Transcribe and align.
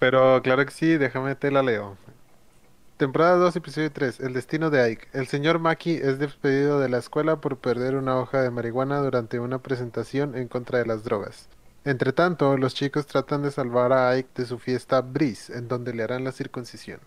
Pero 0.00 0.42
claro 0.42 0.64
que 0.66 0.72
sí, 0.72 0.96
déjame 0.96 1.36
te 1.36 1.52
la 1.52 1.62
leo. 1.62 1.96
Temporada 2.96 3.36
2, 3.36 3.54
episodio 3.54 3.92
3. 3.92 4.18
El 4.18 4.32
destino 4.32 4.70
de 4.70 4.82
Ike. 4.82 5.06
El 5.12 5.28
señor 5.28 5.60
Maki 5.60 5.92
es 5.92 6.18
despedido 6.18 6.80
de 6.80 6.88
la 6.88 6.98
escuela 6.98 7.40
por 7.40 7.58
perder 7.58 7.94
una 7.94 8.16
hoja 8.16 8.42
de 8.42 8.50
marihuana 8.50 8.98
durante 8.98 9.38
una 9.38 9.58
presentación 9.60 10.36
en 10.36 10.48
contra 10.48 10.80
de 10.80 10.86
las 10.86 11.04
drogas. 11.04 11.48
Entre 11.84 12.12
tanto, 12.12 12.56
los 12.56 12.74
chicos 12.74 13.06
tratan 13.06 13.44
de 13.44 13.52
salvar 13.52 13.92
a 13.92 14.10
Ike 14.10 14.30
de 14.34 14.46
su 14.46 14.58
fiesta 14.58 15.00
Breeze, 15.00 15.56
en 15.56 15.68
donde 15.68 15.94
le 15.94 16.02
harán 16.02 16.24
la 16.24 16.32
circuncisión. 16.32 16.98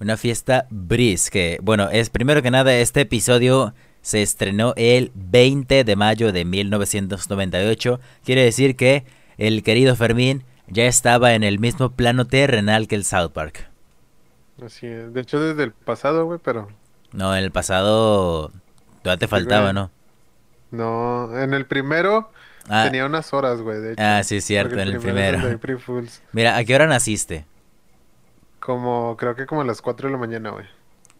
Una 0.00 0.16
fiesta 0.16 0.66
Breeze, 0.70 1.30
que 1.30 1.58
bueno, 1.62 1.88
es 1.88 2.10
primero 2.10 2.42
que 2.42 2.50
nada 2.50 2.74
este 2.74 3.02
episodio 3.02 3.74
se 4.02 4.22
estrenó 4.22 4.74
el 4.76 5.10
20 5.14 5.84
de 5.84 5.96
mayo 5.96 6.32
de 6.32 6.44
1998. 6.44 8.00
Quiere 8.24 8.44
decir 8.44 8.76
que 8.76 9.04
el 9.38 9.62
querido 9.62 9.96
Fermín 9.96 10.44
ya 10.68 10.84
estaba 10.84 11.34
en 11.34 11.42
el 11.44 11.58
mismo 11.58 11.90
plano 11.92 12.26
terrenal 12.26 12.88
que 12.88 12.94
el 12.96 13.04
South 13.04 13.30
Park. 13.32 13.68
Así 14.64 14.86
es. 14.86 15.12
De 15.12 15.20
hecho, 15.22 15.40
desde 15.40 15.64
el 15.64 15.72
pasado, 15.72 16.24
güey, 16.26 16.38
pero 16.42 16.68
No, 17.12 17.34
en 17.36 17.42
el 17.42 17.50
pasado 17.50 18.52
todavía 19.02 19.18
te 19.18 19.28
faltaba. 19.28 19.72
¿no? 19.72 19.90
no. 20.70 21.38
En 21.38 21.54
el 21.54 21.66
primero 21.66 22.30
Ah, 22.68 22.84
tenía 22.84 23.06
unas 23.06 23.32
horas, 23.34 23.60
güey, 23.60 23.80
de 23.80 23.92
hecho. 23.94 24.02
ah, 24.02 24.22
sí, 24.22 24.36
es 24.36 24.44
cierto, 24.44 24.74
en 24.78 24.88
el 24.88 25.00
primero. 25.00 25.40
Fools. 25.80 26.22
Mira, 26.32 26.56
¿a 26.56 26.64
qué 26.64 26.74
hora 26.76 26.86
naciste? 26.86 27.44
Como, 28.60 29.16
creo 29.16 29.34
que 29.34 29.46
como 29.46 29.62
a 29.62 29.64
las 29.64 29.82
4 29.82 30.08
de 30.08 30.12
la 30.12 30.18
mañana, 30.18 30.50
güey. 30.50 30.66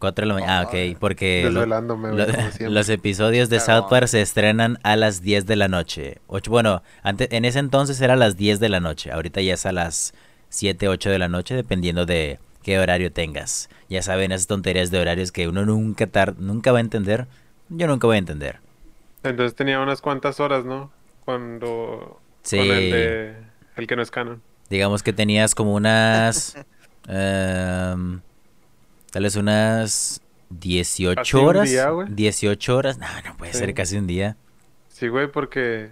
4 0.02 0.22
de 0.24 0.26
la 0.28 0.34
mañana. 0.34 0.58
Ah, 0.60 0.62
ok, 0.64 0.98
porque 0.98 1.48
lo- 1.50 1.64
lo- 1.64 1.80
los 2.70 2.88
episodios 2.90 3.48
de 3.48 3.56
Claro. 3.58 3.82
South 3.82 3.88
Park 3.90 4.08
se 4.08 4.20
estrenan 4.20 4.78
a 4.82 4.96
las 4.96 5.22
10 5.22 5.46
de 5.46 5.56
la 5.56 5.68
noche. 5.68 6.18
Ocho, 6.26 6.50
bueno, 6.50 6.82
antes, 7.02 7.28
en 7.30 7.44
ese 7.44 7.58
entonces 7.60 8.00
era 8.00 8.14
a 8.14 8.16
las 8.16 8.36
10 8.36 8.60
de 8.60 8.68
la 8.68 8.80
noche. 8.80 9.12
Ahorita 9.12 9.40
ya 9.40 9.54
es 9.54 9.64
a 9.64 9.72
las 9.72 10.12
7, 10.50 10.88
8 10.88 11.08
de 11.10 11.18
la 11.18 11.28
noche, 11.28 11.54
dependiendo 11.54 12.04
de 12.04 12.38
qué 12.62 12.78
horario 12.78 13.12
tengas. 13.12 13.70
Ya 13.88 14.02
saben, 14.02 14.32
esas 14.32 14.46
tonterías 14.46 14.90
de 14.90 15.00
horarios 15.00 15.32
que 15.32 15.48
uno 15.48 15.64
nunca, 15.64 16.06
tar- 16.06 16.36
nunca 16.38 16.72
va 16.72 16.78
a 16.78 16.80
entender. 16.82 17.26
Yo 17.68 17.86
nunca 17.86 18.06
voy 18.06 18.16
a 18.16 18.18
entender. 18.18 18.58
Entonces 19.22 19.54
tenía 19.54 19.80
unas 19.80 20.00
cuantas 20.00 20.40
horas, 20.40 20.64
¿no? 20.64 20.90
Cuando... 21.24 22.20
Sí. 22.42 22.58
Con 22.58 22.66
el 22.66 22.90
de... 22.90 23.34
El 23.76 23.86
que 23.86 23.94
no 23.96 24.02
es 24.02 24.10
canon. 24.10 24.42
Digamos 24.68 25.02
que 25.02 25.12
tenías 25.12 25.54
como 25.54 25.74
unas... 25.74 26.56
em, 27.08 28.20
tal 29.12 29.22
vez 29.22 29.36
unas 29.36 30.20
18 30.50 31.14
Casi 31.14 31.36
un 31.36 31.44
horas. 31.44 31.70
día, 31.70 31.90
güey. 31.90 32.08
18 32.10 32.76
horas. 32.76 32.98
No, 32.98 33.06
no 33.24 33.36
puede 33.36 33.52
Sí. 33.52 33.58
ser 33.60 33.72
casi 33.74 33.96
un 33.96 34.08
día. 34.08 34.36
Sí, 34.88 35.06
güey, 35.08 35.30
porque... 35.30 35.90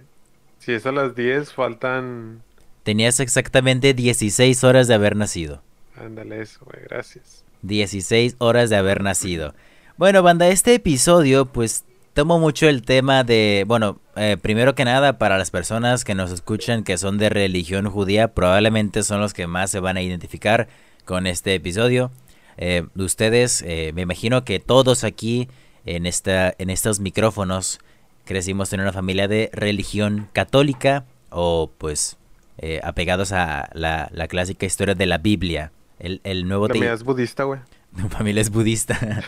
Si 0.59 0.73
es 0.73 0.85
a 0.85 0.91
las 0.91 1.15
10, 1.15 1.53
faltan... 1.53 2.43
Tenías 2.83 3.19
exactamente 3.19 3.93
16 3.93 4.63
horas 4.63 4.87
de 4.87 4.93
haber 4.95 5.15
nacido. 5.15 5.61
Ándale 5.95 6.41
eso, 6.41 6.59
güey, 6.65 6.83
gracias. 6.89 7.43
16 7.61 8.35
horas 8.39 8.69
de 8.69 8.75
haber 8.75 9.01
nacido. 9.03 9.53
Bueno, 9.97 10.21
banda, 10.23 10.47
este 10.49 10.73
episodio 10.75 11.45
pues 11.45 11.83
tomo 12.13 12.39
mucho 12.39 12.67
el 12.67 12.81
tema 12.81 13.23
de, 13.23 13.65
bueno, 13.67 13.99
eh, 14.15 14.37
primero 14.41 14.73
que 14.75 14.83
nada 14.85 15.17
para 15.17 15.37
las 15.37 15.51
personas 15.51 16.03
que 16.03 16.15
nos 16.15 16.31
escuchan 16.31 16.83
que 16.83 16.97
son 16.97 17.17
de 17.17 17.29
religión 17.29 17.87
judía, 17.89 18.29
probablemente 18.33 19.03
son 19.03 19.19
los 19.21 19.33
que 19.33 19.47
más 19.47 19.69
se 19.71 19.79
van 19.79 19.97
a 19.97 20.01
identificar 20.01 20.67
con 21.05 21.27
este 21.27 21.53
episodio. 21.55 22.11
Eh, 22.57 22.83
ustedes, 22.95 23.63
eh, 23.65 23.91
me 23.93 24.01
imagino 24.01 24.43
que 24.43 24.59
todos 24.59 25.03
aquí 25.03 25.47
en, 25.85 26.05
esta, 26.05 26.53
en 26.57 26.69
estos 26.69 26.99
micrófonos 26.99 27.79
crecimos 28.25 28.71
en 28.73 28.81
una 28.81 28.93
familia 28.93 29.27
de 29.27 29.49
religión 29.53 30.29
católica 30.33 31.05
o 31.29 31.71
pues 31.77 32.17
eh, 32.57 32.79
apegados 32.83 33.31
a 33.31 33.69
la, 33.73 34.09
la 34.11 34.27
clásica 34.27 34.65
historia 34.65 34.95
de 34.95 35.05
la 35.05 35.17
Biblia. 35.17 35.71
El, 35.99 36.21
el 36.23 36.47
nuevo 36.47 36.67
La 36.67 36.75
mía 36.75 36.93
es 36.93 37.03
budista, 37.03 37.43
güey. 37.43 37.59
tu 38.01 38.07
familia 38.09 38.41
es 38.41 38.49
budista. 38.49 38.97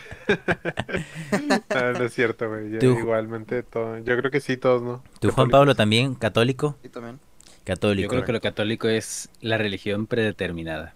No 1.74 2.06
es 2.06 2.14
cierto, 2.14 2.50
güey. 2.50 2.76
Igualmente, 2.82 3.62
todo. 3.64 3.98
Yo 4.00 4.18
creo 4.18 4.32
que 4.32 4.40
sí, 4.40 4.58
todos, 4.58 4.82
¿no? 4.82 5.04
¿Tú, 5.20 5.32
Juan. 5.32 5.50
Pablo, 5.50 5.76
también 5.76 6.16
católico? 6.16 6.78
Y 6.84 6.90
también. 6.90 7.20
Católico. 7.64 8.04
yo 8.04 8.10
creo 8.10 8.26
que 8.26 8.32
lo 8.32 8.42
católico 8.42 8.88
es 8.88 9.30
la 9.42 9.58
religión 9.58 10.08
predeterminada. 10.08 10.96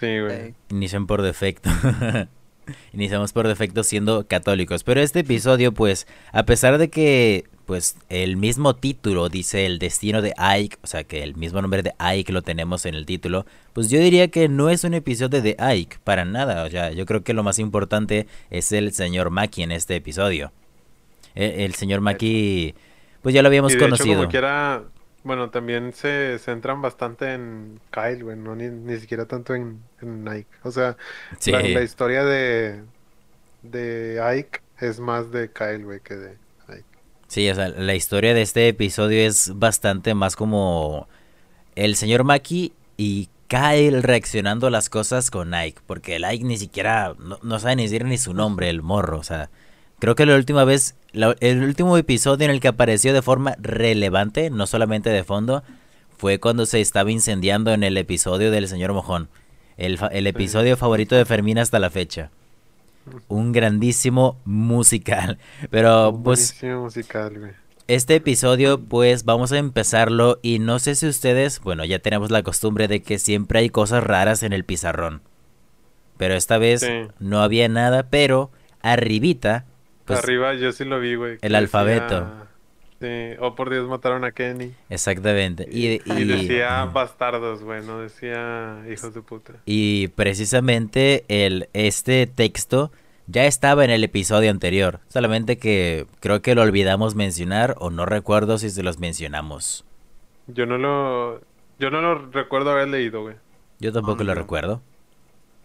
Sí, 0.00 0.18
güey. 0.18 0.32
Ey. 0.32 0.54
Inician 0.70 1.06
por 1.06 1.22
defecto. 1.22 1.70
Iniciamos 2.92 3.32
por 3.32 3.46
defecto 3.48 3.82
siendo 3.82 4.26
católicos. 4.26 4.84
Pero 4.84 5.00
este 5.00 5.20
episodio, 5.20 5.72
pues, 5.72 6.06
a 6.32 6.44
pesar 6.44 6.78
de 6.78 6.88
que, 6.88 7.44
pues, 7.66 7.96
el 8.08 8.36
mismo 8.36 8.76
título 8.76 9.28
dice 9.28 9.66
el 9.66 9.78
destino 9.78 10.22
de 10.22 10.34
Ike, 10.36 10.78
o 10.82 10.86
sea, 10.86 11.04
que 11.04 11.22
el 11.22 11.36
mismo 11.36 11.60
nombre 11.60 11.82
de 11.82 11.92
Ike 11.98 12.32
lo 12.32 12.42
tenemos 12.42 12.86
en 12.86 12.94
el 12.94 13.06
título, 13.06 13.44
pues 13.72 13.90
yo 13.90 13.98
diría 13.98 14.28
que 14.28 14.48
no 14.48 14.70
es 14.70 14.84
un 14.84 14.94
episodio 14.94 15.42
de 15.42 15.56
Ike, 15.58 15.98
para 16.04 16.24
nada. 16.24 16.64
O 16.64 16.70
sea, 16.70 16.92
yo 16.92 17.06
creo 17.06 17.22
que 17.22 17.34
lo 17.34 17.42
más 17.42 17.58
importante 17.58 18.26
es 18.50 18.72
el 18.72 18.92
señor 18.92 19.30
Maki 19.30 19.62
en 19.62 19.72
este 19.72 19.96
episodio. 19.96 20.52
Eh, 21.34 21.64
El, 21.64 21.74
señor 21.74 22.00
Maki, 22.00 22.74
pues 23.22 23.34
ya 23.34 23.42
lo 23.42 23.48
habíamos 23.48 23.72
Y 23.72 23.76
de 23.76 23.78
hecho, 23.80 23.86
conocido. 23.90 24.16
como 24.18 24.30
quiera, 24.30 24.82
bueno, 25.22 25.50
también 25.50 25.92
se 25.92 26.38
centran 26.38 26.82
bastante 26.82 27.34
en 27.34 27.80
Kyle, 27.90 28.22
güey, 28.24 28.36
no 28.36 28.56
ni, 28.56 28.68
ni 28.70 28.98
siquiera 29.00 29.26
tanto 29.26 29.54
en, 29.54 29.88
en 30.00 30.26
Ike. 30.28 30.50
O 30.62 30.70
sea, 30.72 30.96
Sí. 31.38 31.52
la, 31.52 31.62
la 31.68 31.82
historia 31.82 32.24
de, 32.24 32.84
de 33.62 34.20
Ike 34.22 34.60
es 34.78 35.00
más 35.00 35.30
de 35.32 35.52
Kyle, 35.52 35.84
güey, 35.84 36.00
que 36.02 36.16
de 36.16 36.38
Ike. 36.68 36.86
Sí, 37.28 37.48
o 37.48 37.54
sea, 37.54 37.68
la 37.68 37.94
historia 37.94 38.34
de 38.34 38.42
este 38.42 38.66
episodio 38.68 39.20
es 39.26 39.52
bastante 39.56 40.14
más 40.14 40.34
como 40.34 41.08
el 41.76 41.96
señor 41.96 42.24
Maki 42.24 42.74
y 42.96 43.30
Kyle 43.48 44.02
reaccionando 44.02 44.68
a 44.68 44.70
las 44.70 44.90
cosas 44.90 45.30
con 45.30 45.54
Ike, 45.54 45.82
porque 45.86 46.16
el 46.16 46.24
Ike 46.24 46.44
ni 46.44 46.58
siquiera, 46.58 47.14
no, 47.18 47.38
no 47.42 47.60
sabe 47.60 47.76
ni 47.76 47.84
decir 47.84 48.04
ni 48.06 48.18
su 48.18 48.34
nombre, 48.34 48.70
el 48.70 48.82
morro, 48.82 49.18
o 49.20 49.24
sea, 49.24 49.50
creo 50.00 50.14
que 50.16 50.26
la 50.26 50.34
última 50.34 50.64
vez, 50.64 50.96
la- 51.12 51.36
el 51.40 51.62
último 51.62 51.96
episodio 51.96 52.44
en 52.46 52.50
el 52.50 52.60
que 52.60 52.68
apareció 52.68 53.12
de 53.12 53.22
forma 53.22 53.54
relevante, 53.60 54.50
no 54.50 54.66
solamente 54.66 55.10
de 55.10 55.22
fondo, 55.24 55.62
fue 56.18 56.40
cuando 56.40 56.66
se 56.66 56.80
estaba 56.80 57.10
incendiando 57.12 57.72
en 57.72 57.82
el 57.84 57.96
episodio 57.96 58.50
del 58.50 58.66
señor 58.68 58.92
Mojón, 58.92 59.28
el, 59.76 60.26
episodio 60.26 60.76
favorito 60.76 61.14
de 61.14 61.24
Fermín 61.24 61.58
hasta 61.58 61.78
la 61.78 61.88
fecha. 61.90 62.30
Un 63.28 63.52
grandísimo 63.52 64.36
musical, 64.44 65.38
pero 65.70 66.10
Un 66.10 66.22
pues... 66.22 66.54
musical, 66.62 67.38
güey. 67.38 67.52
Este 67.88 68.14
episodio, 68.16 68.78
pues 68.80 69.24
vamos 69.24 69.50
a 69.50 69.58
empezarlo 69.58 70.38
y 70.42 70.58
no 70.60 70.78
sé 70.78 70.94
si 70.94 71.08
ustedes, 71.08 71.60
bueno, 71.60 71.84
ya 71.84 71.98
tenemos 71.98 72.30
la 72.30 72.42
costumbre 72.44 72.86
de 72.86 73.02
que 73.02 73.18
siempre 73.18 73.58
hay 73.60 73.70
cosas 73.70 74.04
raras 74.04 74.42
en 74.44 74.52
el 74.52 74.64
pizarrón. 74.64 75.22
Pero 76.16 76.34
esta 76.34 76.58
vez 76.58 76.82
Sí. 76.82 77.08
no 77.18 77.42
había 77.42 77.68
nada, 77.68 78.04
pero 78.10 78.52
arribita, 78.82 79.64
pues 80.14 80.24
Arriba 80.24 80.54
yo 80.54 80.72
sí 80.72 80.84
lo 80.84 81.00
vi, 81.00 81.14
güey. 81.14 81.38
el 81.42 81.54
alfabeto. 81.54 82.26
Sí, 83.00 83.06
oh 83.40 83.54
por 83.54 83.70
Dios, 83.70 83.88
mataron 83.88 84.24
a 84.24 84.32
Kenny. 84.32 84.72
exactamente. 84.90 85.66
Y, 85.70 85.86
Y, 85.86 86.02
y- 86.04 86.24
decía 86.24 86.84
bastardos, 86.84 87.62
güey, 87.62 87.82
no 87.84 87.98
decía 88.00 88.82
hijos 88.92 89.14
de 89.14 89.22
puta. 89.22 89.54
y 89.64 90.08
precisamente 90.08 91.24
el, 91.28 91.68
este 91.72 92.26
texto 92.26 92.92
ya 93.26 93.46
estaba 93.46 93.84
en 93.84 93.90
el 93.90 94.04
episodio 94.04 94.50
anterior, 94.50 95.00
solamente 95.08 95.56
que 95.56 96.06
creo 96.20 96.42
que 96.42 96.54
lo 96.54 96.62
olvidamos 96.62 97.14
mencionar 97.14 97.74
o 97.78 97.88
no 97.88 98.04
recuerdo 98.04 98.58
si 98.58 98.68
se 98.70 98.82
los 98.82 98.98
mencionamos. 98.98 99.84
Yo 100.48 100.66
no 100.66 100.76
lo, 100.76 101.40
yo 101.78 101.90
no 101.90 102.02
lo 102.02 102.30
recuerdo 102.30 102.70
haber 102.72 102.88
leído, 102.88 103.22
güey. 103.22 103.36
Yo 103.78 103.92
tampoco 103.92 104.22
Ah, 104.22 104.24
lo 104.24 104.34
no. 104.34 104.40
recuerdo. 104.42 104.82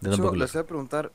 Yo 0.00 0.16
lo- 0.16 0.34
les 0.34 0.52
voy 0.54 0.62
a 0.62 0.66
preguntar, 0.66 1.10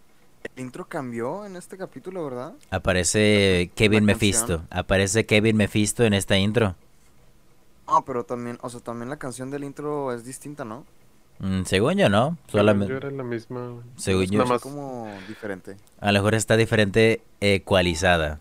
el 0.55 0.61
intro 0.61 0.85
cambió 0.85 1.45
en 1.45 1.55
este 1.55 1.77
capítulo, 1.77 2.23
¿verdad? 2.25 2.53
Aparece 2.69 3.71
Kevin 3.75 4.05
Mephisto. 4.05 4.63
Aparece 4.69 5.25
Kevin 5.25 5.57
Mephisto 5.57 6.03
en 6.03 6.13
esta 6.13 6.37
intro. 6.37 6.75
Ah, 7.87 8.03
pero 8.05 8.23
también, 8.23 8.57
o 8.61 8.69
sea, 8.69 8.79
también 8.79 9.09
la 9.09 9.17
canción 9.17 9.51
del 9.51 9.63
intro 9.63 10.13
es 10.13 10.23
distinta, 10.23 10.63
¿no? 10.63 10.85
Mm, 11.39 11.63
según 11.63 11.95
yo, 11.95 12.07
no. 12.09 12.37
Según 12.47 12.59
Solamente. 12.59 12.91
Yo 12.91 12.97
era 12.97 13.11
la 13.11 13.23
misma. 13.23 13.81
Según 13.95 14.23
Es 14.23 14.31
yo- 14.31 14.45
más- 14.45 14.61
como 14.61 15.11
diferente. 15.27 15.75
A 15.99 16.11
lo 16.11 16.19
mejor 16.19 16.35
está 16.35 16.55
diferente 16.57 17.21
ecualizada. 17.41 18.39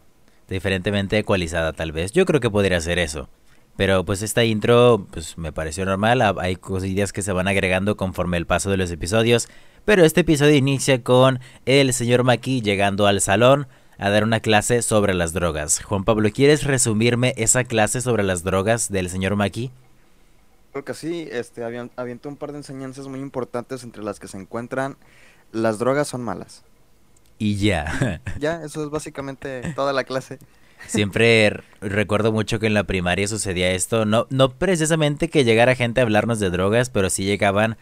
Diferentemente 0.49 1.19
ecualizada, 1.19 1.73
tal 1.73 1.93
vez. 1.93 2.12
Yo 2.12 2.26
creo 2.26 2.41
que 2.41 2.50
podría 2.50 2.81
ser 2.81 2.99
eso. 2.99 3.29
Pero 3.76 4.05
pues 4.05 4.20
esta 4.23 4.44
intro, 4.44 5.06
pues 5.11 5.38
me 5.38 5.53
pareció 5.53 5.85
normal. 5.87 6.20
Ha- 6.23 6.35
Hay 6.38 6.56
cosillas 6.56 7.12
que 7.12 7.23
se 7.23 7.32
van 7.32 7.49
agregando 7.49 7.96
conforme 7.96 8.37
el 8.37 8.46
paso 8.46 8.69
de 8.70 8.76
los 8.76 8.91
episodios. 8.91 9.49
Pero 9.85 10.05
este 10.05 10.21
episodio 10.21 10.55
inicia 10.55 11.03
con 11.03 11.41
el 11.67 11.93
señor 11.93 12.25
Maki 12.25 12.62
llegando 12.62 13.06
al 13.06 13.21
salón 13.21 13.67
a 13.99 14.11
dar 14.11 14.25
una 14.25 14.41
clase 14.41 14.82
sobre 14.82 15.15
las 15.15 15.32
drogas. 15.32 15.82
Juan 15.82 16.05
Pablo, 16.05 16.31
¿quieres 16.32 16.65
resumirme 16.65 17.35
esa 17.37 17.65
clase 17.65 18.00
sobre 18.00 18.23
las 18.23 18.44
drogas 18.44 18.91
del 18.91 19.11
señor 19.11 19.37
Maki? 19.37 19.71
Creo 20.73 20.85
que 20.85 20.94
sí, 20.94 21.29
este, 21.31 21.65
avienta 21.65 22.29
un 22.29 22.37
par 22.37 22.53
de 22.53 22.59
enseñanzas 22.59 23.09
muy 23.09 23.21
importantes 23.21 23.82
entre 23.82 24.03
las 24.03 24.21
que 24.21 24.29
se 24.29 24.38
encuentran 24.38 24.97
las 25.53 25.79
drogas 25.79 26.09
son 26.09 26.23
malas. 26.23 26.62
Y 27.38 27.56
ya. 27.56 28.21
Ya, 28.38 28.62
eso 28.65 28.85
es 28.85 28.91
básicamente 28.91 29.73
toda 29.75 29.93
la 29.93 30.05
clase. 30.05 30.38
Siempre 30.87 31.62
recuerdo 31.81 32.32
mucho 32.32 32.59
que 32.59 32.67
en 32.67 32.75
la 32.75 32.85
primaria 32.85 33.29
sucedía 33.29 33.73
esto. 33.73 34.06
No, 34.06 34.27
no 34.31 34.50
precisamente 34.50 35.29
que 35.29 35.44
llegara 35.44 35.75
gente 35.75 36.00
a 36.00 36.05
hablarnos 36.05 36.41
de 36.41 36.50
drogas, 36.50 36.88
pero 36.88 37.11
sí 37.11 37.25
llegaban 37.25 37.77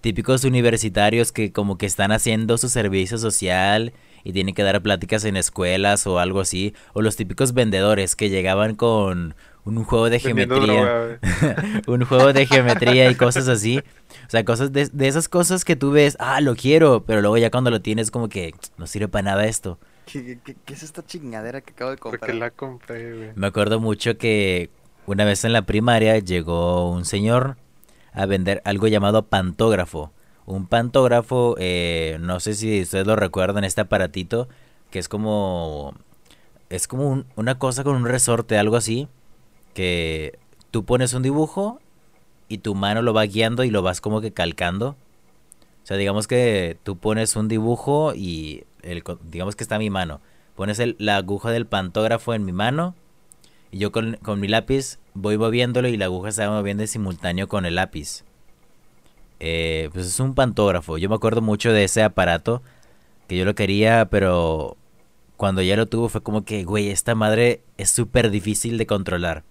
típicos 0.00 0.44
universitarios 0.44 1.32
que 1.32 1.52
como 1.52 1.78
que 1.78 1.86
están 1.86 2.12
haciendo 2.12 2.58
su 2.58 2.68
servicio 2.68 3.18
social 3.18 3.92
y 4.24 4.32
tienen 4.32 4.54
que 4.54 4.62
dar 4.62 4.82
pláticas 4.82 5.24
en 5.24 5.36
escuelas 5.36 6.06
o 6.06 6.18
algo 6.18 6.40
así. 6.40 6.74
O 6.94 7.02
los 7.02 7.16
típicos 7.16 7.54
vendedores 7.54 8.16
que 8.16 8.28
llegaban 8.28 8.74
con 8.74 9.34
un 9.64 9.84
juego 9.84 10.10
de 10.10 10.18
geometría. 10.20 11.20
un 11.86 12.04
juego 12.04 12.32
de 12.32 12.46
geometría 12.46 13.10
y 13.10 13.14
cosas 13.14 13.48
así. 13.48 13.78
O 13.78 14.30
sea, 14.30 14.44
cosas 14.44 14.72
de, 14.72 14.88
de 14.92 15.08
esas 15.08 15.28
cosas 15.28 15.64
que 15.64 15.76
tú 15.76 15.90
ves, 15.92 16.16
ah, 16.20 16.40
lo 16.40 16.56
quiero, 16.56 17.04
pero 17.04 17.20
luego 17.20 17.36
ya 17.38 17.50
cuando 17.50 17.70
lo 17.70 17.80
tienes 17.80 18.10
como 18.10 18.28
que 18.28 18.54
no 18.78 18.86
sirve 18.86 19.08
para 19.08 19.22
nada 19.22 19.46
esto. 19.46 19.78
¿Qué, 20.06 20.38
qué- 20.44 20.56
qué 20.64 20.74
es 20.74 20.82
esta 20.84 21.04
chingadera 21.04 21.60
que 21.60 21.72
acabo 21.72 21.90
de 21.90 21.96
Porque 21.96 22.18
comprar? 22.18 22.36
la 22.36 22.50
compré, 22.50 23.12
güey. 23.16 23.30
Me 23.34 23.46
acuerdo 23.48 23.80
mucho 23.80 24.16
que 24.18 24.70
una 25.06 25.24
vez 25.24 25.44
en 25.44 25.52
la 25.52 25.62
primaria 25.62 26.18
llegó 26.18 26.90
un 26.90 27.04
señor 27.04 27.56
a 28.16 28.26
vender 28.26 28.60
algo 28.64 28.88
llamado 28.88 29.26
pantógrafo. 29.26 30.10
Un 30.46 30.66
pantógrafo, 30.66 31.54
eh, 31.58 32.18
no 32.20 32.40
sé 32.40 32.54
si 32.54 32.82
ustedes 32.82 33.06
lo 33.06 33.14
recuerdan, 33.16 33.62
este 33.64 33.82
aparatito, 33.82 34.48
que 34.90 34.98
es 34.98 35.08
como... 35.08 35.94
Es 36.68 36.88
como 36.88 37.08
un- 37.08 37.26
una 37.36 37.58
cosa 37.60 37.84
con 37.84 37.94
un 37.94 38.06
resorte, 38.06 38.58
algo 38.58 38.74
así, 38.76 39.06
que 39.74 40.38
tú 40.72 40.84
pones 40.84 41.14
un 41.14 41.22
dibujo 41.22 41.78
y 42.48 42.58
tu 42.58 42.74
mano 42.74 43.02
lo 43.02 43.14
va 43.14 43.22
guiando 43.24 43.62
y 43.62 43.70
lo 43.70 43.82
vas 43.82 44.00
como 44.00 44.20
que 44.20 44.32
calcando. 44.32 44.96
O 45.84 45.86
sea, 45.86 45.96
digamos 45.96 46.26
que 46.26 46.76
tú 46.82 46.96
pones 46.98 47.36
un 47.36 47.46
dibujo 47.46 48.14
y 48.14 48.64
el, 48.82 49.04
digamos 49.30 49.54
que 49.54 49.62
está 49.62 49.78
mi 49.78 49.90
mano. 49.90 50.20
Pones 50.56 50.78
el- 50.80 50.96
la 50.98 51.16
aguja 51.18 51.50
del 51.50 51.66
pantógrafo 51.66 52.34
en 52.34 52.44
mi 52.44 52.52
mano 52.52 52.94
y 53.70 53.78
yo 53.78 53.92
con 53.92 54.40
mi 54.40 54.48
lápiz 54.48 54.98
voy 55.16 55.38
moviéndolo 55.38 55.88
y 55.88 55.96
la 55.96 56.06
aguja 56.06 56.32
se 56.32 56.46
va 56.46 56.52
moviendo 56.52 56.82
en 56.82 56.88
simultáneo 56.88 57.48
con 57.48 57.66
el 57.66 57.74
lápiz. 57.76 58.24
Eh, 59.40 59.90
pues 59.92 60.06
es 60.06 60.20
un 60.20 60.34
pantógrafo. 60.34 60.98
Yo 60.98 61.08
me 61.08 61.14
acuerdo 61.14 61.42
mucho 61.42 61.72
de 61.72 61.84
ese 61.84 62.02
aparato 62.02 62.62
que 63.28 63.36
yo 63.36 63.44
lo 63.44 63.54
quería, 63.54 64.06
pero 64.10 64.76
cuando 65.36 65.62
ya 65.62 65.76
lo 65.76 65.86
tuvo 65.86 66.08
fue 66.08 66.22
como 66.22 66.44
que, 66.44 66.64
güey, 66.64 66.90
esta 66.90 67.14
madre 67.14 67.62
es 67.76 67.90
súper 67.90 68.30
difícil 68.30 68.78
de 68.78 68.86
controlar. 68.86 69.42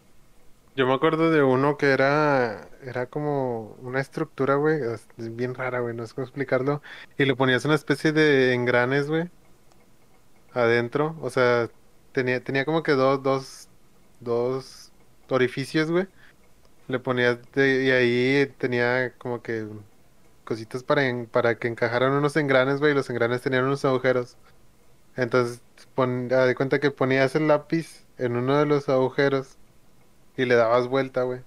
Yo 0.75 0.85
me 0.87 0.93
acuerdo 0.93 1.31
de 1.31 1.41
uno 1.41 1.77
que 1.77 1.91
era, 1.91 2.67
era 2.83 3.05
como 3.05 3.77
una 3.81 4.01
estructura, 4.01 4.55
güey, 4.55 4.81
bien 5.17 5.55
rara, 5.55 5.79
güey, 5.79 5.95
no 5.95 6.05
sé 6.05 6.13
cómo 6.13 6.25
explicarlo. 6.25 6.81
Y 7.17 7.23
le 7.25 7.35
ponías 7.35 7.63
una 7.63 7.75
especie 7.75 8.11
de 8.11 8.53
engranes, 8.53 9.07
güey, 9.07 9.29
adentro. 10.53 11.15
O 11.21 11.29
sea, 11.29 11.69
tenía, 12.11 12.43
tenía 12.43 12.65
como 12.65 12.83
que 12.83 12.91
dos, 12.93 13.23
dos, 13.23 13.69
dos 14.19 14.84
orificios, 15.29 15.91
güey. 15.91 16.07
Le 16.87 16.99
ponías 16.99 17.37
de- 17.53 17.83
y 17.85 17.91
ahí 17.91 18.53
tenía 18.57 19.13
como 19.17 19.41
que 19.41 19.67
cositas 20.43 20.83
para, 20.83 21.07
en- 21.07 21.25
para 21.25 21.55
que 21.57 21.67
encajaran 21.67 22.11
unos 22.13 22.35
engranes, 22.37 22.79
güey, 22.79 22.91
y 22.91 22.95
los 22.95 23.09
engranes 23.09 23.41
tenían 23.41 23.63
unos 23.65 23.83
agujeros. 23.85 24.37
Entonces, 25.15 25.61
pon, 25.95 26.27
de 26.27 26.55
cuenta 26.55 26.79
que 26.79 26.91
ponías 26.91 27.35
el 27.35 27.47
lápiz 27.47 28.05
en 28.17 28.35
uno 28.35 28.57
de 28.59 28.65
los 28.65 28.89
agujeros 28.89 29.57
y 30.37 30.45
le 30.45 30.55
dabas 30.55 30.87
vuelta, 30.87 31.23
güey. 31.23 31.39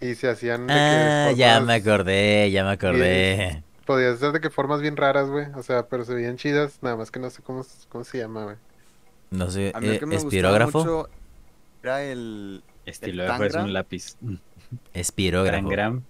Y 0.00 0.14
se 0.14 0.28
hacían 0.28 0.66
de 0.66 0.74
que 0.74 0.78
Ah, 0.80 1.32
ya 1.32 1.60
me 1.60 1.74
acordé, 1.74 2.50
ya 2.50 2.64
me 2.64 2.70
acordé. 2.72 3.62
Podías 3.86 4.16
hacer 4.16 4.32
de 4.32 4.40
que 4.40 4.50
formas 4.50 4.80
bien 4.82 4.96
raras, 4.96 5.28
güey. 5.30 5.46
O 5.54 5.62
sea, 5.62 5.86
pero 5.88 6.04
se 6.04 6.14
veían 6.14 6.36
chidas, 6.36 6.78
nada 6.82 6.96
más 6.96 7.10
que 7.10 7.18
no 7.18 7.30
sé 7.30 7.42
cómo, 7.42 7.64
cómo 7.88 8.04
se 8.04 8.18
llama, 8.18 8.44
güey. 8.44 8.56
No 9.30 9.50
sé, 9.50 9.72
A 9.74 9.80
mí 9.80 9.88
eh, 9.88 9.98
que 9.98 10.06
me 10.06 10.16
espirógrafo. 10.16 10.78
mucho 10.78 11.08
era 11.82 12.02
el... 12.02 12.62
Estilógrafo 12.86 13.44
es 13.44 13.52
Tangram? 13.52 13.66
un 13.66 13.72
lápiz. 13.74 14.16
Espirógrafo. 14.94 15.56
Tangram. 15.68 16.02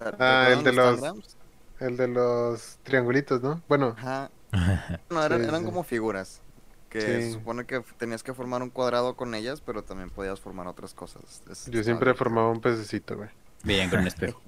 Ah, 0.00 0.48
el 0.50 0.64
¿recuerdan 0.64 0.64
de 0.64 0.72
los-? 1.12 1.36
El 1.80 1.96
de 1.96 2.08
los 2.08 2.78
triangulitos, 2.82 3.40
¿no? 3.42 3.62
Bueno, 3.68 3.94
Ajá. 3.98 4.30
No, 5.10 5.22
eran, 5.22 5.42
Sí, 5.42 5.48
eran 5.48 5.60
sí. 5.60 5.66
como 5.66 5.84
figuras. 5.84 6.40
Que 6.88 7.00
Sí. 7.00 7.06
se 7.06 7.32
supone 7.32 7.66
que 7.66 7.82
tenías 7.98 8.22
que 8.22 8.32
formar 8.32 8.62
un 8.62 8.70
cuadrado 8.70 9.14
con 9.14 9.34
ellas, 9.34 9.60
pero 9.60 9.82
también 9.82 10.08
podías 10.10 10.40
formar 10.40 10.66
otras 10.66 10.94
cosas. 10.94 11.42
Es- 11.50 11.66
yo 11.70 11.84
siempre 11.84 12.14
formaba 12.14 12.50
un 12.50 12.60
pececito, 12.60 13.16
güey. 13.16 13.28
Bien 13.62 13.90
con 13.90 14.00
un 14.00 14.06
espejo. 14.08 14.40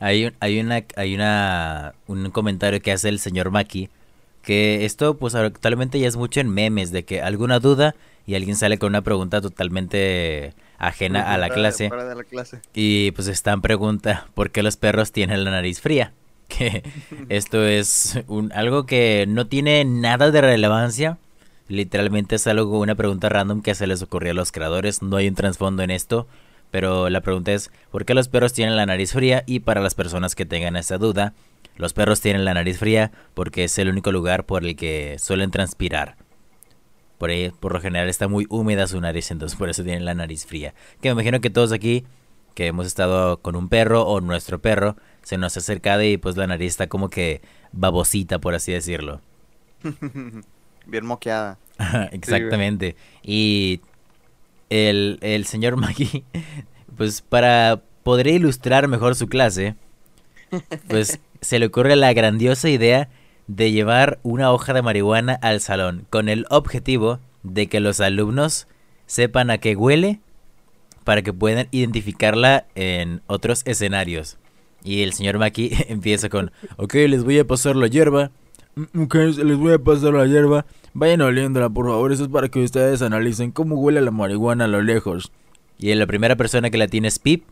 Hay, 0.00 0.26
un- 0.26 0.34
hay 0.40 0.58
una 0.60 0.84
hay 0.96 1.14
una 1.14 1.94
un 2.08 2.30
comentario 2.30 2.80
que 2.82 2.90
hace 2.92 3.08
el 3.08 3.18
señor 3.20 3.50
Maki 3.50 3.88
que 4.42 4.84
esto 4.84 5.16
pues 5.16 5.34
actualmente 5.34 5.98
ya 6.00 6.06
es 6.08 6.16
mucho 6.16 6.40
en 6.40 6.48
memes 6.50 6.90
de 6.90 7.04
que 7.04 7.20
alguna 7.22 7.58
duda 7.60 7.94
y 8.26 8.34
alguien 8.34 8.56
sale 8.56 8.78
con 8.78 8.88
una 8.90 9.02
pregunta 9.02 9.40
totalmente 9.40 10.54
ajena 10.78 11.32
a 11.32 11.38
la 11.38 11.48
clase 11.48 11.88
la 11.88 12.24
y 12.74 13.10
pues 13.12 13.28
están 13.28 13.62
pregunta 13.62 14.26
¿por 14.34 14.50
qué 14.50 14.62
los 14.62 14.76
perros 14.76 15.12
tienen 15.12 15.44
la 15.44 15.50
nariz 15.50 15.80
fría? 15.80 16.12
Que 16.48 16.84
esto 17.28 17.66
es 17.66 18.20
un, 18.28 18.52
algo 18.52 18.86
que 18.86 19.24
no 19.26 19.48
tiene 19.48 19.84
nada 19.84 20.30
de 20.30 20.40
relevancia. 20.40 21.18
Literalmente 21.66 22.36
es 22.36 22.46
algo, 22.46 22.78
una 22.78 22.94
pregunta 22.94 23.28
random 23.28 23.62
que 23.62 23.74
se 23.74 23.88
les 23.88 24.00
ocurrió 24.00 24.30
a 24.30 24.34
los 24.34 24.52
creadores. 24.52 25.02
No 25.02 25.16
hay 25.16 25.26
un 25.26 25.34
trasfondo 25.34 25.82
en 25.82 25.90
esto. 25.90 26.28
Pero 26.70 27.10
la 27.10 27.20
pregunta 27.20 27.52
es, 27.52 27.70
¿por 27.90 28.04
qué 28.04 28.14
los 28.14 28.28
perros 28.28 28.52
tienen 28.52 28.76
la 28.76 28.86
nariz 28.86 29.12
fría? 29.12 29.42
Y 29.46 29.60
para 29.60 29.80
las 29.80 29.94
personas 29.94 30.34
que 30.36 30.46
tengan 30.46 30.76
esa 30.76 30.98
duda, 30.98 31.32
los 31.76 31.92
perros 31.92 32.20
tienen 32.20 32.44
la 32.44 32.54
nariz 32.54 32.78
fría 32.78 33.12
porque 33.34 33.64
es 33.64 33.78
el 33.78 33.88
único 33.88 34.12
lugar 34.12 34.44
por 34.44 34.64
el 34.64 34.76
que 34.76 35.16
suelen 35.18 35.50
transpirar. 35.50 36.16
Por 37.18 37.30
ahí, 37.30 37.50
por 37.50 37.72
lo 37.72 37.80
general, 37.80 38.08
está 38.08 38.28
muy 38.28 38.46
húmeda 38.50 38.86
su 38.86 39.00
nariz, 39.00 39.30
entonces 39.30 39.58
por 39.58 39.70
eso 39.70 39.82
tienen 39.82 40.04
la 40.04 40.14
nariz 40.14 40.44
fría. 40.46 40.74
Que 41.00 41.08
me 41.08 41.12
imagino 41.12 41.40
que 41.40 41.50
todos 41.50 41.72
aquí, 41.72 42.04
que 42.54 42.66
hemos 42.66 42.86
estado 42.86 43.38
con 43.38 43.56
un 43.56 43.68
perro 43.68 44.02
o 44.02 44.20
nuestro 44.20 44.60
perro, 44.60 44.96
se 45.22 45.38
nos 45.38 45.56
ha 45.56 45.60
acercado 45.60 46.02
y 46.02 46.18
pues 46.18 46.36
la 46.36 46.46
nariz 46.46 46.68
está 46.68 46.88
como 46.88 47.08
que 47.08 47.40
babosita, 47.72 48.38
por 48.38 48.54
así 48.54 48.72
decirlo. 48.72 49.20
Bien 50.86 51.06
moqueada. 51.06 51.58
Exactamente. 52.12 52.96
y 53.22 53.80
el, 54.70 55.18
el 55.20 55.46
señor 55.46 55.76
Maggie, 55.76 56.24
pues 56.96 57.22
para 57.22 57.82
poder 58.02 58.26
ilustrar 58.28 58.88
mejor 58.88 59.14
su 59.14 59.26
clase, 59.28 59.74
pues 60.88 61.20
se 61.40 61.58
le 61.58 61.66
ocurre 61.66 61.96
la 61.96 62.12
grandiosa 62.12 62.68
idea 62.68 63.08
de 63.46 63.72
llevar 63.72 64.18
una 64.22 64.52
hoja 64.52 64.72
de 64.72 64.82
marihuana 64.82 65.34
al 65.34 65.60
salón 65.60 66.06
con 66.10 66.28
el 66.28 66.46
objetivo 66.50 67.20
de 67.42 67.68
que 67.68 67.80
los 67.80 68.00
alumnos 68.00 68.66
sepan 69.06 69.50
a 69.50 69.58
qué 69.58 69.76
huele 69.76 70.20
para 71.04 71.22
que 71.22 71.32
puedan 71.32 71.68
identificarla 71.70 72.66
en 72.74 73.22
otros 73.28 73.62
escenarios. 73.64 74.38
Y 74.82 75.02
el 75.02 75.12
señor 75.12 75.38
Maki 75.38 75.70
empieza 75.88 76.28
con, 76.28 76.50
ok, 76.76 76.94
les 76.94 77.24
voy 77.24 77.38
a 77.38 77.46
pasar 77.46 77.76
la 77.76 77.86
hierba. 77.86 78.30
Mm, 78.74 79.02
ok, 79.02 79.14
les 79.14 79.56
voy 79.56 79.72
a 79.72 79.78
pasar 79.78 80.14
la 80.14 80.26
hierba. 80.26 80.66
Vayan 80.94 81.20
oliéndola, 81.20 81.68
por 81.68 81.86
favor. 81.86 82.12
Eso 82.12 82.24
es 82.24 82.28
para 82.28 82.48
que 82.48 82.62
ustedes 82.62 83.02
analicen 83.02 83.52
cómo 83.52 83.76
huele 83.76 84.00
la 84.00 84.10
marihuana 84.10 84.64
a 84.64 84.68
lo 84.68 84.82
lejos. 84.82 85.30
Y 85.78 85.94
la 85.94 86.06
primera 86.06 86.36
persona 86.36 86.70
que 86.70 86.78
la 86.78 86.88
tiene 86.88 87.08
es 87.08 87.18
Pip. 87.18 87.44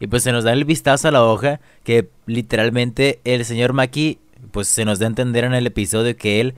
Y 0.00 0.06
pues 0.06 0.22
se 0.22 0.32
nos 0.32 0.44
da 0.44 0.52
el 0.52 0.64
vistazo 0.64 1.08
a 1.08 1.10
la 1.10 1.24
hoja 1.24 1.60
que 1.84 2.08
literalmente 2.26 3.20
el 3.24 3.44
señor 3.44 3.74
Maki 3.74 4.18
pues 4.54 4.68
se 4.68 4.84
nos 4.84 5.00
da 5.00 5.06
a 5.06 5.08
entender 5.08 5.42
en 5.42 5.52
el 5.52 5.66
episodio 5.66 6.16
que 6.16 6.40
él 6.40 6.54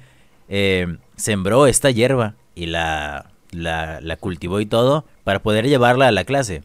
eh, 0.50 0.98
sembró 1.16 1.66
esta 1.66 1.90
hierba 1.90 2.34
y 2.54 2.66
la, 2.66 3.30
la, 3.52 4.02
la, 4.02 4.16
cultivó 4.18 4.60
y 4.60 4.66
todo 4.66 5.06
para 5.24 5.42
poder 5.42 5.66
llevarla 5.66 6.06
a 6.06 6.12
la 6.12 6.24
clase. 6.24 6.62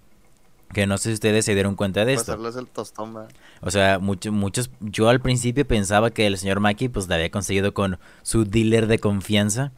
Que 0.73 0.85
no 0.87 0.97
sé 0.97 1.09
si 1.09 1.13
ustedes 1.13 1.45
se 1.45 1.53
dieron 1.53 1.77
cuenta 1.77 2.03
de 2.03 2.13
esto. 2.13 2.33
el 2.33 2.67
tostón, 2.67 3.17
o 3.61 3.71
sea, 3.71 3.99
muchos, 3.99 4.33
muchos, 4.33 4.71
yo 4.81 5.07
al 5.07 5.21
principio 5.21 5.65
pensaba 5.65 6.11
que 6.11 6.27
el 6.27 6.37
señor 6.37 6.59
Maki 6.59 6.89
pues 6.89 7.07
la 7.07 7.15
había 7.15 7.31
conseguido 7.31 7.73
con 7.73 7.97
su 8.23 8.43
dealer 8.43 8.87
de 8.87 8.99
confianza. 8.99 9.71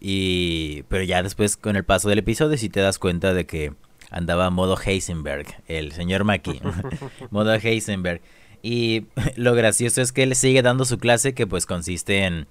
Y, 0.00 0.84
pero 0.84 1.04
ya 1.04 1.22
después 1.22 1.58
con 1.58 1.76
el 1.76 1.84
paso 1.84 2.08
del 2.08 2.20
episodio 2.20 2.56
si 2.56 2.70
te 2.70 2.80
das 2.80 2.98
cuenta 2.98 3.34
de 3.34 3.44
que 3.44 3.74
andaba 4.10 4.48
modo 4.48 4.78
Heisenberg, 4.82 5.62
el 5.66 5.92
señor 5.92 6.24
Maki, 6.24 6.62
modo 7.30 7.52
Heisenberg. 7.52 8.22
Y 8.62 9.06
lo 9.36 9.54
gracioso 9.54 10.00
es 10.02 10.12
que 10.12 10.22
él 10.22 10.34
sigue 10.34 10.62
dando 10.62 10.84
su 10.84 10.98
clase 10.98 11.34
que 11.34 11.46
pues 11.46 11.66
consiste 11.66 12.24
en 12.24 12.46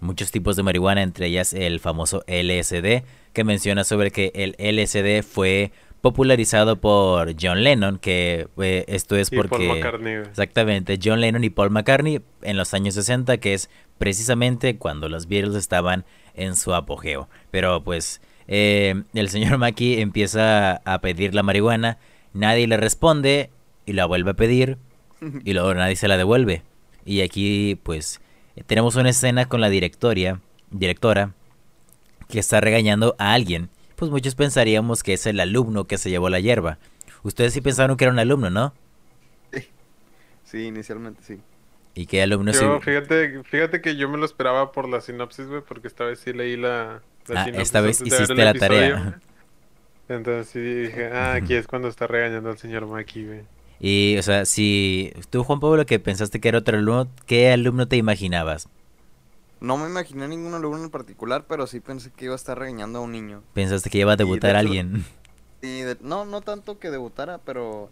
muchos 0.00 0.30
tipos 0.30 0.56
de 0.56 0.62
marihuana, 0.62 1.02
entre 1.02 1.26
ellas 1.26 1.52
el 1.52 1.80
famoso 1.80 2.24
LSD, 2.26 3.02
que 3.32 3.44
menciona 3.44 3.84
sobre 3.84 4.10
que 4.10 4.32
el 4.34 4.56
LSD 4.58 5.22
fue 5.22 5.72
popularizado 6.00 6.80
por 6.80 7.34
John 7.40 7.64
Lennon, 7.64 7.98
que 7.98 8.48
eh, 8.58 8.84
esto 8.86 9.16
es 9.16 9.30
porque... 9.30 9.82
Exactamente, 10.28 10.98
John 11.02 11.20
Lennon 11.20 11.42
y 11.42 11.50
Paul 11.50 11.70
McCartney 11.70 12.20
en 12.42 12.56
los 12.56 12.72
años 12.74 12.94
60, 12.94 13.38
que 13.38 13.54
es 13.54 13.68
precisamente 13.98 14.76
cuando 14.76 15.08
los 15.08 15.26
Beatles 15.26 15.56
estaban 15.56 16.04
en 16.34 16.54
su 16.54 16.74
apogeo. 16.74 17.28
Pero 17.50 17.82
pues 17.82 18.20
eh, 18.46 19.02
el 19.14 19.28
señor 19.28 19.58
Maki 19.58 20.00
empieza 20.00 20.76
a 20.84 21.00
pedir 21.00 21.34
la 21.34 21.42
marihuana, 21.42 21.98
nadie 22.32 22.66
le 22.68 22.76
responde 22.76 23.50
y 23.84 23.94
la 23.94 24.06
vuelve 24.06 24.30
a 24.30 24.34
pedir 24.34 24.78
y 25.20 25.52
luego 25.52 25.74
nadie 25.74 25.96
se 25.96 26.08
la 26.08 26.16
devuelve. 26.16 26.62
Y 27.04 27.22
aquí 27.22 27.78
pues 27.82 28.20
tenemos 28.66 28.96
una 28.96 29.10
escena 29.10 29.46
con 29.46 29.60
la 29.60 29.68
directoria, 29.70 30.40
directora 30.70 31.32
que 32.28 32.38
está 32.38 32.60
regañando 32.60 33.14
a 33.18 33.32
alguien. 33.32 33.70
Pues 33.96 34.10
muchos 34.10 34.34
pensaríamos 34.34 35.02
que 35.02 35.14
es 35.14 35.26
el 35.26 35.40
alumno 35.40 35.84
que 35.84 35.98
se 35.98 36.10
llevó 36.10 36.28
la 36.28 36.40
hierba. 36.40 36.78
Ustedes 37.22 37.52
sí 37.52 37.60
pensaron 37.60 37.96
que 37.96 38.04
era 38.04 38.12
un 38.12 38.18
alumno, 38.18 38.50
¿no? 38.50 38.74
Sí, 40.44 40.64
inicialmente 40.64 41.22
sí. 41.22 41.40
¿Y 41.94 42.06
qué 42.06 42.22
alumno 42.22 42.52
yo, 42.52 42.80
fíjate, 42.80 43.42
fíjate 43.42 43.82
que 43.82 43.96
yo 43.96 44.08
me 44.08 44.16
lo 44.16 44.24
esperaba 44.24 44.72
por 44.72 44.88
la 44.88 45.00
sinopsis, 45.00 45.46
güey, 45.46 45.62
porque 45.62 45.88
esta 45.88 46.04
vez 46.04 46.20
sí 46.20 46.32
leí 46.32 46.56
la, 46.56 47.02
ah, 47.34 47.48
esta 47.54 47.80
vez 47.80 48.00
hiciste 48.00 48.34
la 48.34 48.54
tarea. 48.54 49.20
Entonces 50.08 50.48
sí 50.48 50.60
dije, 50.60 51.10
ah, 51.12 51.34
aquí 51.34 51.54
es 51.54 51.66
cuando 51.66 51.88
está 51.88 52.06
regañando 52.06 52.48
al 52.50 52.56
señor 52.56 52.86
Maki, 52.86 53.26
güey. 53.26 53.40
Y, 53.80 54.16
o 54.18 54.22
sea, 54.22 54.44
si 54.44 55.12
tú, 55.30 55.44
Juan 55.44 55.60
Pablo, 55.60 55.86
que 55.86 56.00
pensaste 56.00 56.40
que 56.40 56.48
era 56.48 56.58
otro 56.58 56.78
alumno, 56.78 57.08
¿qué 57.26 57.52
alumno 57.52 57.86
te 57.86 57.96
imaginabas? 57.96 58.68
No 59.60 59.76
me 59.76 59.88
imaginé 59.88 60.28
ningún 60.28 60.54
alumno 60.54 60.84
en 60.84 60.90
particular, 60.90 61.44
pero 61.48 61.66
sí 61.66 61.80
pensé 61.80 62.10
que 62.10 62.26
iba 62.26 62.34
a 62.34 62.36
estar 62.36 62.58
regañando 62.58 62.98
a 62.98 63.02
un 63.02 63.12
niño. 63.12 63.42
¿Pensaste 63.54 63.90
que 63.90 63.98
iba 63.98 64.12
a 64.12 64.16
debutar 64.16 64.56
a 64.56 64.60
alguien? 64.60 65.04
Sí, 65.62 65.82
no, 66.00 66.24
no 66.24 66.40
tanto 66.40 66.78
que 66.78 66.90
debutara, 66.90 67.38
pero 67.38 67.90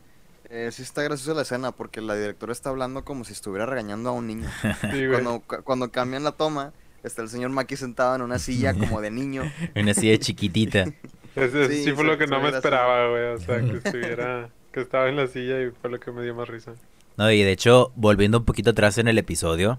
eh, 0.48 0.70
sí 0.72 0.82
está 0.82 1.02
graciosa 1.02 1.34
la 1.34 1.42
escena 1.42 1.72
porque 1.72 2.00
la 2.00 2.14
directora 2.14 2.52
está 2.52 2.70
hablando 2.70 3.04
como 3.04 3.24
si 3.24 3.32
estuviera 3.32 3.66
regañando 3.66 4.10
a 4.10 4.12
un 4.12 4.28
niño. 4.28 4.48
cuando, 5.10 5.42
cuando 5.64 5.90
cambian 5.90 6.22
la 6.22 6.32
toma, 6.32 6.72
está 7.02 7.22
el 7.22 7.28
señor 7.28 7.50
Maki 7.50 7.76
sentado 7.76 8.14
en 8.14 8.22
una 8.22 8.38
silla 8.38 8.74
como 8.74 9.00
de 9.00 9.10
niño. 9.10 9.42
una 9.74 9.94
silla 9.94 10.18
chiquitita. 10.18 10.84
sí, 10.84 11.92
fue 11.92 12.04
lo 12.04 12.16
que 12.16 12.28
no 12.28 12.40
me 12.40 12.50
esperaba, 12.50 13.08
güey. 13.10 13.24
O 13.34 13.38
sea, 13.38 13.60
que 13.60 13.78
estuviera 13.78 14.50
que 14.76 14.82
estaba 14.82 15.08
en 15.08 15.16
la 15.16 15.26
silla 15.26 15.62
y 15.62 15.70
fue 15.70 15.88
lo 15.88 15.98
que 15.98 16.12
me 16.12 16.22
dio 16.22 16.34
más 16.34 16.48
risa. 16.48 16.74
No, 17.16 17.30
y 17.30 17.42
de 17.42 17.50
hecho, 17.50 17.92
volviendo 17.96 18.36
un 18.36 18.44
poquito 18.44 18.70
atrás 18.70 18.98
en 18.98 19.08
el 19.08 19.16
episodio, 19.16 19.78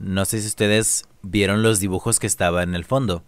no 0.00 0.24
sé 0.24 0.40
si 0.40 0.48
ustedes 0.48 1.04
vieron 1.22 1.62
los 1.62 1.78
dibujos 1.78 2.18
que 2.18 2.26
estaban 2.26 2.70
en 2.70 2.74
el 2.74 2.84
fondo. 2.84 3.22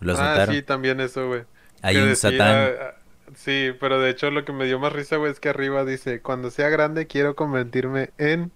¿Los 0.00 0.18
ah, 0.18 0.46
sí, 0.46 0.62
también 0.62 1.00
eso, 1.00 1.28
güey. 1.28 1.42
Hay 1.82 1.98
un 1.98 2.16
satán. 2.16 2.70
Ah, 2.80 2.94
sí, 3.34 3.72
pero 3.78 4.00
de 4.00 4.08
hecho 4.08 4.30
lo 4.30 4.46
que 4.46 4.54
me 4.54 4.64
dio 4.64 4.78
más 4.78 4.94
risa, 4.94 5.16
güey, 5.16 5.30
es 5.30 5.38
que 5.38 5.50
arriba 5.50 5.84
dice, 5.84 6.22
cuando 6.22 6.50
sea 6.50 6.70
grande 6.70 7.06
quiero 7.06 7.36
convertirme 7.36 8.08
en... 8.16 8.52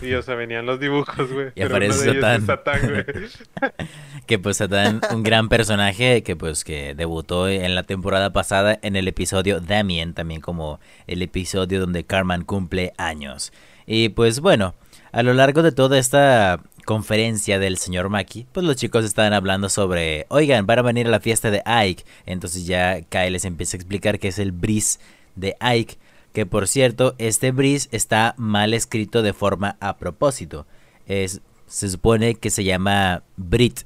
Y 0.00 0.14
o 0.14 0.22
sea, 0.22 0.34
venían 0.34 0.66
los 0.66 0.80
dibujos, 0.80 1.30
güey. 1.30 1.48
Y 1.54 1.62
aparece 1.62 2.20
Satán. 2.20 2.46
que 4.26 4.38
pues 4.38 4.56
Satán, 4.56 5.00
un 5.12 5.22
gran 5.22 5.48
personaje 5.48 6.22
que 6.22 6.36
pues 6.36 6.64
que 6.64 6.94
debutó 6.94 7.48
en 7.48 7.74
la 7.74 7.82
temporada 7.82 8.32
pasada 8.32 8.78
en 8.82 8.96
el 8.96 9.08
episodio 9.08 9.60
Damien, 9.60 10.14
también 10.14 10.40
como 10.40 10.80
el 11.06 11.22
episodio 11.22 11.80
donde 11.80 12.04
Carmen 12.04 12.42
cumple 12.42 12.92
años. 12.96 13.52
Y 13.86 14.10
pues 14.10 14.40
bueno, 14.40 14.74
a 15.12 15.22
lo 15.22 15.34
largo 15.34 15.62
de 15.62 15.72
toda 15.72 15.98
esta 15.98 16.60
conferencia 16.84 17.58
del 17.58 17.78
señor 17.78 18.08
Maki, 18.08 18.46
pues 18.52 18.64
los 18.66 18.76
chicos 18.76 19.04
estaban 19.04 19.32
hablando 19.32 19.68
sobre, 19.68 20.26
oigan, 20.28 20.66
van 20.66 20.80
a 20.80 20.82
venir 20.82 21.06
a 21.06 21.10
la 21.10 21.20
fiesta 21.20 21.50
de 21.50 21.62
Ike. 21.64 22.04
Entonces 22.26 22.66
ya 22.66 23.02
Kyle 23.02 23.32
les 23.32 23.44
empieza 23.44 23.76
a 23.76 23.78
explicar 23.78 24.18
que 24.18 24.28
es 24.28 24.38
el 24.38 24.52
bris 24.52 25.00
de 25.34 25.56
Ike 25.60 25.96
que 26.32 26.46
por 26.46 26.66
cierto, 26.66 27.14
este 27.18 27.52
bris 27.52 27.88
está 27.92 28.34
mal 28.36 28.74
escrito 28.74 29.22
de 29.22 29.32
forma 29.32 29.76
a 29.80 29.98
propósito. 29.98 30.66
Es, 31.06 31.42
se 31.66 31.90
supone 31.90 32.34
que 32.34 32.50
se 32.50 32.64
llama 32.64 33.22
Brit, 33.36 33.80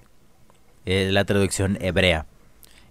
es 0.85 1.13
la 1.13 1.25
traducción 1.25 1.79
hebrea. 1.81 2.27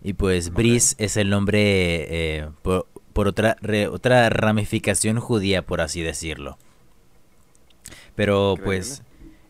Y 0.04 0.14
pues 0.14 0.54
Bris 0.54 0.96
es 1.00 1.18
el 1.18 1.32
nombre 1.32 1.60
eh, 1.62 2.50
por, 2.62 3.28
otra, 3.28 3.58
otra 3.92 4.30
ramificación 4.30 5.20
judía, 5.20 5.64
por 5.64 5.82
así 5.82 6.02
decirlo. 6.02 6.60
Pero 8.14 8.56
pues 8.64 9.02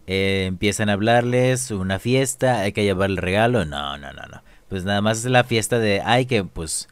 eh, 0.07 0.45
empiezan 0.47 0.89
a 0.89 0.93
hablarles, 0.93 1.71
una 1.71 1.99
fiesta, 1.99 2.61
hay 2.61 2.71
que 2.71 2.83
llevar 2.83 3.09
el 3.09 3.17
regalo. 3.17 3.65
No, 3.65 3.97
no, 3.97 4.13
no, 4.13 4.21
no. 4.27 4.43
Pues 4.69 4.85
nada 4.85 5.01
más 5.01 5.19
es 5.19 5.25
la 5.25 5.43
fiesta 5.43 5.77
de, 5.77 6.01
ay, 6.05 6.25
que 6.25 6.43
pues 6.45 6.87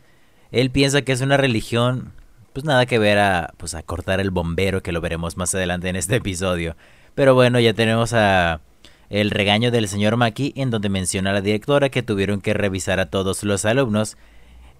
él 0.51 0.69
piensa 0.69 1.03
que 1.03 1.13
es 1.13 1.21
una 1.21 1.37
religión 1.37 2.11
pues 2.53 2.65
nada 2.65 2.85
que 2.85 2.99
ver 2.99 3.19
a, 3.19 3.53
pues 3.57 3.73
a 3.75 3.83
cortar 3.83 4.19
el 4.19 4.31
bombero, 4.31 4.81
que 4.81 4.91
lo 4.91 5.01
veremos 5.01 5.37
más 5.37 5.53
adelante 5.55 5.89
en 5.89 5.95
este 5.95 6.17
episodio. 6.17 6.75
Pero 7.15 7.35
bueno, 7.35 7.59
ya 7.59 7.73
tenemos 7.73 8.13
a 8.13 8.61
el 9.09 9.29
regaño 9.31 9.69
del 9.69 9.87
señor 9.87 10.17
Maki, 10.17 10.53
en 10.55 10.71
donde 10.71 10.89
menciona 10.89 11.31
a 11.31 11.33
la 11.33 11.41
directora 11.41 11.89
que 11.89 12.01
tuvieron 12.01 12.41
que 12.41 12.53
revisar 12.53 12.99
a 12.99 13.07
todos 13.07 13.43
los 13.43 13.65
alumnos. 13.65 14.17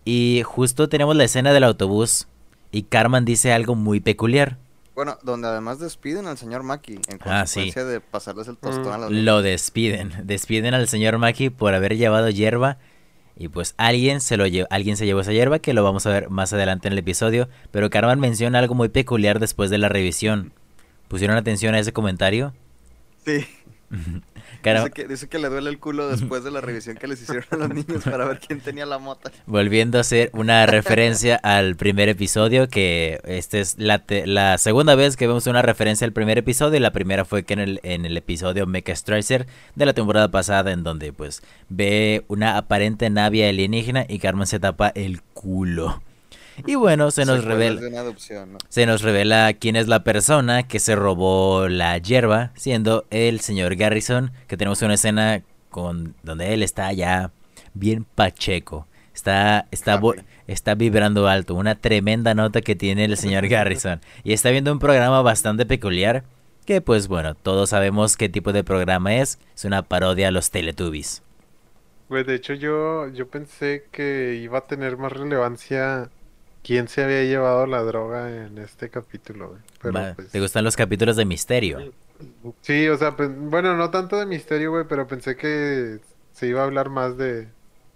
Y 0.06 0.42
justo 0.44 0.90
tenemos 0.90 1.16
la 1.16 1.26
escena 1.26 1.54
del 1.54 1.64
autobús 1.64 2.28
y 2.72 2.84
Carmen 2.84 3.26
dice 3.26 3.54
algo 3.54 3.76
muy 3.76 4.00
peculiar. 4.00 4.58
Bueno, 4.96 5.18
donde 5.24 5.48
además 5.48 5.80
despiden 5.80 6.28
al 6.28 6.38
señor 6.38 6.64
Maki 6.64 6.94
en 6.94 7.20
ah, 7.22 7.40
consecuencia 7.40 7.84
de 7.84 8.00
pasarles 8.00 8.48
el 8.48 8.58
tostón 8.58 8.94
a 8.94 8.98
los 8.98 9.12
Lo 9.12 9.42
despiden, 9.42 10.14
despiden 10.24 10.74
al 10.74 10.88
señor 10.88 11.18
Maki 11.18 11.50
por 11.50 11.74
haber 11.74 11.98
llevado 11.98 12.30
hierba 12.30 12.78
y 13.38 13.48
pues 13.48 13.74
alguien 13.78 14.22
se 14.22 14.38
lo 14.38 14.48
llevó, 14.48 14.68
alguien 14.70 14.98
se 14.98 15.06
llevó 15.06 15.22
esa 15.22 15.34
hierba 15.34 15.60
que 15.60 15.74
lo 15.74 15.84
vamos 15.84 16.06
a 16.06 16.12
ver 16.12 16.30
más 16.30 16.54
adelante 16.54 16.88
en 16.88 16.94
el 16.94 17.00
episodio, 17.00 17.50
pero 17.72 17.90
Carmen 17.90 18.20
menciona 18.20 18.60
algo 18.60 18.76
muy 18.76 18.90
peculiar 18.90 19.40
después 19.40 19.70
de 19.70 19.78
la 19.78 19.90
revisión. 19.90 20.54
¿Pusieron 21.08 21.38
atención 21.38 21.76
a 21.76 21.80
ese 21.80 21.94
comentario? 21.94 22.54
Sí. 23.26 23.46
dice, 25.08 25.28
que, 25.28 25.40
le 25.40 25.50
duele 25.50 25.70
el 25.70 25.80
culo 25.80 26.08
después 26.08 26.44
de 26.44 26.52
la 26.52 26.62
revisión 26.62 26.98
que 26.98 27.08
les 27.08 27.22
hicieron 27.22 27.46
a 27.52 27.56
los 27.58 27.70
niños 27.70 28.04
para 28.04 28.26
ver 28.26 28.40
quién 28.40 28.60
tenía 28.60 28.86
la 28.86 28.98
mota. 28.98 29.32
Volviendo 29.46 29.98
a 29.98 30.02
hacer 30.02 30.30
una 30.34 30.66
referencia 30.66 31.36
al 31.36 31.76
primer 31.76 32.10
episodio, 32.10 32.68
que 32.68 33.20
esta 33.26 33.60
es 33.60 33.78
la, 33.78 34.04
la 34.26 34.58
segunda 34.58 34.96
vez 34.96 35.16
que 35.16 35.28
vemos 35.28 35.48
una 35.48 35.62
referencia 35.62 36.06
al 36.06 36.14
primer 36.14 36.38
episodio. 36.38 36.80
La 36.80 36.92
primera 36.92 37.26
fue 37.26 37.44
que 37.44 37.54
en 37.54 37.60
el, 37.60 37.80
en 37.84 38.06
el 38.06 38.18
episodio 38.18 38.66
Mecha 38.66 38.96
Stricer 38.96 39.48
de 39.76 39.86
la 39.86 39.94
temporada 39.94 40.30
pasada, 40.32 40.72
en 40.72 40.84
donde 40.84 41.14
pues 41.14 41.44
ve 41.70 42.26
una 42.28 42.58
aparente 42.58 43.10
nave 43.10 43.48
alienígena 43.48 44.06
y 44.08 44.20
Carmen 44.20 44.48
se 44.48 44.60
tapa 44.60 44.90
el 44.90 45.22
culo. 45.22 46.02
Y 46.68 46.76
bueno, 46.76 47.12
se 47.12 47.26
nos 47.26 47.44
revela. 47.44 47.82
Se 48.70 48.86
nos 48.86 49.02
revela 49.02 49.54
quién 49.54 49.76
es 49.76 49.88
la 49.88 50.04
persona 50.04 50.64
que 50.64 50.80
se 50.80 50.96
robó 50.96 51.68
la 51.68 51.98
hierba, 51.98 52.52
siendo 52.56 53.06
el 53.10 53.40
señor 53.40 53.76
Garrison, 53.76 54.32
que 54.48 54.58
tenemos 54.58 54.82
una 54.82 54.96
escena 54.96 55.44
con 55.70 56.16
donde 56.24 56.54
él 56.54 56.64
está 56.64 56.92
ya 56.94 57.32
bien 57.74 58.06
pacheco. 58.06 58.88
Está, 59.14 59.68
está, 59.72 60.00
está 60.48 60.76
vibrando 60.76 61.28
alto, 61.28 61.54
una 61.56 61.76
tremenda 61.76 62.34
nota 62.34 62.62
que 62.62 62.76
tiene 62.76 63.06
el 63.06 63.18
señor 63.18 63.48
Garrison. 63.50 64.02
Y 64.24 64.34
está 64.34 64.50
viendo 64.50 64.72
un 64.72 64.80
programa 64.80 65.22
bastante 65.22 65.66
peculiar, 65.66 66.24
que 66.66 66.82
pues 66.82 67.08
bueno, 67.08 67.36
todos 67.36 67.70
sabemos 67.70 68.18
qué 68.18 68.30
tipo 68.30 68.54
de 68.54 68.64
programa 68.64 69.16
es. 69.16 69.40
Es 69.56 69.66
una 69.66 69.84
parodia 69.84 70.30
a 70.30 70.32
los 70.32 70.50
Teletubbies. 70.52 71.22
Pues 72.08 72.26
de 72.26 72.36
hecho 72.36 72.54
yo, 72.54 73.08
yo 73.10 73.28
pensé 73.28 73.86
que 73.92 74.40
iba 74.42 74.60
a 74.60 74.68
tener 74.68 74.98
más 74.98 75.12
relevancia 75.12 76.10
quién 76.64 76.88
se 76.88 77.04
había 77.04 77.24
llevado 77.24 77.68
la 77.68 77.84
droga 77.84 78.46
en 78.46 78.58
este 78.58 78.90
capítulo. 78.90 79.58
Pero, 79.82 80.16
pues 80.16 80.30
¿Te 80.30 80.40
gustan 80.40 80.64
los 80.64 80.76
capítulos 80.76 81.16
de 81.16 81.26
misterio? 81.26 81.94
Sí, 82.62 82.88
o 82.88 82.98
sea, 82.98 83.16
pues, 83.16 83.30
bueno, 83.36 83.76
no 83.76 83.90
tanto 83.92 84.18
de 84.18 84.26
misterio, 84.26 84.72
güey, 84.72 84.86
pero 84.88 85.08
pensé 85.08 85.36
que 85.36 86.00
se 86.32 86.48
iba 86.48 86.62
a 86.62 86.64
hablar 86.64 86.90
más 86.90 87.18
de, 87.18 87.50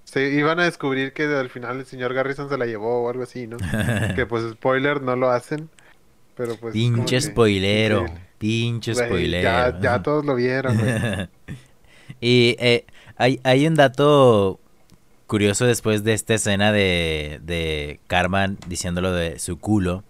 se 0.03 0.29
iban 0.29 0.59
a 0.59 0.63
descubrir 0.63 1.11
que 1.11 1.23
al 1.23 1.49
final 1.49 1.79
el 1.79 1.85
señor 1.85 2.13
Garrison 2.13 2.49
se 2.49 2.57
la 2.57 2.65
llevó 2.65 3.03
o 3.03 3.09
algo 3.09 3.23
así, 3.23 3.45
¿no? 3.45 3.57
que 4.15 4.25
pues 4.25 4.49
spoiler 4.51 5.01
no 5.01 5.15
lo 5.15 5.29
hacen. 5.29 5.69
Pero 6.35 6.55
pues. 6.55 6.73
Pinche 6.73 7.19
spoilero. 7.19 8.05
pinche 8.37 8.93
spoilero. 8.93 9.43
Ya, 9.43 9.79
ya 9.81 10.03
todos 10.03 10.23
lo 10.25 10.35
vieron, 10.35 10.77
y 12.21 12.55
eh, 12.59 12.85
hay, 13.17 13.39
hay 13.43 13.67
un 13.67 13.75
dato 13.75 14.59
curioso 15.27 15.65
después 15.65 16.03
de 16.03 16.13
esta 16.13 16.33
escena 16.33 16.71
de, 16.71 17.39
de 17.43 17.99
Carmen 18.07 18.57
diciéndolo 18.67 19.11
de 19.11 19.39
su 19.39 19.59
culo. 19.59 20.03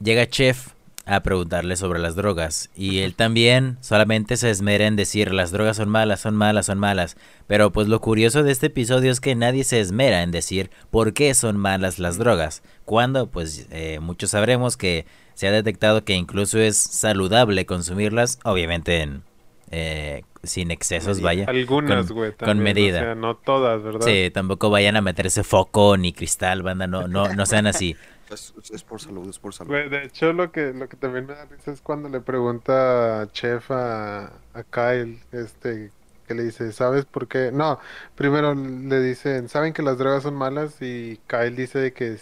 Llega 0.00 0.26
Chef 0.26 0.68
a 1.10 1.20
preguntarle 1.20 1.76
sobre 1.76 1.98
las 1.98 2.14
drogas. 2.14 2.70
Y 2.74 3.00
él 3.00 3.14
también 3.14 3.78
solamente 3.80 4.36
se 4.36 4.50
esmera 4.50 4.86
en 4.86 4.96
decir 4.96 5.32
las 5.32 5.50
drogas 5.50 5.76
son 5.76 5.88
malas, 5.88 6.20
son 6.20 6.36
malas, 6.36 6.66
son 6.66 6.78
malas. 6.78 7.16
Pero 7.46 7.72
pues 7.72 7.88
lo 7.88 8.00
curioso 8.00 8.42
de 8.42 8.52
este 8.52 8.66
episodio 8.66 9.10
es 9.10 9.20
que 9.20 9.34
nadie 9.34 9.64
se 9.64 9.80
esmera 9.80 10.22
en 10.22 10.30
decir 10.30 10.70
por 10.90 11.12
qué 11.12 11.34
son 11.34 11.56
malas 11.56 11.98
las 11.98 12.16
drogas. 12.16 12.62
Cuando 12.84 13.28
pues 13.28 13.66
eh, 13.70 13.98
muchos 14.00 14.30
sabremos 14.30 14.76
que 14.76 15.04
se 15.34 15.48
ha 15.48 15.52
detectado 15.52 16.04
que 16.04 16.14
incluso 16.14 16.58
es 16.58 16.76
saludable 16.76 17.66
consumirlas, 17.66 18.38
obviamente 18.44 19.00
en, 19.00 19.24
eh, 19.70 20.24
sin 20.42 20.70
excesos, 20.70 21.20
vaya. 21.20 21.44
Algunas, 21.48 22.10
güey. 22.10 22.32
Con, 22.32 22.58
medida. 22.58 23.00
O 23.00 23.04
sea, 23.04 23.14
no 23.14 23.36
todas, 23.36 23.82
¿verdad? 23.82 24.00
Sí, 24.06 24.30
tampoco 24.32 24.70
vayan 24.70 24.96
a 24.96 25.00
meterse 25.00 25.44
foco 25.44 25.96
ni 25.96 26.12
cristal, 26.12 26.62
banda, 26.62 26.86
no, 26.86 27.06
no, 27.08 27.32
no 27.32 27.46
sean 27.46 27.66
así. 27.66 27.96
Es, 28.30 28.84
por 28.84 29.00
salud, 29.00 29.28
es 29.28 29.40
por 29.40 29.52
salud. 29.52 29.72
de 29.72 30.04
hecho, 30.04 30.32
lo 30.32 30.52
que, 30.52 30.72
lo 30.72 30.88
que 30.88 30.96
también 30.96 31.26
me 31.26 31.34
da 31.34 31.46
risa 31.46 31.72
es 31.72 31.80
cuando 31.80 32.08
le 32.08 32.20
pregunta 32.20 33.28
Chef 33.32 33.72
a, 33.72 34.26
a 34.54 34.62
Kyle, 34.70 35.18
este, 35.32 35.90
que 36.28 36.34
le 36.34 36.44
dice, 36.44 36.70
¿sabes 36.70 37.06
por 37.06 37.26
qué? 37.26 37.50
No, 37.52 37.80
primero 38.14 38.54
le 38.54 39.00
dicen, 39.00 39.48
¿saben 39.48 39.72
que 39.72 39.82
las 39.82 39.98
drogas 39.98 40.22
son 40.22 40.34
malas? 40.36 40.80
Y 40.80 41.18
Kyle 41.26 41.56
dice 41.56 41.92
que 41.92 42.18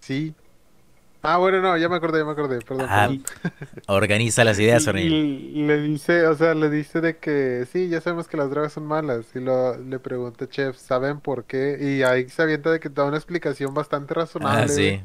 sí. 0.00 0.34
Ah, 1.22 1.36
bueno, 1.36 1.60
no, 1.60 1.76
ya 1.76 1.88
me 1.88 1.96
acordé, 1.96 2.20
ya 2.20 2.24
me 2.24 2.32
acordé, 2.32 2.60
perdón. 2.60 2.86
Ah, 2.88 3.10
organiza 3.88 4.42
las 4.42 4.58
ideas, 4.58 4.86
Y 4.86 5.62
le 5.64 5.80
dice, 5.82 6.26
o 6.26 6.34
sea, 6.34 6.54
le 6.54 6.70
dice 6.70 7.00
de 7.02 7.18
que 7.18 7.66
sí, 7.70 7.88
ya 7.88 8.00
sabemos 8.00 8.26
que 8.26 8.38
las 8.38 8.48
drogas 8.48 8.72
son 8.72 8.86
malas. 8.86 9.26
Y 9.34 9.40
lo, 9.40 9.76
le 9.76 9.98
pregunta 9.98 10.48
Chef, 10.48 10.76
¿saben 10.76 11.20
por 11.20 11.44
qué? 11.44 11.76
Y 11.78 12.02
ahí 12.02 12.28
se 12.30 12.42
avienta 12.42 12.70
de 12.70 12.80
que 12.80 12.88
da 12.88 13.04
una 13.04 13.18
explicación 13.18 13.74
bastante 13.74 14.14
razonable. 14.14 14.62
Ah, 14.62 14.68
sí. 14.68 15.02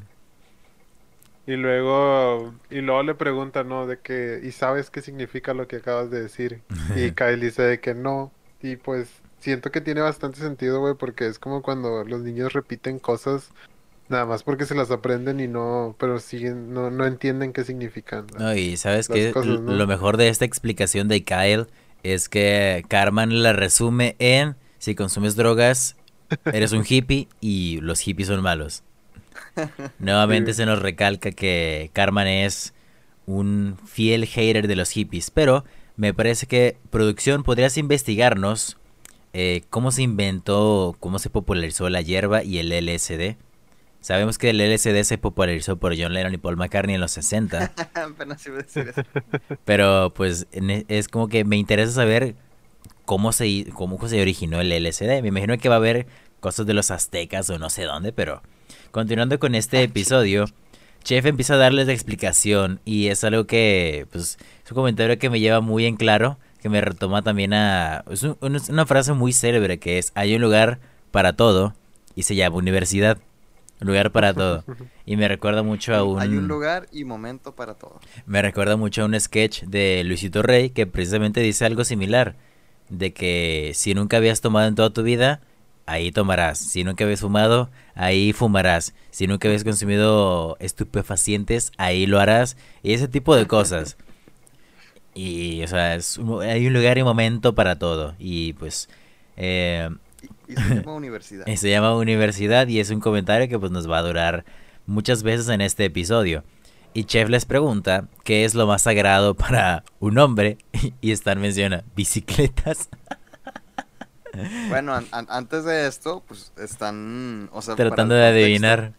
Y 1.48 1.57
luego, 1.57 2.53
y 2.69 2.81
luego 2.81 3.03
le 3.03 3.13
pregunta, 3.13 3.63
¿no? 3.63 3.86
De 3.86 4.00
que, 4.00 4.39
¿y 4.41 4.51
sabes 4.51 4.89
qué 4.89 5.01
significa 5.01 5.53
lo 5.53 5.67
que 5.67 5.77
acabas 5.77 6.10
de 6.10 6.22
decir? 6.22 6.62
Y 6.95 7.12
Kyle 7.12 7.39
dice 7.39 7.62
de 7.62 7.79
que 7.79 7.93
no. 7.93 8.31
Y 8.62 8.77
pues 8.77 9.10
siento 9.39 9.69
que 9.69 9.81
tiene 9.81 10.01
bastante 10.01 10.39
sentido, 10.39 10.79
güey, 10.79 10.95
porque 10.95 11.27
es 11.27 11.39
como 11.39 11.62
cuando 11.62 12.03
los 12.05 12.22
niños 12.22 12.53
repiten 12.53 13.00
cosas 13.00 13.51
nada 14.09 14.25
más 14.25 14.44
porque 14.44 14.65
se 14.65 14.75
las 14.75 14.91
aprenden 14.91 15.39
y 15.39 15.48
no, 15.48 15.96
pero 16.00 16.20
siguen, 16.20 16.74
no, 16.74 16.89
no 16.89 17.05
entienden 17.05 17.53
qué 17.53 17.63
significan. 17.63 18.27
No, 18.37 18.55
y 18.55 18.77
sabes 18.77 19.07
que 19.07 19.33
lo 19.33 19.87
mejor 19.87 20.18
de 20.18 20.29
esta 20.29 20.46
explicación 20.46 21.07
de 21.07 21.24
Kyle 21.24 21.68
es 22.03 22.29
que 22.29 22.85
Carmen 22.87 23.41
la 23.44 23.53
resume 23.53 24.15
en 24.20 24.55
si 24.85 24.94
consumes 24.94 25.35
drogas, 25.35 25.96
eres 26.46 26.72
un 26.72 26.83
hippie 26.87 27.27
y 27.41 27.79
los 27.81 28.00
hippies 28.01 28.27
son 28.27 28.44
malos. 28.44 28.83
Nuevamente 30.00 30.53
se 30.53 30.68
nos 30.68 30.79
recalca 30.79 31.31
que 31.31 31.89
Carmen 31.94 32.27
es 32.27 32.74
un 33.25 33.77
fiel 33.85 34.27
hater 34.27 34.68
de 34.68 34.75
los 34.75 34.91
hippies, 34.91 35.31
pero 35.31 35.65
me 35.96 36.13
parece 36.13 36.46
que 36.46 36.77
producción 36.91 37.44
podrías 37.44 37.77
investigarnos 37.77 38.77
eh, 39.33 39.63
cómo 39.70 39.91
se 39.91 40.03
inventó, 40.03 40.96
cómo 41.00 41.18
se 41.20 41.29
popularizó 41.29 41.89
la 41.89 42.01
hierba 42.01 42.44
y 42.44 42.59
el 42.59 42.70
LSD. 42.70 43.37
Sabemos 44.05 44.37
que 44.37 44.51
el 44.51 44.59
LSD 44.59 45.03
se 45.03 45.18
popularizó 45.18 45.77
por 45.77 45.98
John 45.98 46.13
Lennon 46.13 46.33
y 46.33 46.37
Paul 46.37 46.57
McCartney 46.57 46.96
en 46.96 47.01
los 47.01 47.11
60. 47.11 47.74
Pero 49.65 50.13
pues 50.15 50.46
e, 50.51 50.85
es 50.89 51.07
como 51.07 51.27
que 51.27 51.44
me 51.44 51.55
interesa 51.55 51.91
saber 51.91 52.35
cómo 53.05 53.31
se, 53.31 53.65
cómo 53.74 54.07
se 54.07 54.22
originó 54.22 54.61
el 54.61 54.70
LSD. 54.70 55.22
Me 55.22 55.29
imagino 55.29 55.57
que 55.57 55.70
va 55.70 55.75
a 55.75 55.79
haber 55.79 56.05
cosas 56.39 56.68
de 56.68 56.75
los 56.75 56.91
aztecas 56.91 57.50
o 57.50 57.57
no 57.57 57.72
sé 57.72 57.83
dónde, 57.83 58.13
pero 58.13 58.44
Continuando 58.96 59.39
con 59.39 59.55
este 59.55 59.83
episodio, 59.83 60.46
Chef 61.03 61.25
empieza 61.25 61.55
a 61.55 61.57
darles 61.57 61.87
la 61.87 61.91
explicación 61.91 62.79
y 62.85 63.07
es 63.07 63.25
algo 63.25 63.46
que, 63.46 64.07
pues, 64.09 64.37
es 64.63 64.72
un 64.72 64.75
comentario 64.75 65.20
que 65.20 65.29
me 65.29 65.41
lleva 65.41 65.59
muy 65.59 65.85
en 65.85 65.98
claro, 65.98 66.37
que 66.61 66.70
me 66.70 66.79
retoma 66.79 67.22
también 67.22 67.53
a... 67.53 68.05
Es, 68.09 68.24
una 68.24 68.85
frase 68.85 69.11
muy 69.11 69.33
célebre 69.33 69.79
que 69.79 69.98
es, 69.98 70.13
hay 70.15 70.33
un 70.35 70.41
lugar 70.41 70.79
para 71.11 71.33
todo 71.33 71.74
y 72.15 72.24
se 72.24 72.35
llama 72.35 72.55
universidad. 72.55 73.18
Un 73.81 73.88
lugar 73.88 74.11
para 74.11 74.33
todo. 74.35 74.64
Y 75.05 75.18
me 75.18 75.27
recuerda 75.27 75.64
mucho 75.64 75.96
a 75.96 76.03
un... 76.03 76.20
Hay 76.20 76.29
un 76.29 76.48
lugar 76.48 76.88
y 76.92 77.03
momento 77.03 77.55
para 77.55 77.75
todo. 77.75 78.00
Me 78.25 78.42
recuerda 78.42 78.77
mucho 78.77 79.03
a 79.03 79.05
un 79.05 79.20
sketch 79.20 79.64
de 79.64 80.03
Luisito 80.03 80.42
Rey 80.42 80.70
que 80.70 80.88
precisamente 80.88 81.42
dice 81.42 81.66
algo 81.66 81.83
similar. 81.83 82.35
De 82.90 83.14
que 83.14 83.72
si 83.74 83.94
nunca 83.94 84.18
habías 84.18 84.42
tomado 84.42 84.68
en 84.68 84.75
toda 84.75 84.92
tu 84.92 85.03
vida, 85.03 85.42
ahí 85.85 86.11
tomarás. 86.11 86.59
Si 86.59 86.83
nunca 86.83 87.03
habías 87.03 87.22
fumado, 87.22 87.70
ahí 87.96 88.31
fumarás. 88.33 88.94
Si 89.11 89.27
nunca 89.27 89.48
habías 89.48 89.64
consumido 89.64 90.55
estupefacientes, 90.59 91.72
ahí 91.77 92.05
lo 92.05 92.20
harás. 92.20 92.57
Y 92.83 92.94
ese 92.94 93.07
tipo 93.07 93.35
de 93.35 93.48
cosas. 93.48 93.98
Y, 95.18 95.64
o 95.64 95.68
sea, 95.68 95.96
es 95.96 96.20
hay 96.42 96.68
un 96.68 96.74
lugar 96.74 96.98
y 96.98 97.03
momento 97.03 97.55
para 97.55 97.79
todo. 97.79 98.16
Y 98.20 98.51
pues... 98.51 98.90
Eh, 99.38 99.90
y, 100.48 100.55
se 100.55 100.75
llama 100.75 100.94
universidad. 100.96 101.46
se 101.46 101.70
llama 101.70 101.96
universidad 101.96 102.68
y 102.68 102.79
es 102.79 102.90
un 102.90 103.00
comentario 103.00 103.48
que 103.48 103.60
pues 103.60 103.72
nos 103.72 103.90
va 103.90 104.00
a 104.00 104.01
durar 104.01 104.46
muchas 104.86 105.24
veces 105.24 105.50
en 105.50 105.62
este 105.62 105.86
episodio. 105.86 106.44
Y 106.94 107.03
Chef 107.03 107.27
les 107.27 107.46
pregunta 107.46 108.08
qué 108.24 108.46
es 108.46 108.55
lo 108.55 108.68
más 108.68 108.84
sagrado 108.84 109.34
para 109.34 109.84
un 110.00 110.18
hombre 110.18 110.58
y 111.01 111.12
Stan 111.12 111.40
menciona 111.40 111.84
bicicletas. 111.96 112.90
Bueno, 114.68 114.94
antes 115.12 115.64
de 115.64 115.88
esto, 115.88 116.22
pues 116.27 116.51
están, 116.58 117.50
o 117.53 117.62
sea, 117.62 117.75
tratando 117.75 118.16
de 118.16 118.25
adivinar. 118.25 118.92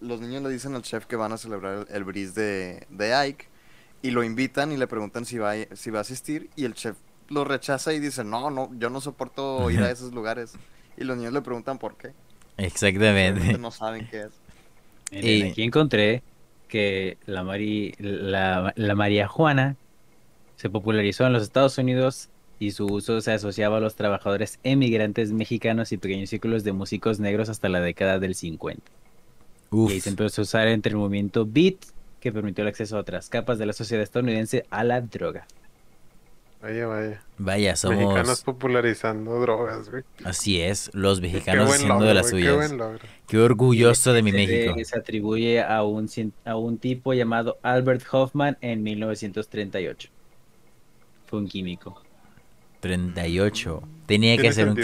los 0.00 0.20
niños 0.20 0.40
le 0.44 0.50
dicen 0.50 0.76
al 0.76 0.82
chef 0.82 1.06
que 1.06 1.16
van 1.16 1.32
a 1.32 1.36
celebrar 1.36 1.84
el, 1.90 2.04
bris 2.04 2.32
de, 2.32 2.86
de, 2.90 3.12
Ike 3.12 3.48
y 4.02 4.12
lo 4.12 4.22
invitan 4.22 4.70
y 4.70 4.76
le 4.76 4.86
preguntan 4.86 5.24
si 5.24 5.38
va, 5.38 5.54
si 5.74 5.90
va 5.90 5.98
a 5.98 6.02
asistir 6.02 6.48
y 6.54 6.64
el 6.64 6.74
chef 6.74 6.96
lo 7.28 7.44
rechaza 7.44 7.92
y 7.92 8.00
dice, 8.00 8.24
no, 8.24 8.50
no, 8.50 8.70
yo 8.78 8.90
no 8.90 9.00
soporto 9.00 9.70
ir 9.70 9.80
a 9.80 9.90
esos 9.90 10.12
lugares. 10.12 10.54
Y 10.96 11.04
los 11.04 11.16
niños 11.16 11.32
le 11.32 11.42
preguntan 11.42 11.78
por 11.78 11.96
qué. 11.96 12.12
Exactamente. 12.56 13.56
No 13.58 13.70
saben 13.70 14.08
qué 14.10 14.22
es. 14.22 14.32
y... 15.10 15.42
Aquí 15.42 15.62
encontré 15.62 16.22
que 16.68 17.16
la, 17.26 17.44
Mari, 17.44 17.94
la, 17.98 18.72
la 18.76 18.94
María 18.94 19.28
Juana 19.28 19.76
se 20.56 20.68
popularizó 20.68 21.26
en 21.26 21.32
los 21.32 21.42
Estados 21.42 21.78
Unidos 21.78 22.28
y 22.58 22.72
su 22.72 22.86
uso 22.86 23.20
se 23.20 23.32
asociaba 23.32 23.76
a 23.76 23.80
los 23.80 23.94
trabajadores 23.94 24.58
emigrantes 24.64 25.32
mexicanos 25.32 25.92
y 25.92 25.98
pequeños 25.98 26.30
círculos 26.30 26.64
de 26.64 26.72
músicos 26.72 27.20
negros 27.20 27.48
hasta 27.48 27.68
la 27.68 27.80
década 27.80 28.18
del 28.18 28.34
50. 28.34 28.82
Y 29.70 29.92
ahí 29.92 30.00
se 30.00 30.10
empezó 30.10 30.40
a 30.40 30.44
usar 30.44 30.66
entre 30.68 30.90
el 30.90 30.96
movimiento 30.96 31.46
beat, 31.46 31.76
que 32.20 32.32
permitió 32.32 32.62
el 32.62 32.68
acceso 32.68 32.96
a 32.96 33.00
otras 33.00 33.28
capas 33.28 33.58
de 33.58 33.66
la 33.66 33.72
sociedad 33.72 34.02
estadounidense 34.02 34.66
a 34.70 34.82
la 34.82 35.00
droga. 35.00 35.46
Vaya, 36.60 36.86
vaya. 36.88 37.22
Vaya, 37.38 37.76
somos... 37.76 37.98
Mexicanos 37.98 38.42
popularizando 38.42 39.40
drogas, 39.40 39.90
güey. 39.90 40.02
Así 40.24 40.60
es, 40.60 40.90
los 40.92 41.20
mexicanos 41.20 41.72
haciendo 41.72 42.04
de 42.04 42.14
las 42.14 42.30
suyas. 42.30 42.74
Qué, 43.28 43.38
orgulloso 43.38 44.12
de 44.12 44.22
mi 44.22 44.32
México. 44.32 44.74
Se 44.82 44.98
atribuye 44.98 45.62
a 45.62 45.84
un, 45.84 46.10
a 46.44 46.56
un 46.56 46.78
tipo 46.78 47.14
llamado 47.14 47.58
Albert 47.62 48.02
Hoffman 48.10 48.58
en 48.60 48.82
1938. 48.82 50.10
Fue 51.26 51.38
un 51.38 51.46
químico. 51.46 52.02
38. 52.80 53.82
Tenía 54.06 54.36
que 54.36 54.52
ser 54.52 54.68
un 54.68 54.78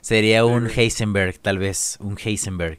Sería 0.00 0.44
un 0.44 0.68
Heisenberg, 0.68 1.38
tal 1.38 1.58
vez. 1.58 1.96
Un 2.00 2.18
Heisenberg. 2.22 2.78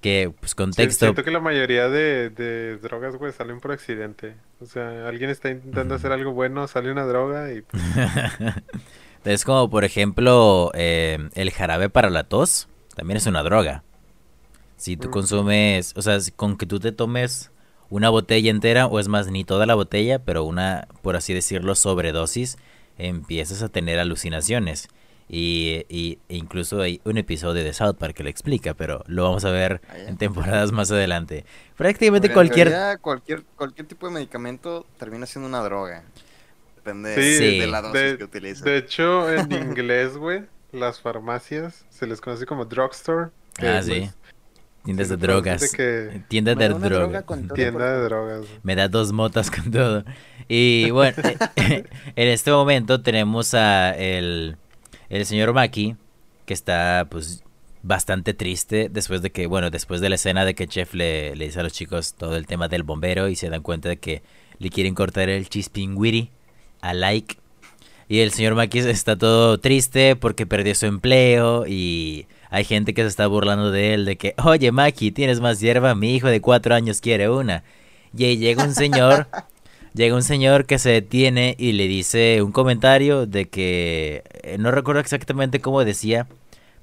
Que, 0.00 0.32
pues, 0.38 0.54
contexto... 0.54 1.06
siento 1.06 1.22
que 1.22 1.30
la 1.30 1.40
mayoría 1.40 1.88
de, 1.88 2.30
de 2.30 2.76
drogas, 2.78 3.16
güey, 3.16 3.32
salen 3.32 3.60
por 3.60 3.72
accidente. 3.72 4.34
O 4.62 4.66
sea, 4.66 5.08
alguien 5.08 5.28
está 5.28 5.50
intentando 5.50 5.94
hacer 5.94 6.12
algo 6.12 6.32
bueno, 6.32 6.68
sale 6.68 6.92
una 6.92 7.04
droga 7.04 7.52
y... 7.52 7.62
Pues, 7.62 7.82
es 9.24 9.44
como, 9.44 9.68
por 9.68 9.84
ejemplo, 9.84 10.70
eh, 10.74 11.18
el 11.34 11.50
jarabe 11.50 11.88
para 11.88 12.10
la 12.10 12.24
tos, 12.24 12.68
también 12.94 13.16
es 13.16 13.26
una 13.26 13.42
droga. 13.42 13.82
Si 14.76 14.96
tú 14.96 15.10
consumes, 15.10 15.94
o 15.96 16.02
sea, 16.02 16.18
con 16.36 16.56
que 16.56 16.66
tú 16.66 16.78
te 16.80 16.92
tomes 16.92 17.50
una 17.90 18.08
botella 18.08 18.50
entera, 18.50 18.86
o 18.86 19.00
es 19.00 19.08
más, 19.08 19.30
ni 19.30 19.44
toda 19.44 19.66
la 19.66 19.74
botella, 19.74 20.20
pero 20.20 20.44
una, 20.44 20.88
por 21.02 21.16
así 21.16 21.34
decirlo, 21.34 21.74
sobredosis, 21.74 22.56
empiezas 22.98 23.62
a 23.62 23.68
tener 23.68 23.98
alucinaciones. 23.98 24.88
Y, 25.28 25.84
y 25.88 26.18
e 26.28 26.36
incluso 26.36 26.80
hay 26.80 27.00
un 27.04 27.16
episodio 27.18 27.64
de 27.64 27.72
South 27.72 27.94
Park 27.94 28.14
que 28.14 28.22
lo 28.22 28.28
explica, 28.28 28.74
pero 28.74 29.02
lo 29.06 29.24
vamos 29.24 29.44
a 29.44 29.50
ver 29.50 29.80
ah, 29.88 29.98
en 29.98 30.16
temporadas 30.16 30.72
más 30.72 30.90
adelante. 30.90 31.44
Prácticamente 31.76 32.32
cualquier... 32.32 32.98
cualquier... 33.00 33.44
Cualquier 33.56 33.86
tipo 33.86 34.06
de 34.06 34.14
medicamento 34.14 34.86
termina 34.98 35.26
siendo 35.26 35.48
una 35.48 35.62
droga. 35.62 36.04
Depende 36.76 37.10
de 37.10 37.66
la 37.68 37.80
dosis 37.80 38.16
que 38.18 38.24
utilices. 38.24 38.64
De 38.64 38.76
hecho, 38.76 39.32
en 39.32 39.52
inglés, 39.52 40.16
güey, 40.16 40.42
las 40.72 41.00
farmacias 41.00 41.84
se 41.90 42.06
les 42.06 42.20
conoce 42.20 42.44
como 42.44 42.64
drugstore. 42.64 43.30
Ah, 43.58 43.80
sí. 43.82 44.10
Tiendas 44.84 45.08
de 45.08 45.16
drogas. 45.16 45.76
Tiendas 46.28 46.58
de 46.58 46.68
drogas. 46.68 47.24
Tienda 47.54 47.92
de 47.92 48.04
drogas. 48.04 48.46
Me 48.64 48.74
da 48.74 48.88
dos 48.88 49.12
motas 49.12 49.48
con 49.50 49.70
todo. 49.70 50.04
Y 50.48 50.90
bueno, 50.90 51.16
en 51.56 51.86
este 52.16 52.50
momento 52.50 53.00
tenemos 53.00 53.54
a 53.54 53.90
el, 53.96 54.56
el 55.20 55.26
señor 55.26 55.52
Maki, 55.52 55.96
que 56.46 56.54
está 56.54 57.06
pues 57.10 57.44
bastante 57.82 58.32
triste 58.34 58.88
después 58.90 59.22
de 59.22 59.30
que, 59.30 59.46
bueno, 59.46 59.70
después 59.70 60.00
de 60.00 60.08
la 60.08 60.14
escena 60.14 60.44
de 60.44 60.54
que 60.54 60.66
Chef 60.66 60.94
le, 60.94 61.36
le 61.36 61.46
dice 61.46 61.60
a 61.60 61.62
los 61.62 61.72
chicos 61.72 62.14
todo 62.14 62.36
el 62.36 62.46
tema 62.46 62.68
del 62.68 62.82
bombero 62.82 63.28
y 63.28 63.36
se 63.36 63.50
dan 63.50 63.62
cuenta 63.62 63.88
de 63.88 63.98
que 63.98 64.22
le 64.58 64.70
quieren 64.70 64.94
cortar 64.94 65.28
el 65.28 65.48
chispingüiri 65.48 66.30
a 66.80 66.94
Like. 66.94 67.36
Y 68.08 68.20
el 68.20 68.32
señor 68.32 68.54
Maki 68.54 68.78
está 68.78 69.16
todo 69.16 69.58
triste 69.58 70.16
porque 70.16 70.46
perdió 70.46 70.74
su 70.74 70.86
empleo 70.86 71.66
y 71.66 72.26
hay 72.50 72.64
gente 72.64 72.94
que 72.94 73.02
se 73.02 73.08
está 73.08 73.26
burlando 73.26 73.70
de 73.70 73.94
él, 73.94 74.04
de 74.04 74.16
que, 74.16 74.34
oye 74.44 74.72
Maki, 74.72 75.12
tienes 75.12 75.40
más 75.40 75.60
hierba, 75.60 75.94
mi 75.94 76.14
hijo 76.14 76.28
de 76.28 76.40
cuatro 76.40 76.74
años 76.74 77.00
quiere 77.00 77.28
una. 77.28 77.64
Y 78.16 78.24
ahí 78.24 78.36
llega 78.36 78.64
un 78.64 78.74
señor, 78.74 79.28
llega 79.94 80.14
un 80.14 80.22
señor 80.22 80.66
que 80.66 80.78
se 80.78 80.90
detiene 80.90 81.54
y 81.58 81.72
le 81.72 81.88
dice 81.88 82.42
un 82.42 82.52
comentario 82.52 83.26
de 83.26 83.48
que, 83.48 84.24
eh, 84.42 84.56
no 84.58 84.70
recuerdo 84.70 85.00
exactamente 85.00 85.60
cómo 85.60 85.84
decía, 85.84 86.26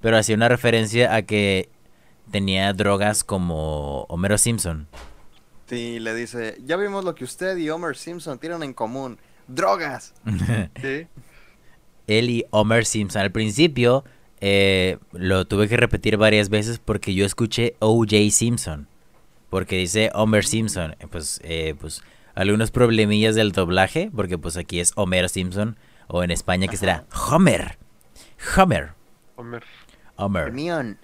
pero 0.02 0.18
hacía 0.18 0.36
una 0.36 0.50
referencia 0.50 1.14
a 1.14 1.24
que 1.24 1.70
tenía 2.32 2.72
drogas 2.74 3.24
como 3.24 4.04
Homero 4.04 4.38
Simpson. 4.38 4.88
Sí, 5.68 6.00
le 6.00 6.16
dice, 6.16 6.58
ya 6.66 6.78
vimos 6.78 7.04
lo 7.04 7.14
que 7.14 7.24
usted 7.24 7.56
y 7.58 7.70
Homer 7.70 7.96
Simpson 7.96 8.40
tienen 8.40 8.64
en 8.64 8.74
común, 8.74 9.20
drogas. 9.48 10.14
¿Sí? 10.82 11.08
Él 12.08 12.30
y 12.30 12.46
Homer 12.50 12.86
Simpson 12.86 13.22
al 13.22 13.32
principio 13.32 14.04
eh, 14.42 14.98
lo 15.12 15.46
tuve 15.46 15.68
que 15.68 15.78
repetir 15.78 16.18
varias 16.18 16.50
veces 16.50 16.80
porque 16.80 17.14
yo 17.14 17.26
escuché 17.26 17.76
O.J. 17.80 18.32
Simpson. 18.32 18.88
Porque 19.50 19.78
dice 19.78 20.10
Homer 20.14 20.46
Simpson. 20.46 20.96
Eh, 21.00 21.08
pues, 21.10 21.40
eh, 21.44 21.76
pues 21.80 22.02
algunos 22.40 22.72
problemillas 22.72 23.36
del 23.36 23.52
doblaje. 23.52 24.10
Porque 24.16 24.38
pues 24.38 24.58
aquí 24.58 24.80
es 24.80 24.94
Homer 24.96 25.30
Simpson. 25.30 25.78
O 26.08 26.24
en 26.24 26.32
España 26.32 26.68
que 26.68 26.78
será 26.78 27.06
Homer. 27.30 27.78
Homer. 28.58 28.94
Homer. 29.36 29.64
Homer. 30.16 30.44
Hermione. 30.44 30.98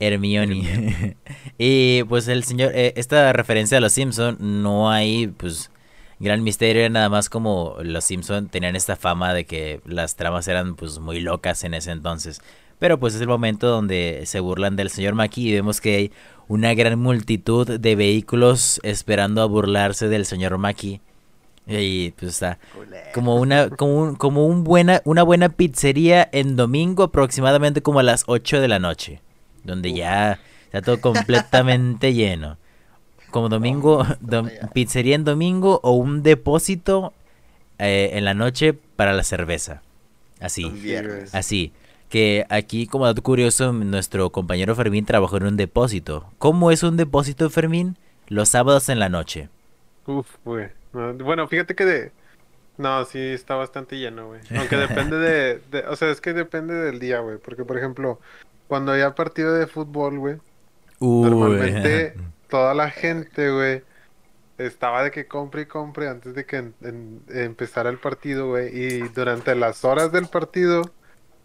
Hermione. 0.00 1.16
y 1.58 2.02
pues 2.04 2.28
el 2.28 2.44
señor, 2.44 2.72
esta 2.74 3.32
referencia 3.32 3.78
a 3.78 3.80
los 3.80 3.92
Simpson, 3.92 4.36
no 4.40 4.90
hay 4.90 5.26
pues 5.26 5.70
gran 6.18 6.42
misterio, 6.42 6.88
nada 6.90 7.08
más 7.08 7.28
como 7.28 7.76
los 7.82 8.04
Simpson 8.04 8.48
tenían 8.48 8.76
esta 8.76 8.96
fama 8.96 9.34
de 9.34 9.44
que 9.44 9.80
las 9.84 10.16
tramas 10.16 10.48
eran 10.48 10.76
pues 10.76 10.98
muy 10.98 11.20
locas 11.20 11.64
en 11.64 11.74
ese 11.74 11.90
entonces. 11.90 12.40
Pero 12.78 13.00
pues 13.00 13.14
es 13.14 13.20
el 13.20 13.28
momento 13.28 13.68
donde 13.68 14.22
se 14.26 14.40
burlan 14.40 14.76
del 14.76 14.90
señor 14.90 15.14
Maki 15.14 15.48
y 15.48 15.52
vemos 15.52 15.80
que 15.80 15.96
hay 15.96 16.12
una 16.46 16.74
gran 16.74 16.98
multitud 16.98 17.78
de 17.78 17.96
vehículos 17.96 18.80
esperando 18.84 19.42
a 19.42 19.46
burlarse 19.46 20.08
del 20.08 20.24
señor 20.24 20.58
Maki. 20.58 21.00
Y 21.66 22.12
pues 22.12 22.32
está 22.32 22.58
como 23.12 23.36
una 23.36 23.68
como 23.68 24.00
un, 24.00 24.14
como 24.14 24.46
un 24.46 24.64
buena 24.64 25.02
una 25.04 25.22
buena 25.22 25.50
pizzería 25.50 26.26
en 26.32 26.56
domingo 26.56 27.02
aproximadamente 27.02 27.82
como 27.82 27.98
a 27.98 28.02
las 28.02 28.24
8 28.26 28.60
de 28.62 28.68
la 28.68 28.78
noche, 28.78 29.20
donde 29.64 29.92
ya 29.92 30.40
está 30.64 30.80
todo 30.80 31.00
completamente 31.00 32.14
lleno. 32.14 32.56
Como 33.30 33.50
domingo 33.50 34.06
pizzería 34.72 35.14
en 35.14 35.24
domingo 35.24 35.80
o 35.82 35.92
un 35.92 36.22
depósito 36.22 37.12
eh, 37.78 38.10
en 38.14 38.24
la 38.24 38.32
noche 38.32 38.72
para 38.72 39.12
la 39.12 39.24
cerveza. 39.24 39.82
Así. 40.40 40.72
Así 41.32 41.72
que 42.08 42.46
aquí, 42.48 42.86
como 42.86 43.06
dato 43.06 43.22
curioso, 43.22 43.72
nuestro 43.72 44.30
compañero 44.30 44.74
Fermín 44.74 45.04
trabajó 45.04 45.36
en 45.36 45.46
un 45.46 45.56
depósito. 45.56 46.30
¿Cómo 46.38 46.70
es 46.70 46.82
un 46.82 46.96
depósito, 46.96 47.48
Fermín? 47.50 47.96
Los 48.28 48.50
sábados 48.50 48.88
en 48.88 48.98
la 48.98 49.08
noche. 49.08 49.48
Uf, 50.06 50.26
güey. 50.44 50.68
Bueno, 50.92 51.46
fíjate 51.48 51.74
que 51.74 51.84
de... 51.84 52.12
No, 52.76 53.04
sí, 53.04 53.18
está 53.18 53.56
bastante 53.56 53.96
lleno, 53.96 54.28
güey. 54.28 54.40
Aunque 54.56 54.76
depende 54.88 55.18
de, 55.18 55.84
O 55.88 55.96
sea, 55.96 56.10
es 56.10 56.20
que 56.20 56.32
depende 56.32 56.74
del 56.74 56.98
día, 56.98 57.20
güey. 57.20 57.38
Porque, 57.38 57.64
por 57.64 57.76
ejemplo, 57.76 58.20
cuando 58.68 58.92
hay 58.92 59.02
partido 59.12 59.54
de 59.54 59.66
fútbol, 59.66 60.18
güey... 60.18 60.36
Normalmente 61.00 62.14
toda 62.48 62.74
la 62.74 62.90
gente, 62.90 63.50
güey, 63.50 63.82
estaba 64.58 65.04
de 65.04 65.10
que 65.10 65.26
compre 65.26 65.62
y 65.62 65.66
compre 65.66 66.08
antes 66.08 66.34
de 66.34 66.44
que 66.44 66.72
empezara 67.28 67.90
el 67.90 67.98
partido, 67.98 68.48
güey. 68.48 68.76
Y 68.76 69.08
durante 69.08 69.54
las 69.54 69.84
horas 69.84 70.10
del 70.10 70.26
partido 70.26 70.90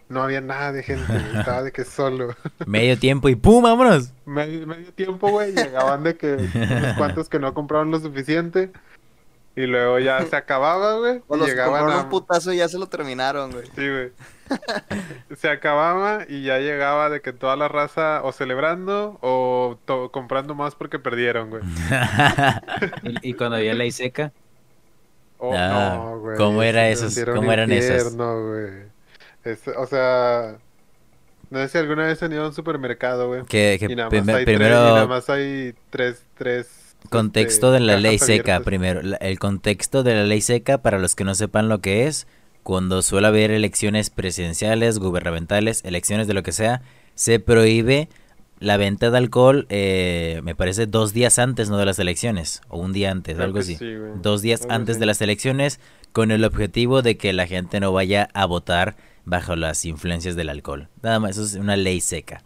no 0.10 0.24
había 0.24 0.42
nada 0.42 0.72
de 0.72 0.84
gente, 0.84 1.06
estaba 1.38 1.64
de 1.64 1.72
que 1.72 1.86
solo. 1.86 2.36
Medio 2.66 2.98
tiempo 2.98 3.30
y 3.30 3.36
¡pum! 3.36 3.64
¡Vámonos! 3.64 4.14
Medio, 4.26 4.94
tiempo, 4.94 5.30
güey, 5.30 5.54
llegaban 5.54 6.04
de 6.04 6.16
que 6.16 6.34
unos 6.34 6.94
cuantos 6.98 7.30
que 7.30 7.40
no 7.40 7.54
compraban 7.54 7.92
lo 7.92 8.00
suficiente. 8.00 8.72
Y 9.56 9.68
luego 9.68 10.00
ya 10.00 10.26
se 10.26 10.36
acababa, 10.36 10.98
güey. 10.98 11.22
O 11.28 11.38
los 11.38 11.48
llegaban 11.48 11.88
a... 11.92 12.02
un 12.02 12.10
putazo 12.10 12.52
y 12.54 12.58
ya 12.58 12.68
se 12.68 12.80
lo 12.80 12.88
terminaron, 12.88 13.52
güey. 13.52 13.68
Sí, 13.76 13.88
güey. 13.88 14.12
se 15.36 15.48
acababa 15.48 16.26
y 16.28 16.42
ya 16.42 16.58
llegaba 16.58 17.12
de 17.12 17.22
que 17.22 17.34
toda 17.34 17.56
la 17.56 17.68
raza 17.68 18.24
o 18.24 18.32
celebrando 18.32 19.20
o 19.22 19.78
comprando 20.12 20.56
más 20.56 20.74
porque 20.74 20.98
perdieron, 20.98 21.52
güey. 21.52 21.62
¿Y, 23.22 23.36
cuando 23.36 23.58
había 23.58 23.76
ley 23.76 23.92
seca? 23.92 24.32
Oh, 25.38 25.54
ah, 25.56 25.98
no, 25.98 26.20
güey. 26.20 26.36
¿Cómo 26.36 26.64
era 26.64 26.90
eso? 26.90 27.08
¿Cómo 27.36 27.52
eran 27.52 27.72
esos? 27.72 28.16
Güey 28.16 28.93
o 29.78 29.86
sea, 29.88 30.58
no 31.50 31.60
sé 31.60 31.70
si 31.70 31.78
alguna 31.78 32.06
vez 32.06 32.22
han 32.24 32.32
ido 32.32 32.44
a 32.44 32.48
un 32.48 32.54
supermercado, 32.54 33.28
güey. 33.28 33.44
Que, 33.46 33.78
y 33.80 33.96
nada 33.96 34.10
más 34.10 34.28
hay 34.28 34.46
primero... 34.46 34.76
Tres, 34.76 34.90
y 34.90 34.94
nada 34.94 35.08
más 35.08 35.30
hay 35.30 35.74
tres, 35.90 36.24
tres... 36.36 36.96
Contexto 37.10 37.72
de 37.72 37.82
la 37.82 37.98
ley 37.98 38.18
seca, 38.18 38.62
primero. 38.62 39.02
El 39.20 39.38
contexto 39.38 40.04
de 40.04 40.16
la 40.16 40.24
ley 40.24 40.42
seca, 40.42 40.80
para 40.80 41.00
los 41.00 41.16
que 41.16 41.26
no 41.26 41.36
sepan 41.36 41.68
lo 41.68 41.80
que 41.80 42.08
es, 42.08 42.28
cuando 42.64 43.02
suele 43.02 43.28
haber 43.28 43.52
elecciones 43.52 44.10
presidenciales, 44.10 45.00
gubernamentales, 45.00 45.84
elecciones 45.84 46.28
de 46.28 46.34
lo 46.34 46.44
que 46.44 46.54
sea, 46.54 46.82
se 47.14 47.40
prohíbe 47.40 48.08
la 48.60 48.78
venta 48.78 49.12
de 49.12 49.18
alcohol, 49.18 49.68
eh, 49.70 50.40
me 50.44 50.56
parece, 50.56 50.88
dos 50.88 51.12
días 51.12 51.38
antes, 51.38 51.70
no 51.70 51.78
de 51.78 51.86
las 51.86 52.00
elecciones, 52.00 52.62
o 52.70 52.80
un 52.80 52.94
día 52.94 53.12
antes, 53.12 53.38
algo 53.38 53.60
así. 53.60 53.78
dos 54.22 54.42
días 54.42 54.66
antes 54.70 55.00
de 55.00 55.06
las 55.06 55.22
elecciones, 55.22 55.82
con 56.14 56.32
el 56.32 56.46
objetivo 56.46 57.02
de 57.02 57.18
que 57.18 57.34
la 57.34 57.46
gente 57.46 57.82
no 57.82 57.92
vaya 57.92 58.30
a 58.34 58.46
votar 58.46 58.96
bajo 59.26 59.56
las 59.56 59.86
influencias 59.86 60.36
del 60.36 60.50
alcohol. 60.50 60.90
Nada 61.02 61.20
más, 61.20 61.32
eso 61.32 61.44
es 61.44 61.56
una 61.56 61.76
ley 61.76 62.02
seca. 62.02 62.42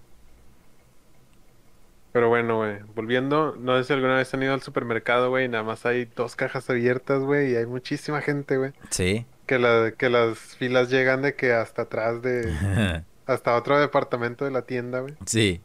Pero 2.12 2.30
bueno, 2.30 2.58
güey, 2.58 2.80
volviendo, 2.96 3.56
no 3.60 3.78
sé 3.78 3.84
si 3.84 3.94
alguna 3.94 4.16
vez 4.16 4.34
han 4.34 4.42
ido 4.42 4.54
al 4.54 4.62
supermercado, 4.62 5.30
güey, 5.30 5.48
nada 5.48 5.64
más 5.64 5.86
hay 5.86 6.06
dos 6.16 6.36
cajas 6.36 6.70
abiertas, 6.70 7.22
güey, 7.22 7.52
y 7.52 7.56
hay 7.56 7.66
muchísima 7.66 8.22
gente, 8.22 8.58
güey. 8.58 8.72
Sí. 8.90 9.26
Que, 9.46 9.60
la, 9.60 9.92
que 9.92 10.10
las 10.10 10.38
filas 10.38 10.90
llegan 10.90 11.22
de 11.22 11.36
que 11.36 11.54
hasta 11.54 11.84
atrás 11.84 12.22
de... 12.22 12.52
hasta 13.28 13.56
otro 13.56 13.80
departamento 13.80 14.46
de 14.46 14.52
la 14.52 14.64
tienda, 14.64 15.02
güey. 15.02 15.14
Sí. 15.26 15.62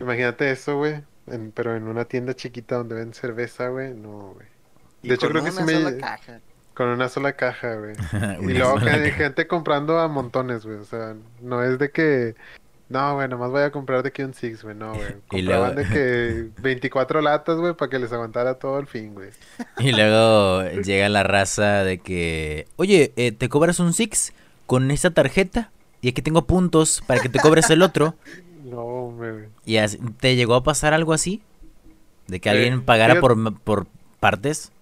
Imagínate 0.00 0.50
eso, 0.50 0.78
güey, 0.78 1.02
pero 1.54 1.76
en 1.76 1.88
una 1.88 2.04
tienda 2.06 2.34
chiquita 2.34 2.76
donde 2.76 2.94
ven 2.94 3.12
cerveza, 3.12 3.68
güey, 3.68 3.92
no, 3.92 4.34
güey. 4.34 4.46
De 5.02 5.14
hecho, 5.14 5.28
creo 5.28 5.44
que 5.44 5.52
sí 5.52 5.62
me... 5.62 5.96
Caja. 5.98 6.40
Con 6.76 6.88
una 6.88 7.08
sola 7.08 7.32
caja, 7.32 7.74
güey. 7.76 7.94
y 8.42 8.52
luego 8.52 8.78
hay 8.78 9.10
gente 9.12 9.46
comprando 9.46 9.98
a 9.98 10.08
montones, 10.08 10.66
güey. 10.66 10.76
O 10.76 10.84
sea, 10.84 11.14
no 11.40 11.62
es 11.62 11.78
de 11.78 11.90
que. 11.90 12.34
No, 12.90 13.14
güey, 13.14 13.28
nomás 13.28 13.50
voy 13.50 13.62
a 13.62 13.70
comprar 13.70 14.02
de 14.02 14.10
aquí 14.10 14.22
un 14.22 14.34
Six, 14.34 14.62
güey. 14.62 14.76
No, 14.76 14.92
güey. 14.94 15.16
Compraban 15.28 15.74
de 15.74 15.88
que 15.88 16.48
24 16.62 17.22
latas, 17.22 17.56
güey, 17.56 17.72
para 17.72 17.90
que 17.90 17.98
les 17.98 18.12
aguantara 18.12 18.58
todo 18.58 18.78
el 18.78 18.86
fin, 18.86 19.14
güey. 19.14 19.30
Y 19.78 19.92
luego 19.92 20.68
llega 20.82 21.08
la 21.08 21.22
raza 21.22 21.82
de 21.82 21.96
que. 21.96 22.68
Oye, 22.76 23.14
eh, 23.16 23.32
¿te 23.32 23.48
cobras 23.48 23.80
un 23.80 23.94
Six 23.94 24.34
con 24.66 24.90
esa 24.90 25.10
tarjeta? 25.10 25.70
Y 26.02 26.10
aquí 26.10 26.20
tengo 26.20 26.44
puntos 26.44 27.02
para 27.06 27.20
que 27.20 27.30
te 27.30 27.40
cobres 27.40 27.70
el 27.70 27.80
otro. 27.80 28.16
No, 28.64 28.82
hombre. 28.82 29.48
¿Y 29.64 29.78
te 30.20 30.36
llegó 30.36 30.54
a 30.56 30.62
pasar 30.62 30.92
algo 30.92 31.14
así? 31.14 31.40
¿De 32.26 32.38
que 32.38 32.50
alguien 32.50 32.82
pagara 32.82 33.18
por, 33.18 33.58
por 33.60 33.86
partes? 34.20 34.72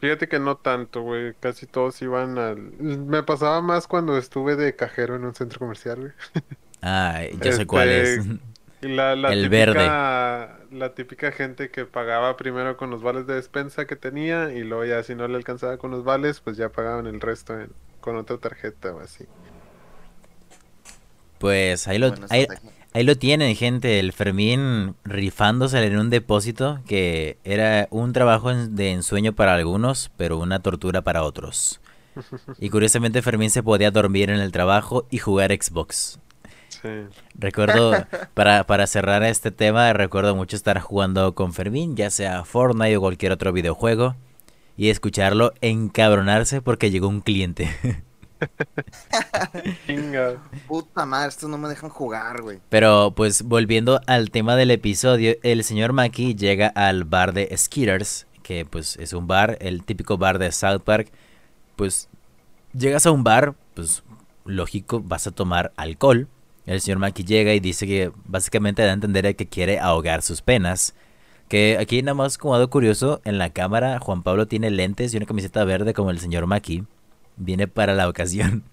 Fíjate 0.00 0.28
que 0.28 0.38
no 0.38 0.56
tanto, 0.56 1.02
güey. 1.02 1.34
Casi 1.40 1.66
todos 1.66 2.00
iban 2.02 2.38
al... 2.38 2.56
Me 2.78 3.22
pasaba 3.22 3.60
más 3.60 3.86
cuando 3.86 4.16
estuve 4.16 4.56
de 4.56 4.74
cajero 4.74 5.16
en 5.16 5.24
un 5.24 5.34
centro 5.34 5.58
comercial, 5.58 6.00
güey. 6.00 6.12
Ah, 6.82 7.20
ya 7.42 7.52
sé 7.52 7.66
cuál 7.66 7.90
es. 7.90 8.20
Este, 8.20 8.88
la, 8.88 9.14
la 9.14 9.34
el 9.34 9.42
típica, 9.42 9.72
verde. 9.72 10.78
La 10.78 10.94
típica 10.94 11.30
gente 11.30 11.70
que 11.70 11.84
pagaba 11.84 12.38
primero 12.38 12.78
con 12.78 12.88
los 12.88 13.02
vales 13.02 13.26
de 13.26 13.34
despensa 13.34 13.84
que 13.84 13.96
tenía 13.96 14.50
y 14.50 14.64
luego 14.64 14.86
ya 14.86 15.02
si 15.02 15.14
no 15.14 15.28
le 15.28 15.36
alcanzaba 15.36 15.76
con 15.76 15.90
los 15.90 16.04
vales, 16.04 16.40
pues 16.40 16.56
ya 16.56 16.70
pagaban 16.70 17.06
el 17.06 17.20
resto 17.20 17.54
con 18.00 18.16
otra 18.16 18.38
tarjeta 18.38 18.94
o 18.94 19.00
así. 19.00 19.26
Pues 21.38 21.86
ahí 21.86 21.98
lo, 21.98 22.14
ahí, 22.30 22.46
ahí, 22.92 23.04
lo 23.04 23.16
tienen, 23.16 23.54
gente. 23.54 23.98
El 23.98 24.12
Fermín 24.12 24.94
rifándose 25.04 25.82
en 25.84 25.98
un 25.98 26.10
depósito 26.10 26.80
que 26.86 27.38
era 27.44 27.88
un 27.90 28.12
trabajo 28.12 28.54
de 28.54 28.92
ensueño 28.92 29.32
para 29.34 29.54
algunos, 29.54 30.10
pero 30.16 30.38
una 30.38 30.60
tortura 30.60 31.02
para 31.02 31.22
otros. 31.22 31.80
Y 32.58 32.70
curiosamente 32.70 33.22
Fermín 33.22 33.50
se 33.50 33.62
podía 33.62 33.90
dormir 33.90 34.30
en 34.30 34.40
el 34.40 34.52
trabajo 34.52 35.06
y 35.10 35.18
jugar 35.18 35.52
Xbox. 35.52 36.18
Sí. 36.68 36.88
Recuerdo, 37.34 37.92
para, 38.34 38.64
para 38.64 38.86
cerrar 38.86 39.22
este 39.22 39.50
tema, 39.50 39.92
recuerdo 39.92 40.34
mucho 40.34 40.56
estar 40.56 40.80
jugando 40.80 41.34
con 41.34 41.52
Fermín, 41.52 41.96
ya 41.96 42.10
sea 42.10 42.44
Fortnite 42.44 42.96
o 42.96 43.00
cualquier 43.00 43.32
otro 43.32 43.52
videojuego, 43.52 44.16
y 44.76 44.88
escucharlo 44.88 45.52
encabronarse 45.60 46.62
porque 46.62 46.90
llegó 46.90 47.08
un 47.08 47.20
cliente. 47.20 47.70
Puta 50.68 51.06
madre, 51.06 51.28
estos 51.28 51.48
no 51.48 51.58
me 51.58 51.68
dejan 51.68 51.90
jugar, 51.90 52.42
güey. 52.42 52.60
Pero 52.68 53.12
pues 53.14 53.42
volviendo 53.42 54.00
al 54.06 54.30
tema 54.30 54.56
del 54.56 54.70
episodio, 54.70 55.34
el 55.42 55.64
señor 55.64 55.92
Maki 55.92 56.34
llega 56.34 56.68
al 56.68 57.04
bar 57.04 57.32
de 57.32 57.54
Skitters, 57.56 58.26
que 58.42 58.64
pues 58.64 58.96
es 58.96 59.12
un 59.12 59.26
bar, 59.26 59.58
el 59.60 59.84
típico 59.84 60.18
bar 60.18 60.38
de 60.38 60.52
South 60.52 60.82
Park. 60.84 61.10
Pues 61.76 62.08
llegas 62.72 63.06
a 63.06 63.10
un 63.10 63.24
bar, 63.24 63.54
pues 63.74 64.02
lógico, 64.44 65.00
vas 65.00 65.26
a 65.26 65.30
tomar 65.30 65.72
alcohol. 65.76 66.28
El 66.66 66.80
señor 66.80 66.98
Maki 66.98 67.24
llega 67.24 67.54
y 67.54 67.60
dice 67.60 67.86
que 67.86 68.12
básicamente 68.26 68.82
da 68.82 68.90
a 68.90 68.94
entender 68.94 69.34
que 69.34 69.48
quiere 69.48 69.80
ahogar 69.80 70.22
sus 70.22 70.42
penas. 70.42 70.94
Que 71.48 71.78
aquí 71.80 72.00
nada 72.02 72.14
más 72.14 72.38
como 72.38 72.54
algo 72.54 72.70
curioso, 72.70 73.20
en 73.24 73.38
la 73.38 73.50
cámara 73.50 73.98
Juan 73.98 74.22
Pablo 74.22 74.46
tiene 74.46 74.70
lentes 74.70 75.12
y 75.12 75.16
una 75.16 75.26
camiseta 75.26 75.64
verde 75.64 75.94
como 75.94 76.10
el 76.10 76.20
señor 76.20 76.46
Maki 76.46 76.84
viene 77.36 77.68
para 77.68 77.94
la 77.94 78.08
ocasión. 78.08 78.64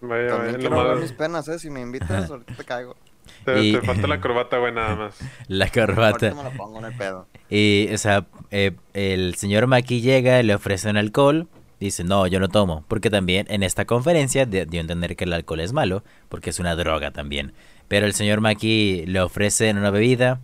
Vaya, 0.00 0.28
También 0.28 0.56
quiero 0.56 0.96
mis 0.96 1.12
penas, 1.12 1.46
¿eh? 1.48 1.58
Si 1.58 1.70
me 1.70 1.80
invitas, 1.80 2.30
ahorita 2.30 2.54
te 2.54 2.64
caigo. 2.64 2.96
Te, 3.44 3.80
falta 3.82 4.06
la 4.06 4.20
corbata, 4.20 4.58
güey, 4.58 4.72
nada 4.72 4.96
más. 4.96 5.18
La 5.48 5.68
corbata. 5.68 6.34
me 6.34 6.42
la 6.42 6.50
pongo, 6.50 6.80
no 6.80 6.86
hay 6.86 6.94
pedo. 6.94 7.26
Y, 7.50 7.88
o 7.92 7.98
sea, 7.98 8.26
eh, 8.50 8.72
el 8.94 9.34
señor 9.34 9.66
Maki 9.66 10.00
llega, 10.00 10.42
le 10.42 10.54
ofrecen 10.54 10.96
alcohol. 10.96 11.48
Dice, 11.80 12.04
no, 12.04 12.26
yo 12.26 12.38
no 12.38 12.48
tomo. 12.48 12.84
Porque 12.86 13.10
también 13.10 13.46
en 13.48 13.62
esta 13.62 13.84
conferencia 13.84 14.46
dio 14.46 14.62
a 14.62 14.80
entender 14.80 15.16
que 15.16 15.24
el 15.24 15.32
alcohol 15.32 15.60
es 15.60 15.72
malo, 15.72 16.04
porque 16.28 16.50
es 16.50 16.60
una 16.60 16.76
droga 16.76 17.10
también. 17.10 17.52
Pero 17.88 18.06
el 18.06 18.14
señor 18.14 18.40
Maki 18.40 19.04
le 19.06 19.20
ofrece 19.20 19.70
una 19.70 19.90
bebida 19.90 20.40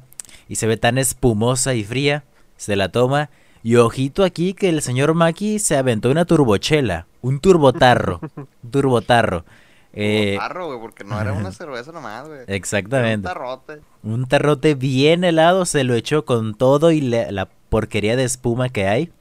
y 0.48 0.56
se 0.56 0.66
ve 0.66 0.76
tan 0.76 0.98
espumosa 0.98 1.74
y 1.74 1.84
fría. 1.84 2.24
Se 2.56 2.74
la 2.74 2.90
toma. 2.90 3.30
Y 3.62 3.76
ojito 3.76 4.24
aquí 4.24 4.54
que 4.54 4.68
el 4.68 4.82
señor 4.82 5.14
Maki 5.14 5.58
se 5.58 5.76
aventó 5.76 6.10
una 6.10 6.24
turbochela. 6.24 7.06
Un 7.20 7.40
turbotarro. 7.40 8.20
un 8.36 8.70
turbotarro. 8.70 9.44
Eh, 9.92 10.36
tarro, 10.38 10.66
güey, 10.66 10.80
porque 10.80 11.04
no 11.04 11.20
era 11.20 11.32
una 11.32 11.50
cerveza 11.52 11.92
nomás, 11.92 12.28
güey. 12.28 12.40
Exactamente. 12.46 13.26
un 13.28 13.34
tarrote. 13.34 13.80
Un 14.02 14.26
tarrote 14.26 14.74
bien 14.74 15.24
helado, 15.24 15.64
se 15.64 15.84
lo 15.84 15.94
echó 15.94 16.24
con 16.24 16.54
todo 16.54 16.92
y 16.92 17.00
la 17.00 17.48
porquería 17.68 18.16
de 18.16 18.24
espuma 18.24 18.68
que 18.68 18.86
hay. 18.86 19.12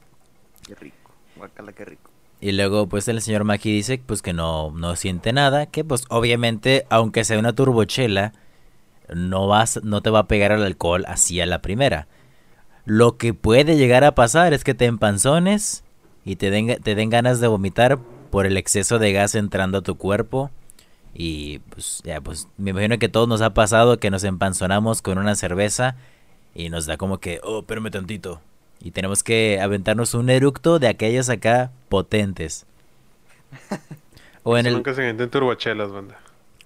Qué 0.66 0.74
rico, 0.74 1.10
guacala, 1.36 1.72
qué 1.72 1.84
rico. 1.84 2.10
Y 2.40 2.52
luego, 2.52 2.88
pues 2.88 3.08
el 3.08 3.20
señor 3.20 3.44
Maki 3.44 3.72
dice, 3.72 4.00
pues 4.04 4.22
que 4.22 4.32
no, 4.32 4.70
no 4.70 4.94
siente 4.94 5.32
nada, 5.32 5.66
que 5.66 5.82
pues 5.84 6.04
obviamente, 6.08 6.86
aunque 6.88 7.24
sea 7.24 7.38
una 7.38 7.52
turbochela, 7.52 8.32
no 9.12 9.48
vas, 9.48 9.80
no 9.82 10.02
te 10.02 10.10
va 10.10 10.20
a 10.20 10.28
pegar 10.28 10.52
el 10.52 10.62
alcohol 10.62 11.04
así 11.08 11.40
a 11.40 11.46
la 11.46 11.60
primera. 11.62 12.06
Lo 12.88 13.18
que 13.18 13.34
puede 13.34 13.76
llegar 13.76 14.02
a 14.02 14.14
pasar 14.14 14.54
es 14.54 14.64
que 14.64 14.72
te 14.72 14.86
empanzones 14.86 15.84
y 16.24 16.36
te 16.36 16.50
den, 16.50 16.80
te 16.82 16.94
den 16.94 17.10
ganas 17.10 17.38
de 17.38 17.46
vomitar 17.46 17.98
por 18.30 18.46
el 18.46 18.56
exceso 18.56 18.98
de 18.98 19.12
gas 19.12 19.34
entrando 19.34 19.76
a 19.76 19.82
tu 19.82 19.98
cuerpo. 19.98 20.50
Y 21.12 21.58
pues 21.58 22.00
ya, 22.02 22.22
pues 22.22 22.48
me 22.56 22.70
imagino 22.70 22.98
que 22.98 23.10
todos 23.10 23.28
nos 23.28 23.42
ha 23.42 23.52
pasado 23.52 23.98
que 23.98 24.08
nos 24.08 24.24
empanzonamos 24.24 25.02
con 25.02 25.18
una 25.18 25.34
cerveza 25.34 25.96
y 26.54 26.70
nos 26.70 26.86
da 26.86 26.96
como 26.96 27.18
que, 27.18 27.40
oh, 27.44 27.58
espérame 27.58 27.90
tantito. 27.90 28.40
Y 28.80 28.92
tenemos 28.92 29.22
que 29.22 29.60
aventarnos 29.60 30.14
un 30.14 30.30
eructo 30.30 30.78
de 30.78 30.88
aquellos 30.88 31.28
acá 31.28 31.70
potentes. 31.90 32.64
O 34.44 34.56
en 34.56 34.64
el... 34.64 34.72
Nunca 34.72 34.94
se 34.94 35.12
turbochelas, 35.26 35.92
banda. 35.92 36.18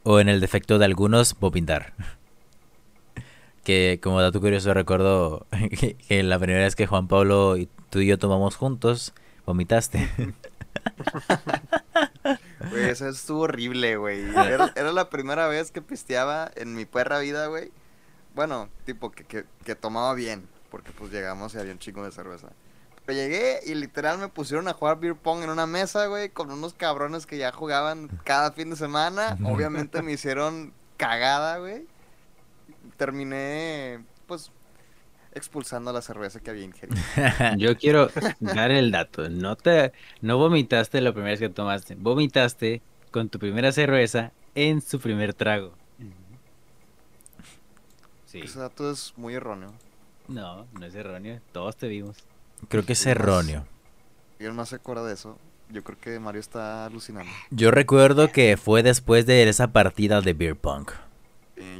O 0.04 0.20
en 0.20 0.28
el 0.28 0.40
defecto 0.40 0.78
de 0.78 0.84
algunos, 0.84 1.36
vomitar. 1.40 1.92
Que 3.64 4.00
como 4.02 4.20
dato 4.20 4.40
curioso 4.40 4.74
recuerdo 4.74 5.46
que 6.08 6.22
la 6.22 6.38
primera 6.38 6.64
vez 6.64 6.76
que 6.76 6.86
Juan 6.86 7.08
Pablo 7.08 7.56
y 7.56 7.68
tú 7.90 8.00
y 8.00 8.06
yo 8.06 8.18
tomamos 8.18 8.56
juntos, 8.56 9.14
Vomitaste. 9.46 10.08
Güey, 12.70 12.90
eso 12.90 13.08
estuvo 13.08 13.40
horrible, 13.40 13.96
güey. 13.96 14.24
Era, 14.30 14.92
la 14.92 15.10
primera 15.10 15.48
vez 15.48 15.72
que 15.72 15.82
pisteaba 15.82 16.50
en 16.54 16.74
mi 16.74 16.84
perra 16.86 17.18
vida, 17.18 17.48
güey. 17.48 17.72
Bueno, 18.34 18.68
tipo 18.84 19.10
que, 19.10 19.24
que, 19.24 19.74
tomaba 19.74 20.14
bien, 20.14 20.48
porque 20.70 20.92
pues 20.92 21.10
llegamos 21.10 21.54
y 21.54 21.58
había 21.58 21.72
un 21.72 21.80
chico 21.80 22.04
de 22.04 22.12
cerveza. 22.12 22.48
Pero 23.04 23.18
llegué 23.18 23.60
y 23.66 23.74
literal 23.74 24.18
me 24.18 24.28
pusieron 24.28 24.68
a 24.68 24.72
jugar 24.72 25.00
beer 25.00 25.16
pong 25.16 25.42
en 25.42 25.50
una 25.50 25.66
mesa, 25.66 26.06
güey, 26.06 26.30
con 26.30 26.50
unos 26.50 26.72
cabrones 26.72 27.26
que 27.26 27.36
ya 27.36 27.52
jugaban 27.52 28.08
cada 28.24 28.52
fin 28.52 28.70
de 28.70 28.76
semana. 28.76 29.36
Obviamente 29.44 30.00
me 30.02 30.12
hicieron 30.12 30.72
cagada, 30.96 31.58
güey. 31.58 31.86
Terminé, 33.02 33.98
pues, 34.28 34.52
expulsando 35.32 35.92
la 35.92 36.02
cerveza 36.02 36.38
que 36.38 36.50
había 36.50 36.62
ingerido. 36.62 37.02
Yo 37.58 37.76
quiero 37.76 38.08
dar 38.38 38.70
el 38.70 38.92
dato. 38.92 39.28
No 39.28 39.56
te, 39.56 39.92
no 40.20 40.38
vomitaste 40.38 41.00
la 41.00 41.10
primera 41.10 41.32
vez 41.32 41.40
que 41.40 41.48
tomaste. 41.48 41.96
Vomitaste 41.96 42.80
con 43.10 43.28
tu 43.28 43.40
primera 43.40 43.72
cerveza 43.72 44.30
en 44.54 44.80
su 44.80 45.00
primer 45.00 45.34
trago. 45.34 45.74
Sí. 48.26 48.38
Ese 48.38 48.60
dato 48.60 48.88
es 48.92 49.14
muy 49.16 49.34
erróneo. 49.34 49.72
No, 50.28 50.68
no 50.72 50.86
es 50.86 50.94
erróneo. 50.94 51.40
Todos 51.50 51.76
te 51.76 51.88
vimos. 51.88 52.18
Creo 52.68 52.84
que 52.84 52.92
es 52.92 53.04
erróneo. 53.04 53.66
Yo 54.38 54.52
no 54.52 54.64
se 54.64 54.76
acuerda 54.76 55.04
de 55.08 55.14
eso. 55.14 55.40
Yo 55.70 55.82
creo 55.82 55.98
que 55.98 56.20
Mario 56.20 56.40
está 56.40 56.86
alucinando. 56.86 57.32
Yo 57.50 57.72
recuerdo 57.72 58.30
que 58.30 58.56
fue 58.56 58.84
después 58.84 59.26
de 59.26 59.48
esa 59.48 59.72
partida 59.72 60.20
de 60.20 60.34
Beer 60.34 60.54
Punk 60.54 60.92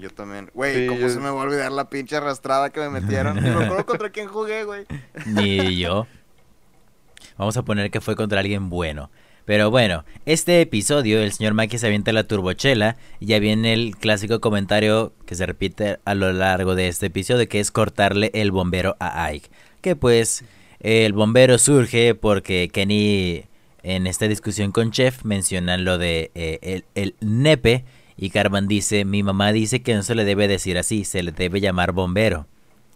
yo 0.01 0.11
también. 0.11 0.51
Güey, 0.55 0.87
¿cómo 0.87 1.09
se 1.09 1.19
me 1.19 1.31
va 1.31 1.41
a 1.41 1.45
olvidar 1.45 1.73
la 1.73 1.89
pinche 1.89 2.17
arrastrada 2.17 2.71
que 2.71 2.81
me 2.81 3.01
metieron? 3.01 3.37
Ni 3.37 3.51
me 3.51 3.51
acuerdo 3.65 3.87
contra 3.87 4.11
quién 4.11 4.29
jugué, 4.29 4.65
güey. 4.65 4.87
Ni 5.27 5.79
yo. 5.79 6.07
Vamos 7.39 7.57
a 7.57 7.63
poner 7.63 7.91
que 7.91 8.01
fue 8.01 8.17
contra 8.17 8.41
alguien 8.41 8.71
bueno. 8.71 9.11
Pero 9.45 9.71
bueno, 9.71 10.05
este 10.25 10.61
episodio, 10.61 11.21
el 11.21 11.33
señor 11.33 11.55
Maki 11.55 11.77
se 11.79 11.87
avienta 11.87 12.13
la 12.13 12.29
turbochela 12.29 12.97
y 13.19 13.27
ya 13.27 13.41
viene 13.41 13.73
el 13.73 13.97
clásico 13.97 14.41
comentario 14.41 15.13
que 15.27 15.35
se 15.35 15.47
repite 15.47 15.99
a 16.05 16.15
lo 16.15 16.33
largo 16.33 16.77
de 16.77 16.87
este 16.87 17.07
episodio, 17.07 17.49
que 17.49 17.59
es 17.59 17.73
cortarle 17.73 18.31
el 18.35 18.53
bombero 18.53 18.97
a 19.01 19.25
Ike. 19.25 19.51
Que 19.81 19.97
pues 19.97 20.45
el 20.79 21.13
bombero 21.13 21.59
surge 21.59 22.15
porque 22.15 22.69
Kenny 22.73 23.45
en 23.83 24.07
esta 24.07 24.29
discusión 24.29 24.71
con 24.71 24.93
Chef 24.93 25.25
mencionan 25.25 25.85
lo 25.85 25.99
de 25.99 26.31
eh, 26.37 26.59
el, 26.63 26.85
el 26.95 27.17
nepe 27.21 27.85
y 28.17 28.31
Carmen 28.31 28.69
dice, 28.69 29.05
mi 29.05 29.23
mamá 29.23 29.53
dice 29.53 29.83
que 29.83 29.95
no 29.95 30.03
se 30.03 30.15
le 30.15 30.25
debe 30.25 30.49
decir 30.49 30.79
así, 30.79 31.05
se 31.05 31.23
le 31.23 31.33
debe 31.33 31.61
llamar 31.61 31.93
bombero. 31.93 32.47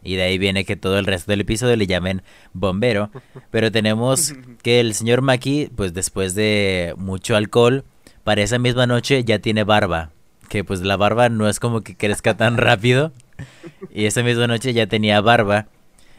Y 0.02 0.16
de 0.16 0.22
ahí 0.22 0.38
viene 0.38 0.64
que 0.64 0.76
todo 0.76 0.98
el 0.98 1.06
resto 1.06 1.32
del 1.32 1.40
episodio 1.40 1.74
le 1.76 1.86
llamen 1.86 2.22
bombero. 2.52 3.10
Pero 3.50 3.72
tenemos 3.72 4.34
que 4.62 4.78
el 4.80 4.94
señor 4.94 5.22
Maki, 5.22 5.70
pues 5.74 5.94
después 5.94 6.34
de 6.34 6.94
mucho 6.96 7.34
alcohol, 7.34 7.84
para 8.22 8.42
esa 8.42 8.58
misma 8.58 8.86
noche 8.86 9.24
ya 9.24 9.40
tiene 9.40 9.64
barba. 9.64 10.12
Que 10.48 10.62
pues 10.62 10.80
la 10.82 10.96
barba 10.96 11.28
no 11.28 11.48
es 11.48 11.58
como 11.58 11.80
que 11.80 11.96
crezca 11.96 12.36
tan 12.36 12.56
rápido. 12.56 13.12
Y 13.92 14.04
esa 14.04 14.22
misma 14.22 14.46
noche 14.46 14.72
ya 14.72 14.86
tenía 14.86 15.20
barba. 15.20 15.66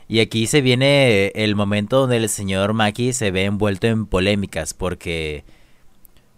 Y 0.10 0.20
aquí 0.20 0.48
se 0.48 0.62
viene 0.62 1.28
el 1.36 1.56
momento 1.56 2.02
donde 2.02 2.18
el 2.18 2.30
señor 2.30 2.74
Maki 2.74 3.14
se 3.14 3.32
ve 3.32 3.44
envuelto 3.46 3.88
en 3.88 4.06
polémicas 4.06 4.74
porque 4.74 5.44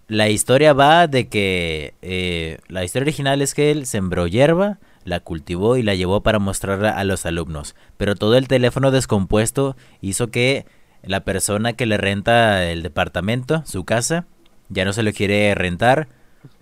la 0.10 0.28
historia 0.30 0.74
va 0.74 1.08
de 1.08 1.30
que 1.30 1.93
eh, 2.02 2.58
la 2.67 2.84
historia 2.84 3.04
original 3.04 3.43
es 3.43 3.54
que 3.54 3.69
él 3.69 3.86
sembró 3.86 4.26
hierba, 4.26 4.80
la 5.06 5.19
cultivó 5.19 5.78
y 5.78 5.84
la 5.84 5.93
llevó 5.93 6.22
para 6.22 6.39
mostrarla 6.39 6.89
a 6.89 7.04
los 7.04 7.28
alumnos. 7.28 7.76
Pero 7.95 8.15
todo 8.15 8.36
el 8.36 8.48
teléfono 8.48 8.89
descompuesto 8.89 9.78
hizo 10.02 10.32
que 10.32 10.65
la 11.04 11.24
persona 11.24 11.74
que 11.74 11.86
le 11.86 11.98
renta 11.98 12.69
el 12.72 12.82
departamento, 12.82 13.62
su 13.67 13.86
casa, 13.86 14.26
ya 14.67 14.84
no 14.84 14.93
se 14.93 15.04
lo 15.04 15.13
quiere 15.13 15.54
rentar 15.54 16.10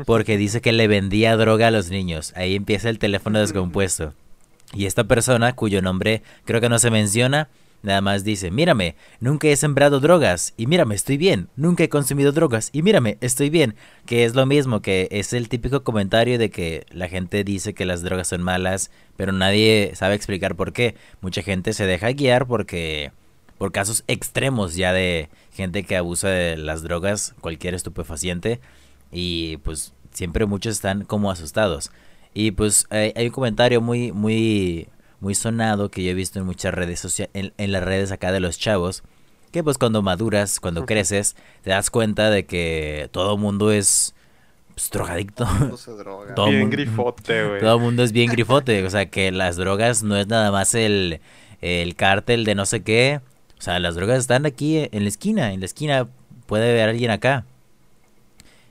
porque 0.05 0.37
dice 0.37 0.59
que 0.59 0.73
le 0.73 0.89
vendía 0.89 1.37
droga 1.37 1.67
a 1.67 1.71
los 1.71 1.89
niños. 1.89 2.33
Ahí 2.35 2.53
empieza 2.53 2.89
el 2.89 2.99
teléfono 2.99 3.39
descompuesto. 3.39 4.13
Y 4.73 4.87
esta 4.87 5.05
persona, 5.05 5.53
cuyo 5.53 5.81
nombre 5.81 6.21
creo 6.43 6.59
que 6.59 6.67
no 6.67 6.79
se 6.79 6.91
menciona, 6.91 7.47
nada 7.87 8.01
más 8.01 8.23
dice, 8.23 8.51
mírame, 8.51 8.95
nunca 9.19 9.47
he 9.47 9.55
sembrado 9.55 9.99
drogas 9.99 10.53
y 10.57 10.67
mírame, 10.67 10.93
estoy 10.93 11.17
bien, 11.17 11.49
nunca 11.55 11.83
he 11.83 11.89
consumido 11.89 12.31
drogas 12.31 12.69
y 12.71 12.83
mírame, 12.83 13.17
estoy 13.21 13.49
bien, 13.49 13.75
que 14.05 14.25
es 14.25 14.35
lo 14.35 14.45
mismo, 14.45 14.81
que 14.81 15.07
es 15.09 15.33
el 15.33 15.49
típico 15.49 15.83
comentario 15.83 16.37
de 16.37 16.51
que 16.51 16.85
la 16.91 17.09
gente 17.09 17.43
dice 17.43 17.73
que 17.73 17.85
las 17.85 18.03
drogas 18.03 18.27
son 18.27 18.43
malas, 18.43 18.91
pero 19.15 19.31
nadie 19.31 19.91
sabe 19.95 20.13
explicar 20.15 20.55
por 20.55 20.73
qué. 20.73 20.95
Mucha 21.21 21.41
gente 21.41 21.73
se 21.73 21.85
deja 21.85 22.11
guiar 22.11 22.45
porque 22.45 23.11
por 23.57 23.71
casos 23.71 24.03
extremos 24.07 24.75
ya 24.75 24.93
de 24.93 25.29
gente 25.51 25.83
que 25.83 25.97
abusa 25.97 26.29
de 26.29 26.57
las 26.57 26.83
drogas, 26.83 27.33
cualquier 27.41 27.73
estupefaciente, 27.73 28.59
y 29.11 29.57
pues 29.57 29.93
siempre 30.11 30.45
muchos 30.45 30.73
están 30.73 31.03
como 31.05 31.31
asustados. 31.31 31.91
Y 32.33 32.51
pues 32.51 32.85
hay, 32.91 33.13
un 33.25 33.31
comentario 33.31 33.81
muy, 33.81 34.11
muy, 34.11 34.89
muy 35.19 35.35
sonado 35.35 35.89
que 35.89 36.03
yo 36.03 36.11
he 36.11 36.13
visto 36.13 36.39
en 36.39 36.45
muchas 36.45 36.73
redes 36.73 36.99
sociales, 36.99 37.31
en, 37.33 37.71
las 37.71 37.83
redes 37.83 38.11
acá 38.11 38.31
de 38.31 38.39
los 38.39 38.59
chavos, 38.59 39.03
que 39.51 39.63
pues 39.63 39.77
cuando 39.77 40.01
maduras, 40.01 40.59
cuando 40.59 40.85
creces, 40.85 41.35
te 41.63 41.71
das 41.71 41.89
cuenta 41.89 42.29
de 42.29 42.45
que 42.45 43.09
todo 43.11 43.37
mundo 43.37 43.71
es 43.71 44.13
pues, 44.77 44.91
drogadicto. 44.91 45.47
Todo 46.35 46.49
bien 46.51 46.69
grifote, 46.69 47.43
güey. 47.47 47.61
Todo 47.61 47.79
mundo 47.79 48.03
es 48.03 48.11
bien 48.11 48.29
grifote. 48.29 48.85
O 48.85 48.89
sea, 48.89 49.07
que 49.07 49.31
las 49.31 49.55
drogas 49.55 50.03
no 50.03 50.15
es 50.15 50.27
nada 50.27 50.51
más 50.51 50.75
el, 50.75 51.19
el 51.61 51.95
cártel 51.95 52.45
de 52.45 52.53
no 52.53 52.65
sé 52.65 52.83
qué. 52.83 53.21
O 53.57 53.61
sea, 53.61 53.79
las 53.79 53.95
drogas 53.95 54.19
están 54.19 54.45
aquí 54.45 54.87
en 54.91 55.03
la 55.03 55.09
esquina. 55.09 55.51
En 55.51 55.61
la 55.61 55.65
esquina 55.65 56.07
puede 56.45 56.69
haber 56.69 56.89
alguien 56.89 57.09
acá. 57.09 57.43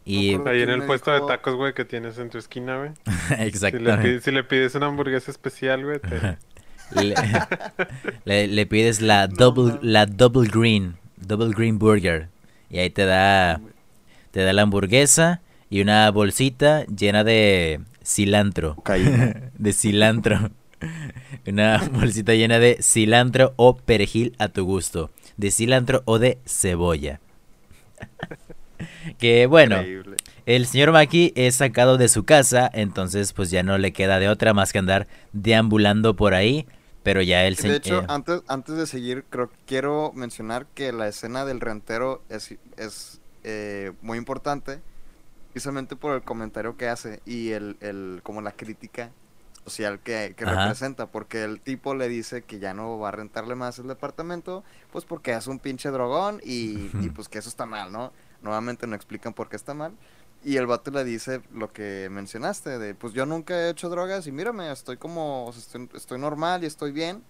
Y... 0.09 0.35
Ahí 0.47 0.63
en 0.63 0.71
el 0.71 0.85
puesto 0.85 1.11
de 1.11 1.21
tacos, 1.27 1.57
güey, 1.57 1.75
que 1.75 1.85
tienes 1.85 2.17
en 2.19 2.31
tu 2.31 2.39
esquina, 2.39 2.79
güey. 2.79 2.91
Exactamente. 3.41 4.21
Si 4.21 4.31
le, 4.31 4.45
pides, 4.45 4.77
una 4.77 4.87
hamburguesa 4.87 5.33
especial, 5.33 5.85
güey, 5.85 6.01
le, 8.25 8.67
pides 8.67 9.03
la 9.03 9.27
double, 9.27 9.81
la 9.83 10.07
double 10.07 10.49
green, 10.49 10.97
double 11.17 11.53
green 11.53 11.81
burger. 11.81 12.29
Y 12.71 12.79
ahí 12.79 12.89
te 12.89 13.05
da, 13.05 13.61
te 14.31 14.45
da 14.45 14.53
la 14.53 14.63
hamburguesa 14.63 15.43
y 15.71 15.81
una 15.81 16.09
bolsita 16.13 16.87
llena 16.87 17.25
de 17.25 17.81
cilantro. 18.05 18.77
de 19.59 19.73
cilantro. 19.73 20.51
Una 21.49 21.79
bolsita 21.79 22.35
llena 22.35 22.61
de 22.61 22.79
cilantro 22.81 23.55
o 23.57 23.77
perejil 23.77 24.37
a 24.39 24.47
tu 24.47 24.65
gusto. 24.65 25.11
De 25.37 25.51
cilantro 25.51 26.03
o 26.05 26.21
de 26.21 26.39
cebolla. 26.47 27.19
Que 29.19 29.47
bueno, 29.47 29.83
el 30.47 30.67
señor 30.67 30.93
Maki 30.93 31.33
es 31.37 31.57
sacado 31.57 31.99
de 31.99 32.09
su 32.09 32.25
casa, 32.25 32.71
entonces 32.73 33.33
pues 33.33 33.51
ya 33.51 33.63
no 33.63 33.79
le 33.79 33.93
queda 33.93 34.19
de 34.19 34.29
otra 34.29 34.55
más 34.55 34.73
que 34.73 34.79
andar 34.79 35.07
deambulando 35.33 36.15
por 36.17 36.35
ahí. 36.35 36.67
Pero 37.03 37.23
ya 37.23 37.45
el 37.45 37.57
señor... 37.57 37.75
De 37.75 37.79
hecho, 37.79 38.01
eh, 38.01 38.07
antes, 38.09 38.43
antes 38.49 38.77
de 38.77 38.85
seguir, 38.85 39.25
creo 39.31 39.49
quiero 39.65 40.11
mencionar 40.13 40.67
que 40.75 40.91
la 40.91 41.07
escena 41.07 41.45
del 41.45 41.61
rentero 41.61 42.21
es, 42.29 42.57
es 42.77 43.21
eh, 43.45 43.93
muy 44.03 44.19
importante, 44.19 44.81
precisamente 45.53 45.95
por 45.95 46.17
el 46.17 46.23
comentario 46.23 46.77
que 46.77 46.89
hace 46.89 47.21
y 47.25 47.53
el, 47.53 47.77
el 47.81 48.23
como 48.25 48.43
la 48.43 48.51
crítica 48.51 49.13
social 49.65 50.01
que, 50.01 50.35
que 50.37 50.45
representa, 50.45 51.07
porque 51.07 51.45
el 51.45 51.61
tipo 51.61 51.95
le 51.95 52.09
dice 52.09 52.43
que 52.43 52.59
ya 52.59 52.75
no 52.75 52.99
va 52.99 53.11
a 53.11 53.13
rentarle 53.13 53.55
más 53.55 53.79
el 53.79 53.87
departamento, 53.87 54.65
pues 54.91 55.05
porque 55.05 55.33
es 55.33 55.47
un 55.47 55.61
pinche 55.61 55.91
drogón 55.91 56.41
y, 56.45 56.91
y 57.01 57.11
pues 57.15 57.29
que 57.29 57.39
eso 57.39 57.49
está 57.49 57.67
mal, 57.67 57.93
¿no? 57.93 58.13
Nuevamente 58.47 58.87
no 58.87 58.97
explican 58.97 59.35
por 59.35 59.49
qué 59.49 59.57
está 59.57 59.75
mal. 59.75 59.93
Y 60.45 60.57
el 60.57 60.67
vato 60.67 60.91
le 60.91 61.05
dice 61.05 61.43
lo 61.53 61.73
que 61.73 62.09
mencionaste, 62.11 62.79
de 62.79 62.95
pues 62.95 63.13
yo 63.13 63.27
nunca 63.27 63.55
he 63.55 63.71
hecho 63.71 63.89
drogas 63.89 64.27
y 64.27 64.33
mírame, 64.33 64.71
estoy 64.71 64.97
como, 64.97 65.53
estoy, 65.95 66.19
normal 66.19 66.63
y 66.63 66.67
estoy 66.67 66.93
bien. 66.93 67.23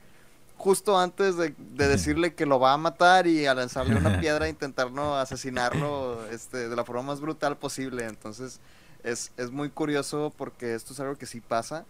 Justo 0.59 0.99
antes 0.99 1.37
de, 1.37 1.55
decirle 1.59 2.35
que 2.35 2.47
lo 2.47 2.61
va 2.61 2.73
a 2.73 2.77
matar 2.79 3.27
y 3.27 3.47
a 3.47 3.55
lanzarle 3.55 3.97
una 3.97 4.19
piedra 4.21 4.47
e 4.47 4.51
intentar 4.51 4.91
no 4.91 5.17
asesinarlo 5.17 6.27
este, 6.27 6.69
de 6.69 6.77
la 6.77 6.85
forma 6.85 7.03
más 7.03 7.21
brutal 7.21 7.57
posible. 7.57 8.05
Entonces 8.05 8.61
es, 9.03 9.33
es 9.37 9.51
muy 9.51 9.71
curioso 9.71 10.33
porque 10.37 10.75
esto 10.75 10.93
es 10.93 11.01
algo 11.01 11.17
que 11.17 11.27
sí 11.27 11.41
pasa. 11.41 11.87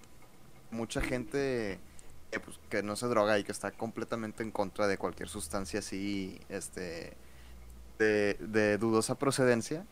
Mucha 0.70 1.00
gente 1.00 1.80
pues, 2.44 2.58
que 2.68 2.82
no 2.82 2.96
se 2.96 3.06
droga 3.06 3.38
y 3.38 3.44
que 3.44 3.52
está 3.52 3.70
completamente 3.70 4.42
en 4.42 4.50
contra 4.50 4.86
de 4.86 4.98
cualquier 4.98 5.28
sustancia 5.28 5.80
así, 5.80 6.40
este 6.48 7.16
de, 7.98 8.78
dudosa 8.78 9.16
procedencia. 9.16 9.84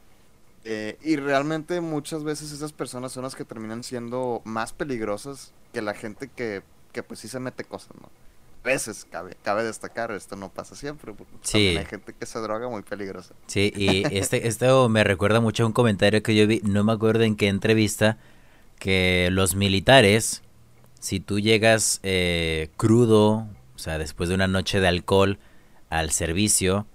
Eh, 0.65 0.97
y 1.03 1.17
realmente 1.17 1.81
muchas 1.83 2.25
veces 2.25 2.51
esas 2.51 2.73
personas 2.73 3.13
son 3.13 3.25
las 3.25 3.35
que 3.35 3.45
terminan 3.45 3.83
siendo 3.83 4.41
más 4.45 4.73
peligrosas 4.73 5.53
que 5.75 5.83
la 5.83 5.93
gente 5.93 6.29
que, 6.29 6.63
que 6.93 7.03
pues 7.03 7.21
sí 7.21 7.29
se 7.29 7.39
mete 7.39 7.65
cosas, 7.65 7.91
¿no? 8.01 8.09
A 8.65 8.69
veces 8.69 9.07
cabe, 9.11 9.37
cabe 9.43 9.63
destacar, 9.63 10.11
esto 10.13 10.37
no 10.37 10.49
pasa 10.49 10.75
siempre, 10.75 11.13
porque 11.13 11.35
hay 11.79 11.85
gente 11.85 12.15
que 12.15 12.25
se 12.25 12.39
droga 12.39 12.67
muy 12.67 12.81
peligrosa. 12.81 13.35
Sí, 13.47 13.71
y 13.77 14.05
este, 14.17 14.49
esto 14.49 14.89
me 14.89 15.05
recuerda 15.05 15.41
mucho 15.41 15.65
a 15.65 15.67
un 15.67 15.73
comentario 15.75 16.23
que 16.23 16.35
yo 16.35 16.47
vi, 16.47 16.63
no 16.65 16.83
me 16.83 16.93
acuerdo 16.93 17.25
en 17.25 17.37
qué 17.37 17.49
entrevista, 17.49 18.17
que 18.79 19.29
los 19.31 19.55
militares, 19.55 20.43
si 20.99 21.21
tú 21.21 21.41
llegas 21.41 22.01
eh, 22.05 22.71
crudo, 22.79 23.47
o 23.75 23.79
sea, 23.79 23.99
después 23.99 24.31
de 24.31 24.35
una 24.35 24.49
noche 24.49 24.81
de 24.81 24.89
alcohol 24.89 25.39
al 25.91 26.11
servicio, 26.11 26.87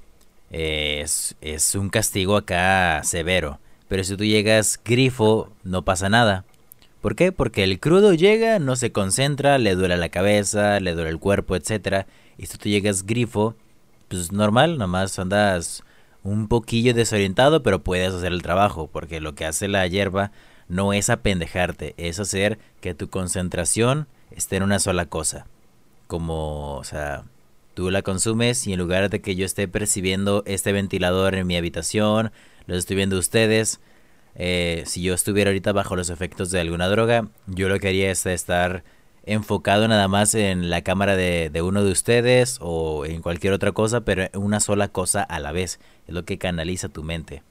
es, 0.49 1.35
es 1.41 1.75
un 1.75 1.89
castigo 1.89 2.35
acá 2.38 3.01
severo. 3.03 3.59
Pero 3.88 4.03
si 4.03 4.15
tú 4.15 4.23
llegas 4.23 4.79
grifo, 4.83 5.51
no 5.63 5.83
pasa 5.83 6.09
nada. 6.09 6.45
¿Por 7.01 7.15
qué? 7.15 7.31
Porque 7.31 7.63
el 7.63 7.79
crudo 7.79 8.13
llega, 8.13 8.59
no 8.59 8.75
se 8.75 8.91
concentra, 8.91 9.57
le 9.57 9.75
duele 9.75 9.97
la 9.97 10.09
cabeza, 10.09 10.79
le 10.79 10.93
duele 10.93 11.12
el 11.12 11.19
cuerpo, 11.19 11.55
etc. 11.55 12.05
Y 12.38 12.47
si 12.47 12.57
tú 12.57 12.69
llegas 12.69 13.05
grifo, 13.05 13.55
pues 14.09 14.31
normal, 14.31 14.77
nomás 14.77 15.17
andas 15.17 15.83
un 16.23 16.47
poquillo 16.47 16.93
desorientado, 16.93 17.63
pero 17.63 17.83
puedes 17.83 18.13
hacer 18.13 18.33
el 18.33 18.41
trabajo, 18.41 18.88
porque 18.91 19.21
lo 19.21 19.33
que 19.35 19.45
hace 19.45 19.67
la 19.67 19.88
hierba 19.88 20.31
no 20.67 20.93
es 20.93 21.09
apendejarte, 21.09 21.95
es 21.97 22.19
hacer 22.19 22.59
que 22.81 22.93
tu 22.93 23.09
concentración 23.09 24.07
esté 24.31 24.57
en 24.57 24.63
una 24.63 24.79
sola 24.79 25.05
cosa. 25.05 25.47
Como, 26.07 26.75
o 26.75 26.83
sea, 26.83 27.23
Tú 27.80 27.92
la 27.92 28.02
consumes 28.02 28.68
y 28.68 28.74
en 28.74 28.80
lugar 28.80 29.10
de 29.10 29.22
que 29.22 29.38
yo 29.38 29.46
esté 29.46 29.70
percibiendo 29.70 30.44
este 30.46 30.74
ventilador 30.74 31.36
en 31.36 31.48
mi 31.48 31.56
habitación, 31.56 32.34
lo 32.65 32.76
estoy 32.76 32.98
viendo 32.98 33.18
ustedes. 33.18 33.80
Eh, 34.36 34.84
si 34.86 35.02
yo 35.02 35.13
estuviera 35.13 35.50
ahorita 35.50 35.72
bajo 35.72 35.96
los 35.96 36.10
efectos 36.10 36.52
de 36.52 36.60
alguna 36.60 36.89
droga, 36.89 37.30
yo 37.48 37.70
lo 37.70 37.80
que 37.80 37.88
haría 37.88 38.12
es 38.12 38.26
estar 38.26 38.84
enfocado 39.26 39.88
nada 39.88 40.10
más 40.10 40.36
en 40.36 40.70
la 40.70 40.82
cámara 40.82 41.15
de, 41.15 41.62
uno 41.63 41.82
de 41.82 41.89
ustedes 41.94 42.58
o 42.60 43.06
en 43.06 43.22
cualquier 43.22 43.54
otra 43.54 43.72
cosa, 43.72 44.02
pero 44.02 44.28
una 44.38 44.60
sola 44.60 44.89
cosa 44.89 45.24
a 45.24 45.39
la 45.39 45.54
vez. 45.54 45.80
Es 46.06 46.13
lo 46.13 46.26
que 46.26 46.38
canaliza 46.38 46.89
tu 46.89 47.02
mente. 47.04 47.44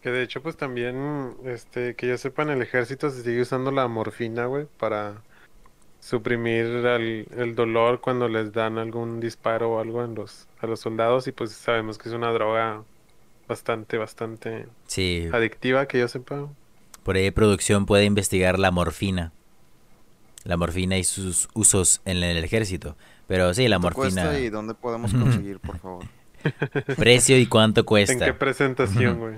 Que 0.00 0.10
de 0.10 0.22
hecho, 0.22 0.42
pues 0.42 0.56
también, 0.56 1.34
este, 1.44 1.96
que 1.96 2.08
yo 2.08 2.16
sepa, 2.16 2.44
en 2.44 2.48
el 2.48 2.62
ejército 2.62 3.10
se 3.10 3.22
sigue 3.22 3.42
usando 3.42 3.70
la 3.72 3.86
morfina, 3.88 4.46
güey, 4.46 4.64
para 4.78 5.16
suprimir 6.00 6.66
el, 6.66 7.54
dolor 7.54 8.00
cuando 8.00 8.28
les 8.28 8.52
dan 8.52 8.78
algún 8.78 9.20
disparo 9.20 9.72
o 9.72 9.80
algo 9.80 10.02
en 10.04 10.14
los, 10.14 10.48
a 10.60 10.66
los 10.66 10.80
soldados 10.80 11.26
y 11.28 11.32
pues 11.32 11.52
sabemos 11.52 11.98
que 11.98 12.08
es 12.08 12.14
una 12.14 12.32
droga 12.32 12.82
bastante, 13.46 13.98
bastante 13.98 14.66
adictiva 15.32 15.86
que 15.86 15.98
yo 15.98 16.08
sepa. 16.08 16.48
Por 17.02 17.16
ahí 17.16 17.30
producción 17.30 17.86
puede 17.86 18.04
investigar 18.04 18.58
la 18.58 18.70
morfina. 18.70 19.32
La 20.44 20.56
morfina 20.56 20.96
y 20.96 21.04
sus 21.04 21.48
usos 21.52 22.00
en 22.04 22.22
el 22.22 22.42
ejército. 22.42 22.96
Pero 23.26 23.52
sí, 23.54 23.68
la 23.68 23.78
morfina... 23.78 24.38
y 24.38 24.48
dónde 24.48 24.74
podemos 24.74 25.12
conseguir, 25.12 25.60
por 25.60 25.78
favor? 25.78 26.04
Precio 26.96 27.38
y 27.38 27.46
cuánto 27.46 27.84
cuesta. 27.84 28.12
¿En 28.26 28.32
qué 28.32 28.34
presentación, 28.34 29.18
güey? 29.18 29.36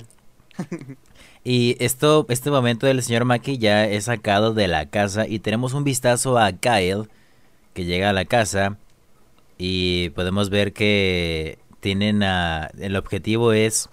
Y 1.44 1.76
esto, 1.81 2.24
este 2.28 2.50
momento 2.50 2.87
del 2.87 3.02
señor 3.02 3.24
Maki 3.24 3.59
ya 3.59 3.85
es 3.87 4.05
sacado 4.05 4.55
de 4.55 4.68
la 4.68 4.87
casa 4.87 5.26
y 5.26 5.40
tenemos 5.40 5.74
un 5.74 5.83
vistazo 5.83 6.38
a 6.38 6.52
Kyle 6.52 7.09
que 7.74 7.85
llega 7.85 8.11
a 8.11 8.12
la 8.12 8.24
casa 8.26 8.76
y 9.59 10.11
podemos 10.11 10.51
ver 10.51 10.72
que 10.72 11.59
tienen 11.80 12.22
a, 12.22 12.70
el 12.78 12.95
objetivo 12.95 13.53
es 13.53 13.88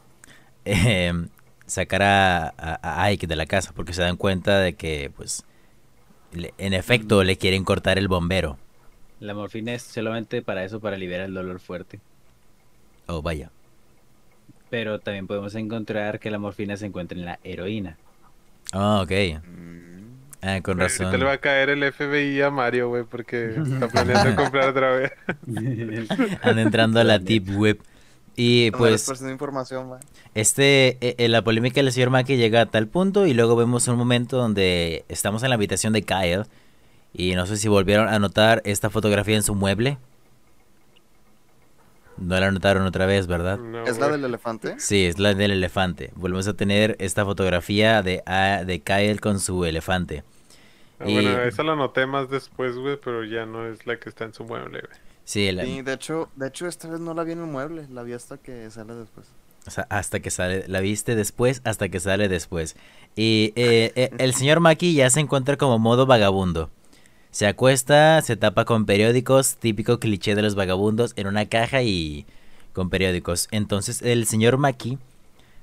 em, 0.66 1.30
sacar 1.66 2.04
a, 2.04 3.04
Ike 3.06 3.26
de 3.26 3.36
la 3.36 3.48
casa 3.48 3.72
porque 3.74 3.94
se 3.94 4.04
dan 4.04 4.18
cuenta 4.18 4.60
de 4.60 4.74
que 4.74 5.12
pues 5.16 5.44
en 6.34 6.74
efecto 6.74 7.24
le 7.24 7.38
quieren 7.38 7.64
cortar 7.64 7.98
el 7.98 8.08
bombero. 8.08 8.58
La 9.20 9.34
morfina 9.34 9.74
es 9.74 9.82
solamente 9.82 10.44
para 10.44 10.64
eso, 10.64 10.80
para 10.80 10.98
liberar 10.98 11.26
el 11.26 11.34
dolor 11.34 11.60
fuerte. 11.60 12.00
Oh, 13.08 13.24
vaya. 13.24 13.52
Pero 14.70 15.00
también 15.00 15.28
podemos 15.28 15.56
encontrar 15.56 16.20
que 16.20 16.30
la 16.30 16.40
morfina 16.40 16.78
se 16.78 16.86
encuentra 16.86 17.18
en 17.18 17.26
la 17.26 17.40
heroína. 17.44 17.98
Ah, 18.72 19.02
ok. 19.04 19.12
Mm. 19.44 19.80
Ah, 20.42 20.62
con 20.62 20.78
razón. 20.78 21.08
Ahorita 21.08 21.18
le 21.18 21.26
va 21.26 21.34
a 21.34 21.38
caer 21.38 21.70
el 21.70 21.92
FBI 21.92 22.42
a 22.42 22.50
Mario, 22.50 22.90
güey, 22.90 23.04
porque 23.04 23.56
está 23.74 23.88
planeando 23.88 24.42
comprar 24.42 24.70
otra 24.70 24.92
vez. 24.92 25.12
Anda 26.42 26.62
entrando 26.62 27.00
a 27.00 27.04
la 27.04 27.20
Deep 27.20 27.58
Web. 27.58 27.80
Y 28.36 28.72
pues... 28.72 29.10
información, 29.22 29.90
este, 30.34 30.98
eh, 31.02 31.16
eh, 31.18 31.28
la 31.28 31.42
polémica 31.42 31.82
del 31.82 31.92
señor 31.92 32.10
Maki 32.10 32.38
llega 32.38 32.62
a 32.62 32.66
tal 32.68 32.88
punto 32.88 33.26
y 33.26 33.34
luego 33.34 33.58
vemos 33.58 33.86
un 33.90 33.98
momento 33.98 34.38
donde 34.38 35.04
estamos 35.10 35.44
en 35.44 35.50
la 35.50 35.56
habitación 35.56 35.92
de 35.92 36.04
Kyle 36.04 36.46
y 37.14 37.36
no 37.36 37.46
sé 37.46 37.58
si 37.58 37.68
volvieron 37.68 38.08
a 38.08 38.18
notar 38.18 38.62
esta 38.64 38.90
fotografía 38.90 39.36
en 39.36 39.44
su 39.44 39.56
mueble. 39.56 39.98
No 42.20 42.40
la 42.40 42.52
notaron 42.52 42.86
otra 42.86 43.06
vez, 43.06 43.28
¿verdad? 43.28 43.60
¿Es 43.88 43.98
la 43.98 44.10
del 44.10 44.26
elefante? 44.26 44.76
Sí, 44.80 45.06
es 45.06 45.20
la 45.20 45.34
del 45.34 45.52
elefante. 45.52 46.12
Volvemos 46.16 46.48
a 46.48 46.54
tener 46.54 46.96
esta 47.00 47.24
fotografía 47.24 48.02
de, 48.02 48.22
ah, 48.26 48.64
de 48.66 48.82
Kyle 48.82 49.20
con 49.22 49.40
su 49.40 49.64
elefante. 49.66 50.24
Ah, 51.00 51.06
bueno, 51.06 51.42
esa 51.44 51.64
la 51.64 51.76
noté 51.76 52.06
más 52.06 52.30
después, 52.30 52.76
güey, 52.76 52.98
pero 52.98 53.24
ya 53.24 53.46
no 53.46 53.66
es 53.68 53.88
la 53.88 53.98
que 53.98 54.10
está 54.10 54.26
en 54.26 54.34
su 54.34 54.44
mueble, 54.44 54.82
güey. 54.82 55.10
Sí, 55.24 55.52
de 55.52 55.94
hecho, 55.94 56.30
de 56.36 56.48
hecho 56.48 56.68
esta 56.68 56.88
vez 56.88 57.00
no 57.00 57.14
la 57.14 57.24
vi 57.24 57.34
en 57.34 57.40
el 57.40 57.46
mueble, 57.46 57.86
la 57.92 58.02
vi 58.02 58.14
hasta 58.14 58.38
que 58.38 58.70
sale 58.72 58.96
después. 58.96 59.28
O 59.68 59.72
sea, 59.72 59.86
hasta 59.90 60.20
que 60.20 60.32
sale, 60.32 60.66
la 60.68 60.80
viste 60.80 61.16
después, 61.16 61.62
hasta 61.66 61.90
que 61.90 62.00
sale 62.00 62.28
después. 62.28 62.76
Y 63.16 63.54
eh, 63.56 63.92
eh, 63.96 64.10
el 64.18 64.34
señor 64.34 64.60
Maki 64.60 64.96
ya 64.96 65.10
se 65.12 65.20
encuentra 65.20 65.56
como 65.56 65.78
modo 65.78 66.08
vagabundo. 66.08 66.72
Se 67.32 67.46
acuesta, 67.46 68.22
se 68.24 68.36
tapa 68.36 68.66
con 68.66 68.86
periódicos, 68.86 69.58
típico 69.58 70.00
cliché 70.00 70.34
de 70.34 70.42
los 70.42 70.56
vagabundos, 70.56 71.14
en 71.16 71.28
una 71.28 71.46
caja 71.46 71.84
y 71.84 72.26
con 72.74 72.90
periódicos. 72.90 73.48
Entonces 73.52 74.02
el 74.02 74.26
señor 74.26 74.58
Maki 74.58 74.98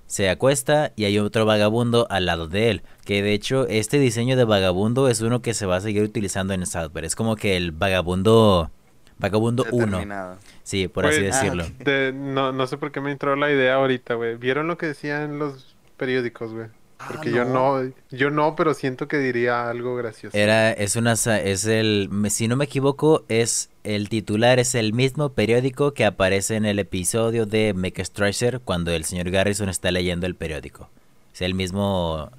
se 0.07 0.31
acuesta 0.31 0.93
y 0.95 1.05
hay 1.07 1.19
otro 1.19 1.45
vagabundo 1.45 2.07
al 2.09 2.27
lado 2.27 2.47
de 2.47 2.71
él. 2.71 2.83
Que 3.05 3.21
de 3.23 3.35
hecho 3.35 3.67
este 3.67 3.99
diseño 3.99 4.37
de 4.37 4.45
vagabundo 4.45 5.09
es 5.09 5.21
uno 5.21 5.43
que 5.43 5.55
se 5.55 5.67
va 5.67 5.77
a 5.77 5.81
seguir 5.81 6.05
utilizando 6.05 6.55
en 6.55 6.65
Southpark. 6.65 7.05
Es 7.05 7.17
como 7.17 7.37
que 7.37 7.57
el 7.57 7.73
vagabundo... 7.73 8.71
Vagabundo 9.19 9.65
1. 9.73 10.37
Sí, 10.63 10.89
por 10.89 11.07
así 11.07 11.21
pues, 11.21 11.35
decirlo. 11.35 11.65
no, 12.13 12.53
no 12.53 12.67
sé 12.67 12.77
por 12.77 12.93
qué 12.93 13.01
me 13.01 13.11
entró 13.11 13.35
la 13.35 13.51
idea 13.51 13.77
ahorita, 13.77 14.13
güey. 14.13 14.37
¿Vieron 14.37 14.69
lo 14.69 14.77
que 14.77 14.87
decían 14.87 15.39
los 15.39 15.75
periódicos, 15.97 16.53
güey? 16.53 16.67
Ah, 16.99 17.09
Porque 17.13 17.31
yo 17.31 17.45
no, 17.45 17.93
yo 18.11 18.31
no, 18.31 18.57
pero 18.57 18.73
siento 18.73 19.07
que 19.07 19.19
diría 19.19 19.69
algo 19.69 19.97
gracioso. 19.97 20.37
Era, 20.37 20.73
es 20.73 20.97
una, 20.97 21.13
es 21.13 21.67
el, 21.67 22.09
si 22.31 22.49
no 22.49 22.57
me 22.57 22.65
equivoco, 22.65 23.25
es 23.29 23.69
el 23.85 24.09
titular, 24.09 24.59
es 24.59 24.75
el 24.75 24.95
mismo 24.95 25.33
periódico 25.33 25.93
que 25.93 26.07
aparece 26.07 26.57
en 26.57 26.65
el 26.65 26.79
episodio 26.79 27.45
de 27.45 27.75
Make 27.75 28.03
Stretcher 28.03 28.61
cuando 28.61 28.93
el 28.93 29.05
señor 29.05 29.31
Garrison 29.31 29.69
está 29.69 29.91
leyendo 29.91 30.27
el 30.27 30.37
periódico. 30.37 30.89
Es 31.35 31.43
el 31.43 31.53
mismo, 31.53 32.31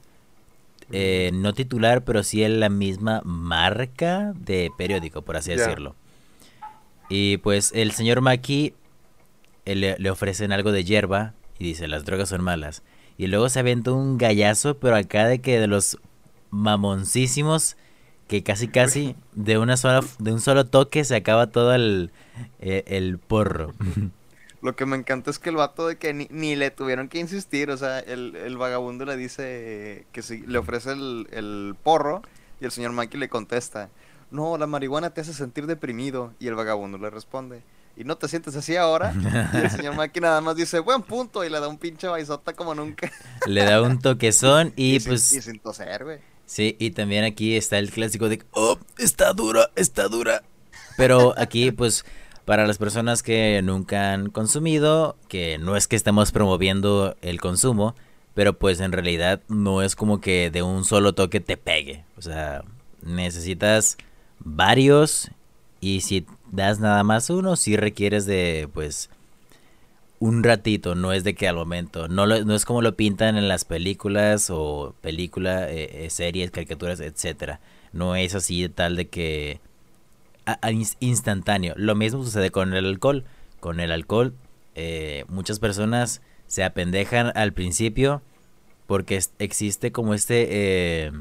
eh, 0.91 1.29
no 1.35 1.53
titular, 1.53 2.03
pero 2.03 2.23
sí 2.23 2.43
es 2.43 2.49
la 2.49 2.69
misma 2.69 3.21
marca 3.23 4.33
de 4.35 4.71
periódico, 4.75 5.21
por 5.21 5.37
así 5.37 5.51
decirlo. 5.51 5.95
Y 7.09 7.37
pues 7.37 7.71
el 7.75 7.91
señor 7.91 8.21
Maki 8.21 8.73
le, 9.65 9.97
le 9.99 10.09
ofrecen 10.09 10.51
algo 10.51 10.71
de 10.71 10.83
hierba 10.83 11.33
y 11.59 11.65
dice, 11.65 11.87
las 11.87 12.05
drogas 12.05 12.29
son 12.29 12.43
malas. 12.43 12.81
Y 13.17 13.27
luego 13.27 13.49
se 13.49 13.59
aventó 13.59 13.95
un 13.95 14.17
gallazo, 14.17 14.77
pero 14.77 14.95
acá 14.95 15.27
de 15.27 15.39
que 15.39 15.59
de 15.59 15.67
los 15.67 15.97
mamoncísimos 16.51 17.77
que 18.27 18.43
casi 18.43 18.67
casi 18.67 19.15
de 19.33 19.57
una 19.57 19.77
sola 19.77 20.01
de 20.19 20.33
un 20.33 20.41
solo 20.41 20.65
toque 20.65 21.03
se 21.03 21.15
acaba 21.15 21.47
todo 21.47 21.73
el, 21.73 22.11
el, 22.59 23.19
porro. 23.19 23.73
Lo 24.61 24.75
que 24.75 24.85
me 24.85 24.97
encanta 24.97 25.31
es 25.31 25.39
que 25.39 25.49
el 25.49 25.55
vato 25.55 25.87
de 25.87 25.97
que 25.97 26.13
ni, 26.13 26.55
le 26.55 26.71
tuvieron 26.71 27.07
que 27.07 27.19
insistir, 27.19 27.69
o 27.69 27.77
sea, 27.77 27.99
el, 27.99 28.35
el 28.35 28.57
vagabundo 28.57 29.05
le 29.05 29.15
dice 29.15 30.05
que 30.11 30.21
si 30.21 30.39
le 30.41 30.57
ofrece 30.57 30.91
el, 30.91 31.27
el 31.31 31.75
porro 31.83 32.21
y 32.59 32.65
el 32.65 32.71
señor 32.71 32.91
Mikey 32.91 33.19
le 33.19 33.29
contesta, 33.29 33.89
no, 34.29 34.57
la 34.57 34.67
marihuana 34.67 35.11
te 35.11 35.21
hace 35.21 35.33
sentir 35.33 35.67
deprimido 35.67 36.33
y 36.39 36.47
el 36.47 36.55
vagabundo 36.55 36.97
le 36.97 37.09
responde, 37.09 37.61
y 37.97 38.03
no 38.03 38.17
te 38.17 38.27
sientes 38.27 38.55
así 38.55 38.75
ahora. 38.75 39.13
Y 39.53 39.57
el 39.57 39.69
señor 39.71 39.95
Maki 39.97 40.19
nada 40.19 40.39
más 40.41 40.55
dice, 40.55 40.79
buen 40.79 41.01
punto, 41.01 41.43
y 41.43 41.49
le 41.49 41.59
da 41.59 41.67
un 41.67 41.77
pinche 41.77 42.07
baizota 42.07 42.53
como 42.53 42.75
nunca. 42.75 43.11
Le 43.45 43.63
da 43.63 43.81
un 43.81 43.99
toquezón 43.99 44.73
y, 44.75 44.99
pues... 45.07 45.23
Sin, 45.23 45.39
y 45.39 45.41
sin 45.41 45.59
toser, 45.59 46.03
güey. 46.03 46.19
Sí, 46.45 46.77
y 46.79 46.91
también 46.91 47.23
aquí 47.23 47.55
está 47.55 47.77
el 47.77 47.91
clásico 47.91 48.29
de, 48.29 48.41
oh, 48.51 48.77
está 48.97 49.33
dura, 49.33 49.71
está 49.75 50.07
dura. 50.07 50.43
Pero 50.95 51.33
aquí, 51.37 51.71
pues, 51.71 52.05
para 52.45 52.65
las 52.65 52.77
personas 52.77 53.21
que 53.21 53.59
nunca 53.61 54.13
han 54.13 54.29
consumido, 54.29 55.17
que 55.27 55.57
no 55.57 55.75
es 55.75 55.87
que 55.87 55.97
estemos 55.97 56.31
promoviendo 56.31 57.17
el 57.21 57.41
consumo, 57.41 57.95
pero 58.33 58.57
pues 58.57 58.79
en 58.79 58.91
realidad 58.93 59.41
no 59.49 59.81
es 59.81 59.95
como 59.95 60.21
que 60.21 60.49
de 60.49 60.61
un 60.61 60.85
solo 60.85 61.13
toque 61.13 61.41
te 61.41 61.57
pegue. 61.57 62.05
O 62.17 62.21
sea, 62.21 62.63
necesitas 63.01 63.97
varios 64.39 65.31
y 65.81 66.01
si 66.01 66.25
das 66.51 66.79
nada 66.79 67.03
más 67.03 67.29
uno, 67.29 67.55
si 67.55 67.75
requieres 67.75 68.25
de, 68.25 68.69
pues, 68.73 69.09
un 70.19 70.43
ratito, 70.43 70.95
no 70.95 71.13
es 71.13 71.23
de 71.23 71.35
que 71.35 71.47
al 71.47 71.55
momento, 71.55 72.07
no, 72.07 72.25
no 72.25 72.55
es 72.55 72.65
como 72.65 72.81
lo 72.81 72.95
pintan 72.95 73.37
en 73.37 73.47
las 73.47 73.65
películas 73.65 74.49
o 74.49 74.95
película, 75.01 75.69
eh, 75.69 76.05
eh, 76.05 76.09
series, 76.09 76.51
caricaturas, 76.51 76.99
etcétera. 76.99 77.59
No 77.93 78.15
es 78.15 78.33
así 78.35 78.61
de 78.61 78.69
tal 78.69 78.95
de 78.95 79.07
que 79.07 79.59
instantáneo. 80.99 81.73
Lo 81.77 81.95
mismo 81.95 82.23
sucede 82.23 82.51
con 82.51 82.73
el 82.73 82.85
alcohol. 82.85 83.25
Con 83.59 83.79
el 83.79 83.91
alcohol, 83.91 84.33
eh, 84.75 85.25
muchas 85.27 85.59
personas 85.59 86.21
se 86.47 86.63
apendejan 86.63 87.31
al 87.35 87.53
principio 87.53 88.21
porque 88.87 89.19
existe 89.39 89.91
como 89.91 90.13
este 90.13 91.11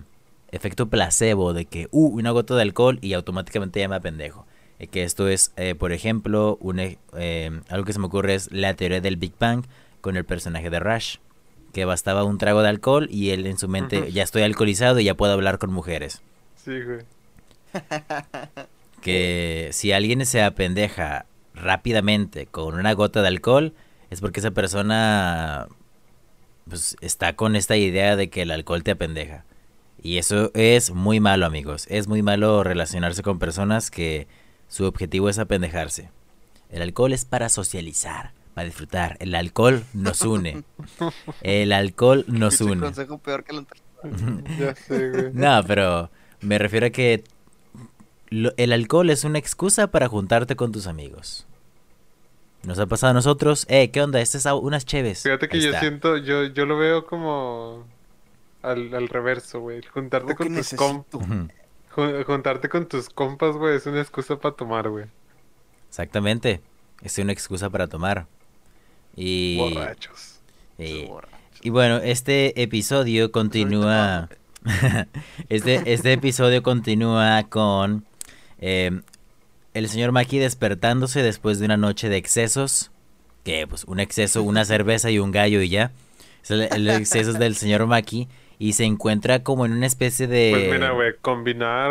efecto 0.53 0.89
placebo 0.89 1.53
de 1.53 1.64
que, 1.64 1.89
uh, 1.91 2.07
una 2.09 2.31
gota 2.31 2.55
de 2.55 2.62
alcohol 2.62 2.99
y 3.03 3.14
automáticamente 3.14 3.81
ya 3.81 3.89
me 3.89 3.97
apendejo. 3.97 4.47
Eh, 4.79 4.89
que 4.89 5.05
esto 5.05 5.29
es, 5.29 5.53
eh, 5.57 5.74
por 5.74 5.93
ejemplo, 5.93 6.59
un, 6.61 6.81
eh, 6.81 7.61
algo 7.68 7.85
que 7.85 7.93
se 7.93 7.99
me 7.99 8.07
ocurre 8.07 8.35
es 8.35 8.51
la 8.53 8.74
teoría 8.74 9.01
del 9.01 9.16
Big 9.16 9.33
Bang 9.39 9.64
con 10.01 10.16
el 10.16 10.24
personaje 10.24 10.70
de 10.70 10.81
Rush, 10.81 11.16
que 11.72 11.85
bastaba 11.85 12.24
un 12.24 12.39
trago 12.39 12.62
de 12.62 12.68
alcohol 12.68 13.09
y 13.11 13.31
él 13.31 13.47
en 13.47 13.59
su 13.59 13.68
mente, 13.68 14.12
ya 14.12 14.22
estoy 14.22 14.43
alcoholizado 14.43 15.01
y 15.01 15.05
ya 15.05 15.14
puedo 15.14 15.33
hablar 15.33 15.59
con 15.59 15.72
mujeres. 15.72 16.22
Sí, 16.55 16.81
güey. 16.83 17.01
que 19.03 19.70
si 19.72 19.93
alguien 19.93 20.24
se 20.27 20.43
apendeja 20.43 21.27
rápidamente 21.55 22.47
con 22.47 22.74
una 22.74 22.93
gota 22.93 23.22
de 23.22 23.29
alcohol, 23.29 23.72
es 24.11 24.20
porque 24.20 24.41
esa 24.41 24.51
persona 24.51 25.68
pues, 26.68 26.97
está 27.01 27.35
con 27.35 27.57
esta 27.57 27.77
idea 27.77 28.16
de 28.16 28.29
que 28.29 28.43
el 28.43 28.51
alcohol 28.51 28.83
te 28.83 28.93
apendeja. 28.93 29.45
Y 30.03 30.18
eso 30.18 30.51
es 30.55 30.93
muy 30.93 31.20
malo, 31.20 31.47
amigos. 31.47 31.87
Es 31.89 32.07
muy 32.07 32.22
malo 32.22 32.62
relacionarse 32.62 33.22
con 33.22 33.39
personas 33.39 33.91
que 33.91 34.29
su 34.69 34.85
objetivo 34.85 35.29
es 35.29 35.39
apendejarse. 35.39 36.11
El 36.71 36.83
alcohol 36.83 37.12
es 37.12 37.25
para 37.25 37.49
socializar, 37.49 38.33
para 38.55 38.67
disfrutar. 38.67 39.17
El 39.21 39.35
alcohol 39.35 39.85
nos 39.95 40.23
une. 40.23 40.64
El 41.43 41.73
alcohol 41.73 42.25
nos 42.29 42.61
une. 42.61 42.81
consejo 42.81 43.19
peor 43.19 43.45
que 43.45 43.64
ya 44.59 44.75
sé, 44.75 45.11
güey. 45.11 45.31
No, 45.33 45.62
pero 45.67 46.11
me 46.41 46.59
refiero 46.59 46.87
a 46.87 46.91
que 46.91 47.25
el 48.31 48.73
alcohol 48.73 49.11
es 49.11 49.25
una 49.25 49.39
excusa 49.39 49.89
para 49.89 50.09
juntarte 50.09 50.57
con 50.57 50.73
tus 50.73 50.87
amigos. 50.87 51.47
Nos 52.64 52.79
ha 52.79 52.87
pasado 52.87 53.12
a 53.12 53.14
nosotros. 53.14 53.64
Eh, 53.69 53.91
¿qué 53.91 54.03
onda? 54.03 54.21
Estas 54.21 54.47
es 54.47 54.53
unas 54.53 54.85
cheves. 54.85 55.23
Fíjate 55.23 55.49
que 55.49 55.61
yo 55.61 55.73
siento, 55.79 56.17
yo, 56.17 56.45
yo 56.45 56.67
lo 56.67 56.77
veo 56.77 57.07
como 57.07 57.87
al, 58.62 58.93
al 58.93 59.09
reverso, 59.09 59.61
güey. 59.61 59.81
Juntarte 59.83 60.35
con 60.35 60.55
tus 60.55 60.75
compas. 60.75 61.21
Juntarte 61.97 62.69
con 62.69 62.87
tus 62.87 63.09
compas, 63.09 63.57
güey, 63.57 63.77
es 63.77 63.87
una 63.87 64.03
excusa 64.03 64.37
para 64.37 64.55
tomar, 64.55 64.91
güey. 64.91 65.07
Exactamente. 65.89 66.61
Es 67.03 67.17
una 67.17 67.33
excusa 67.33 67.71
para 67.71 67.87
tomar. 67.87 68.27
Y... 69.15 69.57
Borrachos. 69.57 70.41
Y, 70.79 71.71
bueno, 71.71 71.97
este 71.97 72.61
episodio 72.63 73.33
continúa... 73.33 74.29
este, 75.49 75.91
este 75.91 76.13
episodio 76.13 76.63
continúa 76.63 77.45
con 77.49 78.05
eh, 78.59 79.01
el 79.73 79.89
señor 79.89 80.13
Maki 80.13 80.39
despertándose 80.39 81.23
después 81.23 81.59
de 81.61 81.65
una 81.65 81.79
noche 81.79 82.11
de 82.11 82.19
excesos. 82.19 82.91
Que 83.43 83.67
pues 83.67 83.85
un 83.85 84.01
exceso, 84.01 84.43
una 84.43 84.67
cerveza 84.67 85.11
y 85.11 85.19
un 85.19 85.33
gallo 85.33 85.63
y 85.63 85.71
ya. 85.71 85.93
Es 86.43 86.51
el, 86.51 86.63
el 86.63 86.91
exceso 86.91 87.33
del 87.33 87.57
señor 87.57 87.87
Maki 87.87 88.29
y 88.59 88.73
se 88.73 88.85
encuentra 88.85 89.43
como 89.43 89.67
en 89.67 89.73
una 89.73 89.87
especie 89.87 90.27
de... 90.27 90.51
Pues 90.53 90.73
mira, 90.73 90.93
güey, 90.93 91.15
combinar 91.21 91.91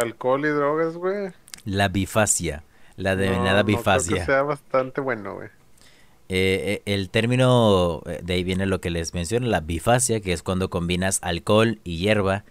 alcohol 0.00 0.44
y 0.44 0.48
drogas, 0.48 0.96
güey. 0.96 1.32
La 1.64 1.88
bifasia, 1.88 2.62
la 2.96 3.16
denominada 3.16 3.62
bifasia. 3.62 4.12
No 4.12 4.18
que 4.20 4.26
sea 4.26 4.42
bastante 4.42 5.00
bueno, 5.00 5.34
güey. 5.34 5.48
Eh, 6.32 6.80
eh, 6.86 6.94
el 6.94 7.10
término, 7.10 8.02
eh, 8.06 8.20
de 8.22 8.34
ahí 8.34 8.44
viene 8.44 8.64
lo 8.64 8.80
que 8.80 8.90
les 8.90 9.14
menciono, 9.14 9.48
la 9.48 9.60
bifasia, 9.60 10.20
que 10.20 10.32
es 10.32 10.44
cuando 10.44 10.70
combinas 10.70 11.18
alcohol 11.22 11.80
y 11.82 11.96
hierba, 11.98 12.44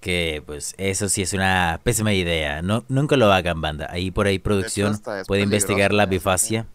que 0.00 0.42
pues 0.44 0.74
eso 0.76 1.08
sí 1.08 1.22
es 1.22 1.32
una 1.32 1.80
pésima 1.82 2.12
idea, 2.12 2.60
no, 2.60 2.84
nunca 2.88 3.16
lo 3.16 3.32
hagan 3.32 3.62
banda, 3.62 3.88
ahí 3.90 4.10
por 4.10 4.26
ahí 4.26 4.38
producción 4.38 5.00
puede 5.26 5.42
investigar 5.42 5.94
la 5.94 6.04
bifasia, 6.04 6.66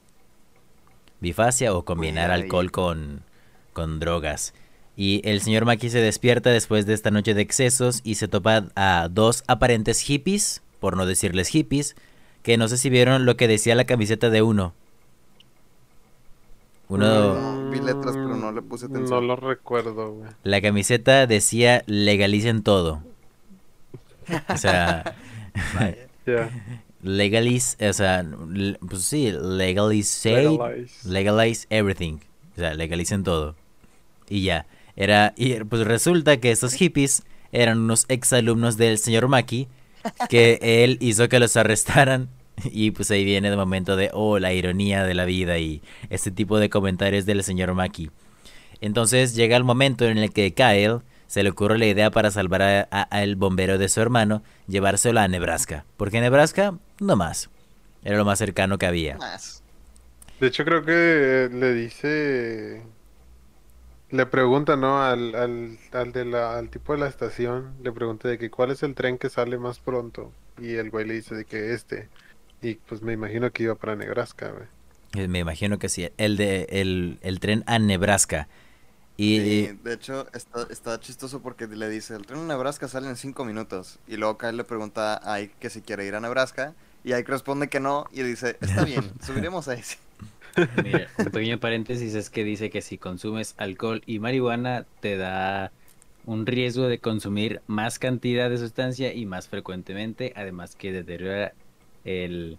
bifasia 1.21 1.73
o 1.75 1.85
combinar 1.85 2.31
alcohol 2.31 2.71
con, 2.71 3.21
con 3.71 3.99
drogas. 3.99 4.55
Y 4.95 5.21
el 5.27 5.41
señor 5.41 5.65
Maki 5.65 5.89
se 5.89 5.99
despierta 5.99 6.51
después 6.51 6.85
de 6.85 6.93
esta 6.93 7.09
noche 7.09 7.33
de 7.33 7.41
excesos 7.41 8.01
y 8.03 8.15
se 8.15 8.27
topa 8.27 8.65
a 8.75 9.07
dos 9.09 9.43
aparentes 9.47 10.01
hippies, 10.01 10.61
por 10.79 10.95
no 10.95 11.05
decirles 11.05 11.47
hippies, 11.47 11.95
que 12.43 12.57
no 12.57 12.67
sé 12.67 12.77
si 12.77 12.89
vieron 12.89 13.25
lo 13.25 13.35
que 13.35 13.47
decía 13.47 13.73
la 13.75 13.85
camiseta 13.85 14.29
de 14.29 14.41
uno. 14.41 14.73
Uno... 16.89 17.69
vi 17.71 17.79
letras, 17.79 18.13
pero 18.13 18.35
no 18.35 18.51
le 18.51 18.61
puse 18.61 18.85
atención. 18.85 19.09
No 19.09 19.21
lo 19.21 19.35
recuerdo, 19.35 20.13
güey. 20.13 20.29
La 20.43 20.61
camiseta 20.61 21.25
decía 21.25 21.83
legalicen 21.87 22.61
todo. 22.61 23.01
O 24.47 24.57
sea... 24.57 25.15
Legalize, 27.03 27.89
o 27.89 27.91
sea, 27.91 28.25
pues 28.87 29.03
sí, 29.03 29.33
legalize, 29.33 30.31
Legalize. 30.31 31.09
legalize 31.09 31.67
everything. 31.69 32.19
O 32.55 32.59
sea, 32.59 32.73
legalicen 32.75 33.23
todo. 33.23 33.55
Y 34.29 34.43
ya. 34.43 34.65
Era, 34.95 35.33
y 35.35 35.55
pues 35.63 35.85
resulta 35.85 36.37
que 36.37 36.51
estos 36.51 36.73
hippies 36.73 37.23
eran 37.51 37.79
unos 37.79 38.05
exalumnos 38.09 38.77
del 38.77 38.97
señor 38.97 39.27
Maki 39.27 39.67
que 40.29 40.59
él 40.83 40.97
hizo 41.01 41.29
que 41.29 41.39
los 41.39 41.55
arrestaran. 41.57 42.29
Y 42.65 42.91
pues 42.91 43.09
ahí 43.09 43.25
viene 43.25 43.47
el 43.47 43.57
momento 43.57 43.95
de, 43.95 44.11
oh, 44.13 44.37
la 44.37 44.53
ironía 44.53 45.03
de 45.05 45.15
la 45.15 45.25
vida 45.25 45.57
y 45.57 45.81
este 46.11 46.29
tipo 46.29 46.59
de 46.59 46.69
comentarios 46.69 47.25
del 47.25 47.43
señor 47.43 47.73
Maki. 47.73 48.11
Entonces 48.79 49.33
llega 49.33 49.57
el 49.57 49.63
momento 49.63 50.05
en 50.05 50.19
el 50.19 50.31
que 50.31 50.53
Kyle 50.53 50.99
se 51.25 51.41
le 51.41 51.49
ocurre 51.49 51.79
la 51.79 51.87
idea 51.87 52.11
para 52.11 52.29
salvar 52.29 52.61
a- 52.61 52.87
a- 52.91 53.01
al 53.03 53.35
bombero 53.37 53.79
de 53.79 53.89
su 53.89 54.01
hermano, 54.01 54.43
llevárselo 54.67 55.19
a 55.19 55.27
Nebraska. 55.27 55.83
Porque 55.97 56.21
Nebraska, 56.21 56.77
no 56.99 57.15
más. 57.15 57.49
Era 58.03 58.17
lo 58.17 58.25
más 58.25 58.37
cercano 58.37 58.77
que 58.77 58.85
había. 58.85 59.17
Más. 59.17 59.63
De 60.39 60.47
hecho, 60.47 60.63
creo 60.63 60.83
que 60.85 61.49
le 61.51 61.73
dice. 61.73 62.83
Le 64.13 64.27
pregunta, 64.27 64.75
¿no? 64.75 65.01
Al, 65.01 65.33
al, 65.33 65.79
al, 65.91 66.11
de 66.13 66.23
la, 66.25 66.57
al 66.59 66.69
tipo 66.69 66.93
de 66.93 66.99
la 66.99 67.07
estación. 67.07 67.73
Le 67.81 67.91
pregunta 67.91 68.27
de 68.29 68.37
que 68.37 68.51
cuál 68.51 68.69
es 68.69 68.83
el 68.83 68.93
tren 68.93 69.17
que 69.17 69.27
sale 69.29 69.57
más 69.57 69.79
pronto. 69.79 70.31
Y 70.59 70.75
el 70.75 70.91
güey 70.91 71.07
le 71.07 71.15
dice 71.15 71.33
de 71.33 71.45
que 71.45 71.73
este. 71.73 72.09
Y 72.61 72.75
pues 72.75 73.01
me 73.01 73.13
imagino 73.13 73.51
que 73.51 73.63
iba 73.63 73.75
para 73.75 73.95
Nebraska, 73.95 74.51
güey. 74.51 74.67
Eh, 75.13 75.27
Me 75.27 75.39
imagino 75.39 75.79
que 75.79 75.89
sí. 75.89 76.09
El 76.17 76.37
de 76.37 76.67
el, 76.69 77.17
el 77.23 77.39
tren 77.39 77.63
a 77.65 77.79
Nebraska. 77.79 78.47
Y 79.17 79.39
Sí, 79.39 79.67
de 79.83 79.93
hecho, 79.93 80.27
está, 80.33 80.67
está 80.69 80.99
chistoso 80.99 81.41
porque 81.41 81.67
le 81.67 81.89
dice, 81.89 82.15
el 82.15 82.25
tren 82.27 82.41
a 82.41 82.45
Nebraska 82.55 82.87
sale 82.87 83.09
en 83.09 83.15
cinco 83.15 83.45
minutos. 83.45 83.99
Y 84.07 84.17
luego 84.17 84.37
Kyle 84.37 84.57
le 84.57 84.63
pregunta 84.63 85.17
a 85.23 85.33
Ike 85.39 85.55
que 85.59 85.69
si 85.71 85.81
quiere 85.81 86.05
ir 86.05 86.15
a 86.15 86.19
Nebraska. 86.21 86.75
Y 87.03 87.13
Ike 87.13 87.31
responde 87.31 87.67
que 87.67 87.79
no. 87.79 88.05
Y 88.11 88.21
dice, 88.23 88.57
está 88.61 88.85
bien, 88.85 89.11
subiremos 89.25 89.67
a 89.67 89.73
ese. 89.73 89.97
Mira, 90.83 91.07
un 91.17 91.25
pequeño 91.25 91.59
paréntesis 91.59 92.15
es 92.15 92.29
que 92.29 92.43
dice 92.43 92.69
que 92.69 92.81
si 92.81 92.97
consumes 92.97 93.55
alcohol 93.57 94.01
y 94.05 94.19
marihuana 94.19 94.85
te 94.99 95.17
da 95.17 95.71
un 96.25 96.45
riesgo 96.45 96.87
de 96.87 96.99
consumir 96.99 97.61
más 97.67 97.99
cantidad 97.99 98.49
de 98.49 98.57
sustancia 98.57 99.13
y 99.13 99.25
más 99.25 99.47
frecuentemente, 99.47 100.33
además 100.35 100.75
que 100.75 100.91
deteriora 100.91 101.53
el, 102.05 102.57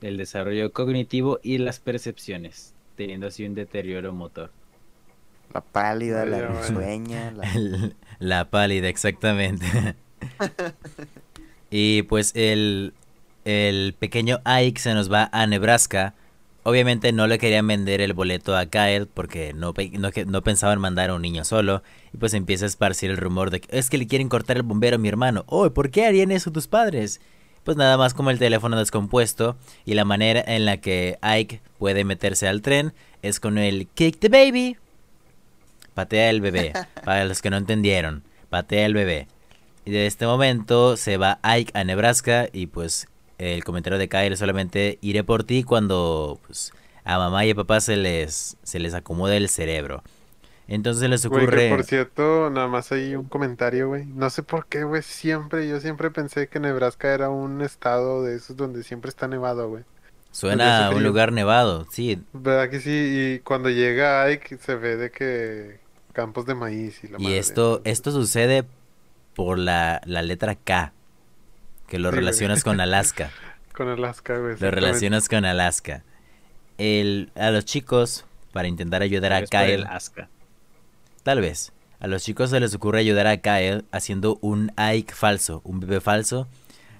el 0.00 0.16
desarrollo 0.16 0.72
cognitivo 0.72 1.38
y 1.42 1.58
las 1.58 1.78
percepciones, 1.78 2.74
teniendo 2.96 3.28
así 3.28 3.44
un 3.44 3.54
deterioro 3.54 4.12
motor. 4.12 4.50
La 5.54 5.60
pálida, 5.60 6.26
la 6.26 6.48
risueña, 6.48 7.30
la... 7.30 7.92
la 8.18 8.50
pálida, 8.50 8.88
exactamente. 8.88 9.94
y 11.70 12.02
pues 12.02 12.32
el, 12.34 12.92
el 13.44 13.94
pequeño 13.98 14.40
Ike 14.44 14.80
se 14.80 14.94
nos 14.94 15.10
va 15.10 15.28
a 15.32 15.46
Nebraska. 15.46 16.14
Obviamente 16.66 17.12
no 17.12 17.28
le 17.28 17.38
querían 17.38 17.64
vender 17.68 18.00
el 18.00 18.12
boleto 18.12 18.56
a 18.56 18.66
Kyle 18.66 19.06
porque 19.06 19.54
no, 19.54 19.72
pensaban 19.72 20.80
mandar 20.80 21.10
a 21.10 21.14
un 21.14 21.22
niño 21.22 21.44
solo. 21.44 21.84
Y 22.12 22.16
pues 22.16 22.34
empieza 22.34 22.64
a 22.64 22.66
esparcir 22.66 23.08
el 23.08 23.18
rumor 23.18 23.50
de 23.50 23.60
que 23.60 23.78
es 23.78 23.88
que 23.88 23.98
le 23.98 24.08
quieren 24.08 24.28
cortar 24.28 24.56
el 24.56 24.64
bombero 24.64 24.96
a 24.96 24.98
mi 24.98 25.06
hermano. 25.06 25.44
Oh, 25.46 25.70
¿por 25.70 25.92
qué 25.92 26.06
harían 26.06 26.32
eso 26.32 26.50
tus 26.50 26.66
padres? 26.66 27.20
Pues 27.62 27.76
nada 27.76 27.96
más 27.96 28.14
como 28.14 28.30
el 28.30 28.40
teléfono 28.40 28.76
descompuesto 28.76 29.56
y 29.84 29.94
la 29.94 30.04
manera 30.04 30.42
en 30.44 30.64
la 30.64 30.78
que 30.78 31.18
Ike 31.22 31.60
puede 31.78 32.02
meterse 32.02 32.48
al 32.48 32.62
tren 32.62 32.94
es 33.22 33.38
con 33.38 33.58
el 33.58 33.86
kick 33.86 34.18
the 34.18 34.28
baby. 34.28 34.76
Patea 35.94 36.30
el 36.30 36.40
bebé. 36.40 36.72
Para 37.04 37.26
los 37.26 37.42
que 37.42 37.50
no 37.50 37.58
entendieron, 37.58 38.24
patea 38.50 38.86
el 38.86 38.94
bebé. 38.94 39.28
Y 39.84 39.92
de 39.92 40.08
este 40.08 40.26
momento 40.26 40.96
se 40.96 41.16
va 41.16 41.38
Ike 41.44 41.78
a 41.78 41.84
Nebraska 41.84 42.48
y 42.52 42.66
pues 42.66 43.06
el 43.38 43.64
comentario 43.64 43.98
de 43.98 44.08
Kyle 44.08 44.32
es 44.32 44.38
solamente 44.38 44.98
iré 45.02 45.24
por 45.24 45.44
ti 45.44 45.62
cuando 45.64 46.40
pues, 46.46 46.72
a 47.04 47.18
mamá 47.18 47.44
y 47.44 47.50
a 47.50 47.54
papá 47.54 47.80
se 47.80 47.96
les, 47.96 48.56
se 48.62 48.78
les 48.78 48.94
acomode 48.94 49.36
el 49.36 49.48
cerebro. 49.48 50.02
Entonces 50.68 51.08
les 51.08 51.24
ocurre... 51.24 51.68
por 51.68 51.84
cierto, 51.84 52.50
nada 52.50 52.66
más 52.68 52.90
hay 52.92 53.14
un 53.14 53.28
comentario, 53.28 53.88
güey. 53.88 54.04
No 54.06 54.30
sé 54.30 54.42
por 54.42 54.66
qué, 54.66 54.84
güey. 54.84 55.02
Siempre, 55.02 55.68
yo 55.68 55.80
siempre 55.80 56.10
pensé 56.10 56.48
que 56.48 56.58
Nebraska 56.60 57.12
era 57.14 57.30
un 57.30 57.62
estado 57.62 58.22
de 58.24 58.36
esos 58.36 58.56
donde 58.56 58.82
siempre 58.82 59.08
está 59.10 59.28
nevado, 59.28 59.68
güey. 59.68 59.84
Suena 60.30 60.86
a 60.86 60.90
un 60.92 61.02
lugar 61.02 61.32
nevado, 61.32 61.86
sí. 61.90 62.22
¿Verdad 62.32 62.70
que 62.70 62.80
sí? 62.80 62.90
Y 62.92 63.40
cuando 63.40 63.70
llega 63.70 64.22
Ike 64.24 64.58
se 64.58 64.74
ve 64.76 64.96
de 64.96 65.10
que 65.10 65.80
campos 66.12 66.46
de 66.46 66.54
maíz 66.54 67.02
y 67.04 67.08
la 67.08 67.18
Y 67.18 67.22
madre. 67.22 67.38
esto, 67.38 67.80
esto 67.84 68.10
sucede 68.12 68.64
por 69.34 69.58
la, 69.58 70.02
la 70.06 70.22
letra 70.22 70.54
K, 70.56 70.94
que 71.88 71.98
lo 71.98 72.08
Sí, 72.10 72.14
güey. 72.14 72.20
relacionas 72.20 72.64
con 72.64 72.80
Alaska. 72.80 73.30
Con 73.72 73.88
Alaska, 73.88 74.38
güey. 74.38 74.56
Lo 74.58 74.70
relacionas 74.70 75.28
con 75.28 75.44
Alaska. 75.44 76.02
El, 76.78 77.30
a 77.36 77.50
los 77.50 77.66
chicos, 77.66 78.24
para 78.52 78.68
intentar 78.68 79.02
ayudar 79.02 79.34
a 79.34 79.42
Kyle, 79.44 79.84
asca. 79.86 80.30
tal 81.22 81.42
vez, 81.42 81.72
a 82.00 82.06
los 82.06 82.22
chicos 82.22 82.48
se 82.50 82.58
les 82.60 82.74
ocurre 82.74 83.00
ayudar 83.00 83.26
a 83.26 83.36
Kyle 83.36 83.84
haciendo 83.92 84.38
un 84.40 84.72
Ike 84.76 85.12
falso, 85.14 85.60
un 85.64 85.80
bebé 85.80 86.00
falso, 86.00 86.48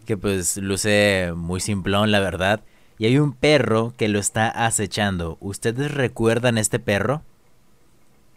que 0.05 0.19
pues 0.19 0.59
luce 0.59 1.33
muy 1.35 1.61
simplón, 1.61 2.13
la 2.13 2.21
verdad. 2.21 2.61
Y 2.99 3.07
hay 3.07 3.19
un 3.19 3.33
perro 3.33 3.95
que 3.97 4.09
lo 4.09 4.19
está 4.19 4.49
acechando. 4.49 5.39
¿Ustedes 5.41 5.91
recuerdan 5.93 6.59
este 6.59 6.79
perro? 6.79 7.23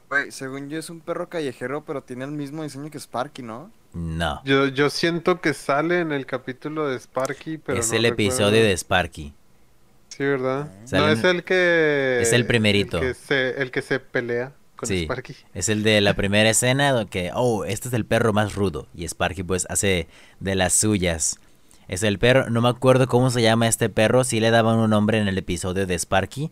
Güey, 0.09 0.31
según 0.31 0.69
yo 0.69 0.79
es 0.79 0.89
un 0.89 1.01
perro 1.01 1.29
callejero, 1.29 1.85
pero 1.85 2.01
tiene 2.03 2.25
el 2.25 2.31
mismo 2.31 2.63
diseño 2.63 2.89
que 2.89 2.97
Sparky, 2.99 3.43
¿no? 3.43 3.71
No. 3.93 4.41
Yo, 4.43 4.67
yo 4.67 4.89
siento 4.89 5.39
que 5.41 5.53
sale 5.53 5.99
en 5.99 6.11
el 6.11 6.25
capítulo 6.25 6.87
de 6.87 6.97
Sparky, 6.99 7.57
pero 7.59 7.79
es 7.79 7.91
no 7.91 7.97
el 7.97 8.03
recuerdo. 8.03 8.13
episodio 8.13 8.63
de 8.63 8.71
Sparky. 8.77 9.33
Sí, 10.09 10.23
¿verdad? 10.23 10.71
Sale 10.85 11.05
No, 11.05 11.11
es 11.11 11.23
el 11.23 11.43
que... 11.43 12.19
Es 12.21 12.33
el 12.33 12.45
primerito. 12.45 12.97
El 12.97 13.07
que 13.09 13.13
se, 13.13 13.61
el 13.61 13.71
que 13.71 13.81
se 13.81 13.99
pelea 13.99 14.51
con 14.75 14.87
Sí. 14.87 15.03
Sparky. 15.03 15.35
Es 15.53 15.69
el 15.69 15.83
de 15.83 16.01
la 16.01 16.15
primera 16.15 16.49
escena 16.49 16.91
donde, 16.91 17.31
oh, 17.35 17.65
este 17.65 17.87
es 17.89 17.93
el 17.93 18.05
perro 18.05 18.33
más 18.33 18.55
rudo. 18.55 18.87
Y 18.95 19.05
Sparky 19.07 19.43
pues 19.43 19.65
hace 19.69 20.07
de 20.39 20.55
las 20.55 20.73
suyas. 20.73 21.39
Es 21.87 22.03
el 22.03 22.19
perro, 22.19 22.49
no 22.49 22.61
me 22.61 22.69
acuerdo 22.69 23.07
cómo 23.07 23.29
se 23.31 23.41
llama 23.41 23.67
este 23.67 23.89
perro, 23.89 24.23
sí 24.23 24.39
le 24.39 24.51
daban 24.51 24.77
un 24.77 24.91
nombre 24.91 25.19
en 25.19 25.27
el 25.27 25.37
episodio 25.37 25.87
de 25.87 25.95
Sparky. 25.97 26.51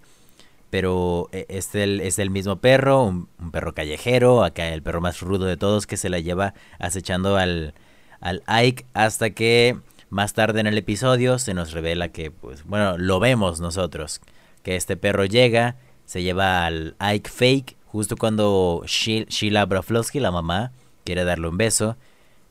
Pero 0.69 1.29
eh, 1.31 1.45
es 1.49 1.73
el, 1.75 2.01
es 2.01 2.19
el 2.19 2.29
mismo 2.29 2.57
perro, 2.57 3.03
un, 3.03 3.29
un 3.39 3.51
perro 3.51 3.73
callejero, 3.73 4.43
acá 4.43 4.67
el 4.67 4.81
perro 4.81 4.99
más 5.01 5.21
rudo 5.21 5.45
de 5.45 5.55
todos 5.57 5.87
que 5.87 5.95
se 5.97 6.09
la 6.09 6.19
lleva 6.19 6.53
acechando 6.79 7.37
al, 7.37 7.73
al 8.19 8.43
Ike 8.47 8.85
hasta 8.93 9.29
que 9.29 9.77
más 10.09 10.33
tarde 10.33 10.59
en 10.59 10.67
el 10.67 10.77
episodio 10.77 11.39
se 11.39 11.53
nos 11.53 11.71
revela 11.71 12.09
que, 12.09 12.31
pues, 12.31 12.63
bueno, 12.65 12.97
lo 12.97 13.19
vemos 13.19 13.59
nosotros, 13.59 14.21
que 14.63 14.75
este 14.75 14.97
perro 14.97 15.25
llega, 15.25 15.75
se 16.05 16.21
lleva 16.23 16.65
al 16.65 16.95
Ike 16.99 17.29
fake 17.29 17.75
justo 17.85 18.17
cuando 18.17 18.83
She- 18.85 19.25
Sheila 19.29 19.65
Broflovsky, 19.65 20.19
la 20.19 20.31
mamá, 20.31 20.71
quiere 21.05 21.23
darle 21.23 21.47
un 21.47 21.57
beso, 21.57 21.95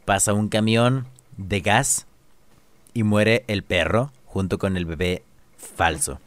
pasa 0.06 0.32
un 0.32 0.48
camión 0.48 1.06
de 1.36 1.60
gas 1.60 2.06
y 2.94 3.02
muere 3.02 3.44
el 3.46 3.62
perro 3.62 4.10
junto 4.24 4.56
con 4.58 4.78
el 4.78 4.86
bebé 4.86 5.22
falso. 5.58 6.18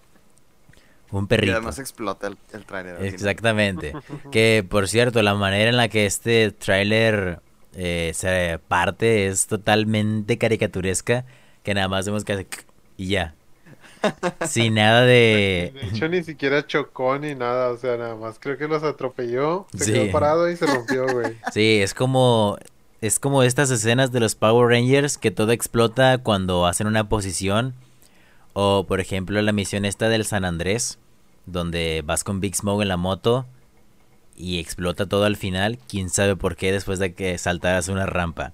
Un 1.11 1.23
Y 1.23 1.27
perrito. 1.27 1.53
además 1.53 1.79
explota 1.79 2.27
el, 2.27 2.37
el 2.53 2.65
trailer. 2.65 3.03
Exactamente. 3.03 3.93
que 4.31 4.65
por 4.67 4.87
cierto, 4.87 5.21
la 5.23 5.35
manera 5.35 5.69
en 5.69 5.77
la 5.77 5.87
que 5.87 6.05
este 6.05 6.51
tráiler 6.51 7.39
eh, 7.75 8.11
se 8.13 8.59
parte 8.67 9.27
es 9.27 9.47
totalmente 9.47 10.37
caricaturesca. 10.37 11.25
Que 11.63 11.73
nada 11.73 11.87
más 11.87 12.05
vemos 12.05 12.23
que 12.23 12.33
hace 12.33 12.47
y 12.97 13.07
ya. 13.07 13.33
Sin 14.47 14.75
nada 14.75 15.01
de. 15.01 15.73
De 15.73 15.87
hecho, 15.87 16.07
ni 16.07 16.23
siquiera 16.23 16.65
chocó 16.65 17.17
ni 17.19 17.35
nada, 17.35 17.69
o 17.69 17.77
sea, 17.77 17.97
nada 17.97 18.15
más 18.15 18.37
creo 18.39 18.57
que 18.57 18.67
los 18.67 18.81
atropelló, 18.83 19.67
se 19.75 19.83
Sí. 19.85 19.93
quedó 19.93 20.11
parado 20.11 20.49
y 20.49 20.55
se 20.55 20.65
rompió, 20.65 21.05
güey. 21.07 21.37
Sí, 21.53 21.79
es 21.81 21.93
como. 21.93 22.57
Es 23.01 23.17
como 23.19 23.43
estas 23.43 23.71
escenas 23.71 24.11
de 24.11 24.19
los 24.19 24.35
Power 24.35 24.67
Rangers 24.69 25.17
que 25.17 25.31
todo 25.31 25.53
explota 25.53 26.17
cuando 26.17 26.65
hacen 26.67 26.85
una 26.87 27.07
posición. 27.07 27.73
O 28.61 28.85
por 28.87 28.99
ejemplo 28.99 29.41
la 29.41 29.53
misión 29.53 29.85
esta 29.85 30.09
del 30.09 30.25
San 30.25 30.43
Andrés. 30.43 30.99
Donde 31.45 32.03
vas 32.05 32.23
con 32.25 32.41
Big 32.41 32.55
Smoke 32.55 32.81
en 32.81 32.89
la 32.89 32.97
moto. 32.97 33.45
Y 34.35 34.59
explota 34.59 35.05
todo 35.07 35.23
al 35.23 35.37
final. 35.37 35.79
Quién 35.87 36.09
sabe 36.09 36.35
por 36.35 36.55
qué 36.57 36.71
después 36.71 36.99
de 36.99 37.13
que 37.13 37.37
saltaras 37.37 37.87
una 37.87 38.05
rampa. 38.05 38.51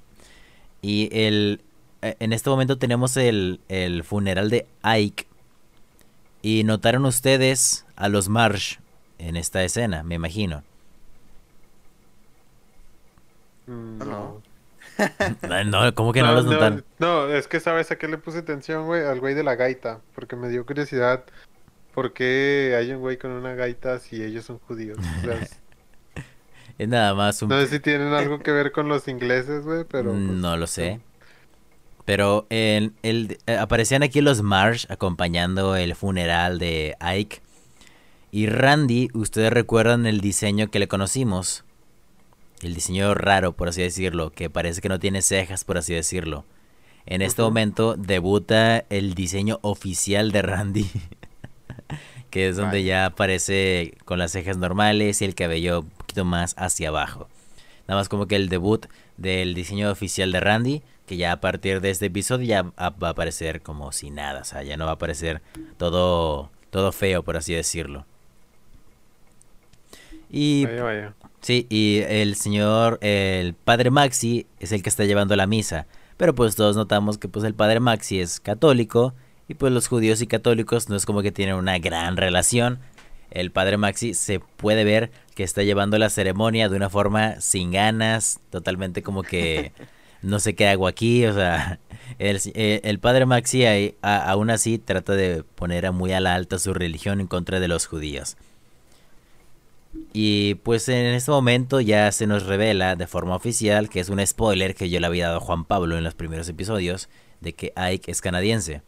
Y 0.81 1.09
el. 1.11 1.61
eh, 2.01 2.15
En 2.19 2.33
este 2.33 2.49
momento 2.49 2.77
tenemos 2.77 3.17
el, 3.17 3.59
el 3.67 4.03
funeral 4.03 4.49
de 4.49 4.67
Ike. 4.83 5.25
Y 6.43 6.63
notaron 6.63 7.05
ustedes 7.05 7.85
a 7.95 8.07
los 8.07 8.29
Marsh 8.29 8.77
en 9.17 9.35
esta 9.35 9.63
escena, 9.63 10.03
me 10.03 10.15
imagino. 10.15 10.63
Mm, 13.67 13.97
No. 14.05 14.44
No. 15.65 15.93
¿cómo 15.93 16.13
que 16.13 16.21
no, 16.21 16.33
los 16.33 16.45
notaron? 16.45 16.85
no, 16.99 17.27
es 17.27 17.47
que 17.47 17.59
sabes 17.59 17.91
a 17.91 17.97
qué 17.97 18.07
le 18.07 18.17
puse 18.17 18.39
atención, 18.39 18.85
güey, 18.85 19.03
al 19.03 19.19
güey 19.19 19.33
de 19.33 19.43
la 19.43 19.55
gaita, 19.55 19.99
porque 20.13 20.35
me 20.35 20.49
dio 20.49 20.65
curiosidad 20.65 21.25
¿por 21.95 22.11
qué 22.11 22.75
hay 22.77 22.91
un 22.91 22.99
güey 22.99 23.17
con 23.17 23.31
una 23.31 23.55
gaita 23.55 23.97
si 23.99 24.21
ellos 24.21 24.45
son 24.45 24.59
judíos? 24.59 24.97
es 26.77 26.87
nada 26.87 27.15
más 27.15 27.41
un... 27.41 27.49
No 27.49 27.59
sé 27.61 27.67
si 27.67 27.79
tienen 27.79 28.13
algo 28.13 28.39
que 28.39 28.51
ver 28.51 28.73
con 28.73 28.89
los 28.89 29.07
ingleses, 29.07 29.63
güey, 29.63 29.85
pero... 29.85 30.11
Pues, 30.11 30.21
no 30.21 30.57
lo 30.57 30.67
sé. 30.67 30.99
Pero 32.03 32.45
el, 32.49 32.93
el, 33.01 33.39
eh, 33.47 33.57
aparecían 33.57 34.03
aquí 34.03 34.21
los 34.21 34.43
Marsh 34.43 34.85
acompañando 34.89 35.75
el 35.75 35.95
funeral 35.95 36.59
de 36.59 36.95
Ike. 36.99 37.41
Y 38.29 38.47
Randy, 38.47 39.07
ustedes 39.13 39.51
recuerdan 39.51 40.05
el 40.05 40.19
diseño 40.19 40.69
que 40.69 40.79
le 40.79 40.89
conocimos. 40.89 41.63
El 42.61 42.73
diseño 42.73 43.13
raro, 43.13 43.51
por 43.53 43.67
así 43.67 43.81
decirlo, 43.81 44.31
que 44.31 44.49
parece 44.49 44.81
que 44.81 44.89
no 44.89 44.99
tiene 44.99 45.21
cejas, 45.21 45.63
por 45.63 45.77
así 45.77 45.93
decirlo. 45.93 46.45
En 47.05 47.21
este 47.21 47.41
momento 47.41 47.95
debuta 47.95 48.85
el 48.89 49.13
diseño 49.13 49.59
oficial 49.61 50.31
de 50.31 50.41
Randy. 50.41 50.89
que 52.35 52.49
es 52.49 52.57
donde 52.57 52.83
ya 52.83 53.05
aparece 53.05 53.93
con 54.03 54.19
las 54.19 54.33
cejas 54.33 54.57
normales 54.57 55.21
y 55.21 55.25
el 55.25 55.35
cabello 55.35 55.79
un 55.79 55.89
poquito 55.89 56.25
más 56.25 56.53
hacia 56.57 56.89
abajo. 56.89 57.29
Nada 57.87 58.01
más 58.01 58.09
como 58.09 58.27
que 58.27 58.35
el 58.35 58.49
debut 58.49 58.87
del 59.15 59.53
diseño 59.53 59.89
oficial 59.89 60.33
de 60.33 60.39
Randy, 60.41 60.81
que 61.05 61.15
ya 61.15 61.31
a 61.31 61.39
partir 61.39 61.79
de 61.79 61.91
este 61.91 62.07
episodio 62.07 62.45
ya 62.45 62.63
va 62.63 62.73
a 63.07 63.09
aparecer 63.09 63.61
como 63.61 63.93
si 63.93 64.09
nada, 64.09 64.41
o 64.41 64.43
sea, 64.43 64.63
ya 64.63 64.75
no 64.75 64.83
va 64.83 64.91
a 64.91 64.95
aparecer 64.95 65.41
todo, 65.77 66.49
todo 66.71 66.91
feo, 66.91 67.23
por 67.23 67.37
así 67.37 67.53
decirlo. 67.53 68.05
Y 70.29 70.67
sí, 71.45 71.67
y 71.69 71.99
el 72.07 72.35
señor, 72.35 72.97
el 73.01 73.53
padre 73.53 73.91
Maxi 73.91 74.47
es 74.59 74.71
el 74.71 74.81
que 74.81 74.89
está 74.89 75.05
llevando 75.05 75.35
la 75.35 75.45
misa, 75.45 75.85
pero 76.17 76.33
pues 76.33 76.55
todos 76.55 76.75
notamos 76.75 77.19
que 77.19 77.27
pues 77.27 77.45
el 77.45 77.53
padre 77.53 77.79
Maxi 77.79 78.19
es 78.19 78.39
católico 78.39 79.13
y 79.47 79.53
pues 79.53 79.71
los 79.71 79.87
judíos 79.87 80.23
y 80.23 80.27
católicos 80.27 80.89
no 80.89 80.95
es 80.95 81.05
como 81.05 81.21
que 81.21 81.31
tienen 81.31 81.53
una 81.53 81.77
gran 81.77 82.17
relación. 82.17 82.79
El 83.29 83.51
padre 83.51 83.77
Maxi 83.77 84.15
se 84.15 84.39
puede 84.39 84.83
ver 84.83 85.11
que 85.35 85.43
está 85.43 85.61
llevando 85.61 85.99
la 85.99 86.09
ceremonia 86.09 86.67
de 86.67 86.77
una 86.77 86.89
forma 86.89 87.39
sin 87.41 87.71
ganas, 87.71 88.39
totalmente 88.49 89.03
como 89.03 89.21
que 89.21 89.71
no 90.23 90.39
sé 90.39 90.55
qué 90.55 90.67
hago 90.67 90.87
aquí, 90.87 91.27
o 91.27 91.33
sea, 91.33 91.79
el, 92.17 92.39
eh, 92.55 92.81
el 92.83 92.97
padre 92.97 93.27
Maxi 93.27 93.93
aún 94.01 94.49
así 94.49 94.79
trata 94.79 95.13
de 95.13 95.43
poner 95.43 95.85
a 95.85 95.91
muy 95.91 96.11
a 96.11 96.19
la 96.19 96.33
alta 96.33 96.57
su 96.57 96.73
religión 96.73 97.21
en 97.21 97.27
contra 97.27 97.59
de 97.59 97.67
los 97.67 97.85
judíos. 97.85 98.35
Y 100.13 100.55
pues 100.55 100.87
en 100.87 101.07
este 101.07 101.31
momento 101.31 101.81
ya 101.81 102.11
se 102.11 102.25
nos 102.27 102.45
revela 102.45 102.95
de 102.95 103.07
forma 103.07 103.35
oficial 103.35 103.89
que 103.89 103.99
es 103.99 104.09
un 104.09 104.25
spoiler 104.25 104.73
que 104.73 104.89
yo 104.89 104.99
le 104.99 105.07
había 105.07 105.27
dado 105.27 105.37
a 105.37 105.41
Juan 105.41 105.65
Pablo 105.65 105.97
en 105.97 106.03
los 106.03 106.15
primeros 106.15 106.47
episodios 106.47 107.09
de 107.41 107.53
que 107.53 107.73
Ike 107.75 108.11
es 108.11 108.21
canadiense. 108.21 108.81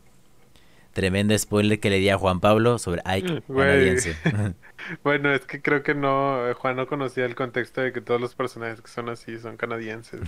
Tremendo 0.93 1.37
spoiler 1.37 1.79
que 1.79 1.89
le 1.91 1.99
di 1.99 2.09
a 2.09 2.17
Juan 2.17 2.39
Pablo 2.39 2.79
sobre 2.79 3.01
Ike 3.05 3.43
canadiense. 3.45 4.15
bueno, 5.03 5.31
es 5.31 5.45
que 5.45 5.61
creo 5.61 5.83
que 5.83 5.93
no, 5.93 6.41
Juan 6.55 6.75
no 6.75 6.87
conocía 6.87 7.25
el 7.25 7.35
contexto 7.35 7.81
de 7.81 7.93
que 7.93 8.01
todos 8.01 8.19
los 8.19 8.33
personajes 8.33 8.81
que 8.81 8.89
son 8.89 9.09
así 9.09 9.37
son 9.37 9.57
canadienses. 9.57 10.21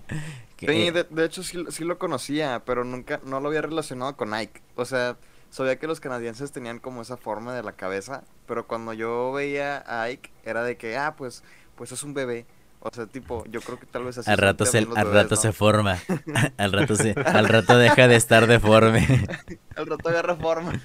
sí, 0.58 0.66
de, 0.66 1.04
de 1.08 1.24
hecho 1.24 1.42
sí, 1.42 1.64
sí, 1.68 1.84
lo 1.84 1.98
conocía, 1.98 2.62
pero 2.64 2.82
nunca, 2.82 3.20
no 3.24 3.40
lo 3.40 3.48
había 3.48 3.62
relacionado 3.62 4.16
con 4.16 4.34
Ike. 4.34 4.62
O 4.74 4.84
sea, 4.84 5.16
sabía 5.50 5.78
que 5.78 5.86
los 5.86 6.00
canadienses 6.00 6.52
tenían 6.52 6.78
como 6.78 7.02
esa 7.02 7.16
forma 7.16 7.54
de 7.54 7.62
la 7.62 7.72
cabeza, 7.72 8.24
pero 8.46 8.66
cuando 8.66 8.92
yo 8.92 9.32
veía 9.32 9.82
a 9.86 10.02
Ike 10.02 10.30
era 10.44 10.62
de 10.62 10.76
que, 10.76 10.96
ah, 10.96 11.14
pues, 11.16 11.42
pues 11.76 11.92
es 11.92 12.02
un 12.02 12.14
bebé. 12.14 12.46
O 12.80 12.90
sea, 12.92 13.06
tipo, 13.06 13.44
yo 13.46 13.60
creo 13.60 13.80
que 13.80 13.86
tal 13.86 14.04
vez 14.04 14.18
así. 14.18 14.30
Al 14.30 14.38
rato 14.38 14.64
se, 14.64 14.78
al 14.78 15.12
rato 15.12 15.34
se 15.34 15.52
forma. 15.52 15.98
al 16.56 16.72
rato 16.72 16.94
se, 16.94 17.14
al 17.24 17.48
rato 17.48 17.78
deja 17.78 18.06
de 18.06 18.16
estar 18.16 18.46
deforme. 18.46 19.06
al 19.76 19.86
rato 19.86 20.08
agarra 20.08 20.36
forma. 20.36 20.80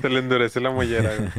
Se 0.00 0.08
le 0.08 0.20
endurece 0.20 0.60
la 0.60 0.70
mollera. 0.70 1.32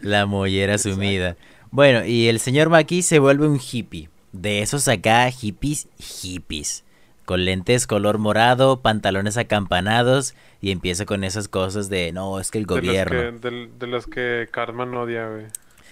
La 0.00 0.26
mollera 0.26 0.78
sumida. 0.78 1.36
Bueno, 1.70 2.04
y 2.04 2.28
el 2.28 2.38
señor 2.38 2.68
Maki 2.68 3.02
se 3.02 3.18
vuelve 3.18 3.48
un 3.48 3.58
hippie. 3.58 4.10
De 4.32 4.60
esos 4.62 4.86
acá, 4.86 5.30
hippies, 5.30 5.88
hippies. 5.98 6.84
Con 7.26 7.44
lentes 7.44 7.86
color 7.86 8.18
morado, 8.18 8.80
pantalones 8.80 9.36
acampanados 9.36 10.34
y 10.60 10.70
empieza 10.70 11.04
con 11.04 11.24
esas 11.24 11.48
cosas 11.48 11.90
de, 11.90 12.12
no, 12.12 12.40
es 12.40 12.50
que 12.50 12.58
el 12.58 12.66
gobierno. 12.66 13.38
De 13.38 13.86
los 13.86 14.06
que, 14.06 14.20
de, 14.20 14.48
Cartman 14.48 14.94
odia, 14.94 15.28
güey. 15.28 15.46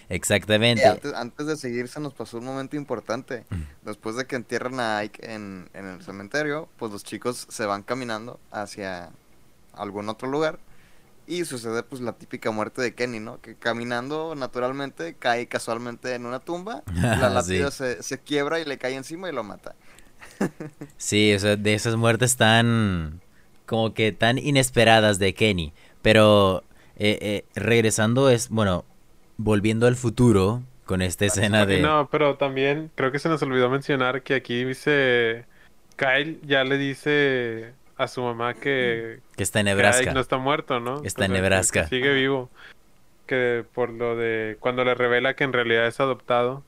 Exactamente. 0.08 0.84
antes, 1.14 1.46
de 1.46 1.56
seguir, 1.56 1.88
se 1.88 2.00
nos 2.00 2.14
pasó 2.14 2.38
un 2.38 2.44
momento 2.44 2.76
importante. 2.76 3.44
Mm. 3.50 3.62
Después 3.82 4.16
de 4.16 4.26
que 4.26 4.36
entierran 4.36 4.78
a 4.80 4.98
Ike 4.98 5.34
en, 5.34 5.68
en 5.74 5.86
el 5.86 6.02
cementerio, 6.02 6.68
pues 6.78 6.92
los 6.92 7.04
chicos 7.04 7.46
se 7.50 7.66
van 7.66 7.82
caminando 7.82 8.38
hacia 8.50 9.10
algún 9.72 10.08
otro 10.08 10.28
lugar. 10.28 10.58
Y 11.26 11.46
sucede 11.46 11.82
pues 11.82 12.02
la 12.02 12.12
típica 12.12 12.50
muerte 12.50 12.82
de 12.82 12.94
Kenny, 12.94 13.18
¿no? 13.18 13.40
Que 13.40 13.54
caminando 13.54 14.34
naturalmente 14.34 15.14
cae 15.14 15.46
casualmente 15.46 16.14
en 16.14 16.26
una 16.26 16.38
tumba, 16.38 16.82
la 16.94 17.30
lápida 17.30 17.70
se, 17.70 18.02
se, 18.02 18.18
quiebra 18.18 18.60
y 18.60 18.66
le 18.66 18.76
cae 18.76 18.94
encima 18.94 19.30
y 19.30 19.32
lo 19.32 19.42
mata. 19.42 19.74
Sí, 20.96 21.34
o 21.34 21.38
sea, 21.38 21.56
de 21.56 21.74
esas 21.74 21.96
muertes 21.96 22.36
tan 22.36 23.20
como 23.66 23.94
que 23.94 24.12
tan 24.12 24.38
inesperadas 24.38 25.18
de 25.18 25.34
Kenny. 25.34 25.72
Pero 26.02 26.64
eh, 26.96 27.18
eh, 27.20 27.44
regresando 27.54 28.30
es, 28.30 28.48
bueno, 28.50 28.84
volviendo 29.36 29.86
al 29.86 29.96
futuro 29.96 30.62
con 30.84 31.02
esta 31.02 31.24
escena 31.24 31.66
de... 31.66 31.80
No, 31.80 32.08
pero 32.10 32.36
también 32.36 32.90
creo 32.94 33.10
que 33.10 33.18
se 33.18 33.28
nos 33.28 33.42
olvidó 33.42 33.70
mencionar 33.70 34.22
que 34.22 34.34
aquí 34.34 34.64
dice... 34.64 35.46
Kyle 35.96 36.40
ya 36.42 36.64
le 36.64 36.76
dice 36.76 37.72
a 37.96 38.08
su 38.08 38.20
mamá 38.22 38.54
que... 38.54 39.20
Que 39.36 39.42
está 39.42 39.60
en 39.60 39.66
Nebraska. 39.66 40.12
no 40.12 40.20
está 40.20 40.38
muerto, 40.38 40.80
¿no? 40.80 41.02
Está 41.04 41.26
en 41.26 41.32
Nebraska. 41.32 41.86
sigue 41.88 42.12
vivo. 42.12 42.50
Que 43.26 43.64
por 43.74 43.90
lo 43.90 44.16
de... 44.16 44.56
Cuando 44.60 44.84
le 44.84 44.94
revela 44.94 45.34
que 45.34 45.44
en 45.44 45.52
realidad 45.52 45.86
es 45.86 46.00
adoptado. 46.00 46.62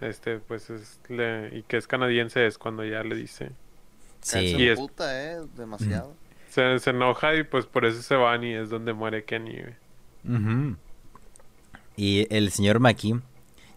Este, 0.00 0.38
pues 0.38 0.70
es... 0.70 1.00
y 1.08 1.62
que 1.62 1.76
es 1.76 1.86
canadiense 1.86 2.46
es 2.46 2.58
cuando 2.58 2.84
ya 2.84 3.02
le 3.02 3.16
dice. 3.16 3.52
Sí. 4.20 4.56
Y 4.56 4.68
es... 4.68 4.78
puta, 4.78 5.32
eh. 5.32 5.40
Demasiado. 5.56 6.14
Se, 6.50 6.78
se, 6.78 6.90
enoja 6.90 7.34
y 7.34 7.44
pues 7.44 7.66
por 7.66 7.84
eso 7.84 8.02
se 8.02 8.14
van 8.14 8.44
y 8.44 8.54
es 8.54 8.70
donde 8.70 8.92
muere 8.92 9.24
Kenny. 9.24 9.62
Y 11.96 12.34
el 12.34 12.50
señor 12.50 12.80
Maki 12.80 13.20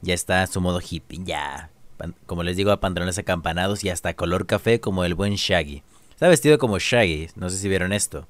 ya 0.01 0.13
está 0.13 0.43
a 0.43 0.47
su 0.47 0.61
modo 0.61 0.79
hippie. 0.81 1.23
Ya. 1.23 1.69
Como 2.25 2.43
les 2.43 2.55
digo, 2.55 2.71
a 2.71 2.79
pantalones 2.79 3.17
acampanados 3.17 3.83
y 3.83 3.89
hasta 3.89 4.13
color 4.13 4.45
café 4.45 4.79
como 4.79 5.03
el 5.03 5.15
buen 5.15 5.35
Shaggy. 5.35 5.83
Está 6.11 6.27
vestido 6.27 6.57
como 6.57 6.79
Shaggy, 6.79 7.29
no 7.35 7.49
sé 7.49 7.57
si 7.57 7.69
vieron 7.69 7.93
esto. 7.93 8.27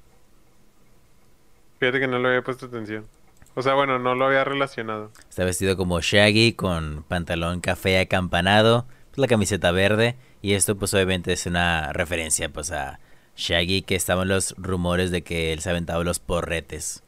Fíjate 1.78 2.00
que 2.00 2.08
no 2.08 2.18
le 2.18 2.28
había 2.28 2.42
puesto 2.42 2.66
atención. 2.66 3.06
O 3.54 3.62
sea, 3.62 3.74
bueno, 3.74 3.98
no 3.98 4.14
lo 4.14 4.26
había 4.26 4.44
relacionado. 4.44 5.10
Está 5.28 5.44
vestido 5.44 5.76
como 5.76 6.00
Shaggy 6.00 6.52
con 6.52 7.04
pantalón 7.08 7.60
café 7.60 7.98
acampanado, 7.98 8.86
pues, 9.10 9.18
la 9.18 9.26
camiseta 9.26 9.72
verde 9.72 10.16
y 10.42 10.54
esto 10.54 10.76
pues 10.76 10.94
obviamente 10.94 11.32
es 11.32 11.46
una 11.46 11.92
referencia 11.92 12.48
pues 12.48 12.70
a 12.72 12.98
Shaggy 13.36 13.82
que 13.82 13.94
estaban 13.94 14.28
los 14.28 14.54
rumores 14.56 15.10
de 15.10 15.22
que 15.22 15.52
él 15.52 15.60
se 15.60 15.70
aventaba 15.70 16.04
los 16.04 16.18
porretes. 16.18 17.02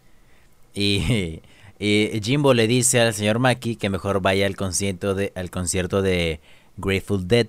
Y, 0.74 1.40
Jimbo 1.78 2.54
le 2.54 2.66
dice 2.68 3.00
al 3.00 3.12
señor 3.12 3.38
Maki 3.38 3.76
que 3.76 3.90
mejor 3.90 4.20
vaya 4.20 4.46
al 4.46 4.56
concierto 4.56 5.14
de 5.14 5.32
al 5.34 5.50
concierto 5.50 6.00
de 6.00 6.40
Grateful 6.76 7.26
Dead 7.26 7.48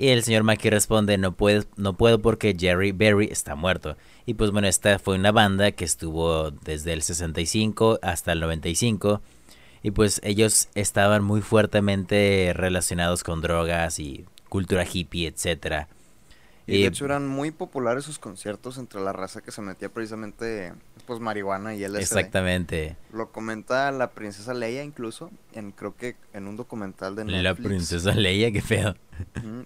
y 0.00 0.08
el 0.08 0.24
señor 0.24 0.44
Mackey 0.44 0.70
responde, 0.70 1.18
no 1.18 1.36
no 1.76 1.92
puedo 1.94 2.22
porque 2.22 2.56
Jerry 2.58 2.92
Berry 2.92 3.28
está 3.30 3.54
muerto. 3.54 3.96
Y 4.30 4.34
pues 4.34 4.52
bueno, 4.52 4.68
esta 4.68 5.00
fue 5.00 5.16
una 5.16 5.32
banda 5.32 5.72
que 5.72 5.84
estuvo 5.84 6.52
desde 6.52 6.92
el 6.92 7.02
65 7.02 7.98
hasta 8.00 8.30
el 8.30 8.38
95. 8.38 9.20
Y 9.82 9.90
pues 9.90 10.20
ellos 10.22 10.68
estaban 10.76 11.24
muy 11.24 11.40
fuertemente 11.40 12.52
relacionados 12.54 13.24
con 13.24 13.40
drogas 13.40 13.98
y 13.98 14.24
cultura 14.48 14.86
hippie, 14.88 15.26
etcétera. 15.26 15.88
Y 16.68 16.82
de 16.82 16.86
hecho 16.86 17.06
eran 17.06 17.26
muy 17.26 17.50
populares 17.50 18.04
sus 18.04 18.20
conciertos 18.20 18.78
entre 18.78 19.00
la 19.00 19.12
raza 19.12 19.40
que 19.40 19.50
se 19.50 19.62
metía 19.62 19.88
precisamente 19.88 20.74
pues 21.08 21.18
marihuana 21.18 21.74
y 21.74 21.80
LSD. 21.80 21.98
Exactamente. 21.98 22.96
Lo 23.12 23.32
comenta 23.32 23.90
la 23.90 24.12
princesa 24.12 24.54
Leia 24.54 24.84
incluso, 24.84 25.32
en 25.54 25.72
creo 25.72 25.96
que 25.96 26.14
en 26.32 26.46
un 26.46 26.56
documental 26.56 27.16
de 27.16 27.24
Netflix. 27.24 27.42
La 27.42 27.54
princesa 27.56 28.12
Leia, 28.12 28.52
qué 28.52 28.62
feo. 28.62 28.94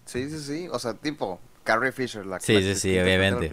Sí, 0.07 0.31
sí, 0.31 0.39
sí, 0.39 0.69
o 0.73 0.79
sea, 0.79 0.95
tipo 0.95 1.39
Carrie 1.65 1.93
Fisher, 1.93 2.25
la 2.25 2.41
Sí, 2.41 2.63
sí, 2.63 2.75
sí, 2.77 2.99
obviamente. 2.99 3.51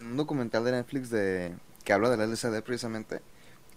En 0.00 0.08
un 0.08 0.16
documental 0.16 0.64
de 0.64 0.72
Netflix 0.72 1.10
de 1.10 1.54
que 1.84 1.92
habla 1.92 2.10
del 2.10 2.30
LSD 2.30 2.62
precisamente, 2.62 3.20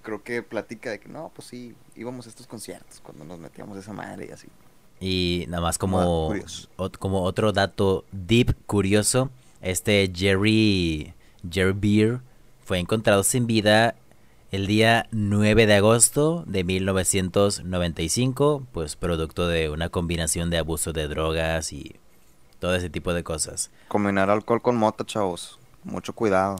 creo 0.01 0.23
que 0.23 0.41
platica 0.43 0.91
de 0.91 0.99
que 0.99 1.09
no, 1.09 1.31
pues 1.35 1.47
sí, 1.47 1.75
íbamos 1.95 2.27
a 2.27 2.29
estos 2.29 2.47
conciertos 2.47 3.01
cuando 3.01 3.25
nos 3.25 3.39
metíamos 3.39 3.77
esa 3.77 3.93
madre 3.93 4.27
y 4.29 4.31
así. 4.31 4.47
Y 4.99 5.45
nada 5.49 5.61
más 5.61 5.77
como, 5.77 6.33
como 6.99 7.23
otro 7.23 7.51
dato 7.51 8.05
deep 8.11 8.55
curioso, 8.65 9.29
este 9.61 10.11
Jerry, 10.13 11.13
Jerry 11.49 11.73
Beer 11.73 12.19
fue 12.63 12.79
encontrado 12.79 13.23
sin 13.23 13.47
vida 13.47 13.95
el 14.51 14.67
día 14.67 15.07
9 15.11 15.65
de 15.65 15.73
agosto 15.73 16.43
de 16.47 16.63
1995, 16.63 18.65
pues 18.71 18.95
producto 18.95 19.47
de 19.47 19.69
una 19.69 19.89
combinación 19.89 20.49
de 20.49 20.59
abuso 20.59 20.93
de 20.93 21.09
drogas 21.09 21.73
y 21.73 21.97
todo 22.59 22.73
ese 22.75 22.89
tipo 22.89 23.13
de 23.13 23.23
cosas. 23.23 23.69
Combinar 23.89 24.29
alcohol 24.29 24.61
con 24.61 24.77
mota, 24.77 25.03
chavos. 25.03 25.59
Mucho 25.85 26.13
cuidado. 26.13 26.57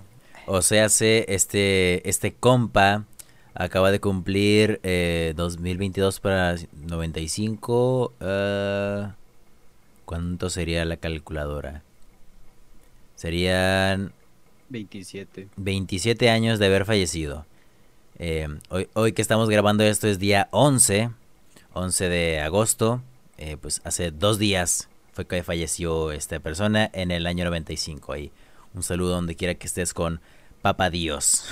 O 0.48 0.62
sea, 0.62 0.86
este, 0.86 2.10
este 2.10 2.34
compa 2.34 3.06
acaba 3.56 3.92
de 3.92 4.00
cumplir 4.00 4.80
2022 5.36 6.18
eh, 6.18 6.20
para 6.22 6.56
95. 6.88 8.14
Uh, 8.22 9.12
¿Cuánto 10.06 10.50
sería 10.50 10.86
la 10.86 10.98
calculadora? 10.98 11.82
Serían 13.16 14.14
27. 14.70 15.50
27 15.56 16.30
años 16.30 16.60
de 16.60 16.68
haber 16.68 16.86
fallecido. 16.86 17.46
Eh, 18.20 18.48
hoy, 18.70 18.88
hoy 18.94 19.14
que 19.14 19.22
estamos 19.22 19.50
grabando 19.50 19.84
esto 19.84 20.08
es 20.08 20.20
día 20.20 20.48
11, 20.52 21.10
11 21.74 22.10
de 22.10 22.42
agosto. 22.42 23.02
Eh, 23.38 23.58
pues 23.60 23.82
hace 23.84 24.12
dos 24.12 24.38
días 24.38 24.90
fue 25.14 25.26
que 25.26 25.44
falleció 25.44 26.12
esta 26.12 26.40
persona 26.40 26.90
en 26.94 27.12
el 27.12 27.26
año 27.26 27.46
95. 27.46 28.14
Ahí 28.14 28.32
un 28.76 28.84
saludo 28.84 29.12
donde 29.12 29.36
quiera 29.36 29.56
que 29.56 29.68
estés 29.68 29.94
con 29.94 30.22
Papa 30.62 30.90
Dios. 30.90 31.46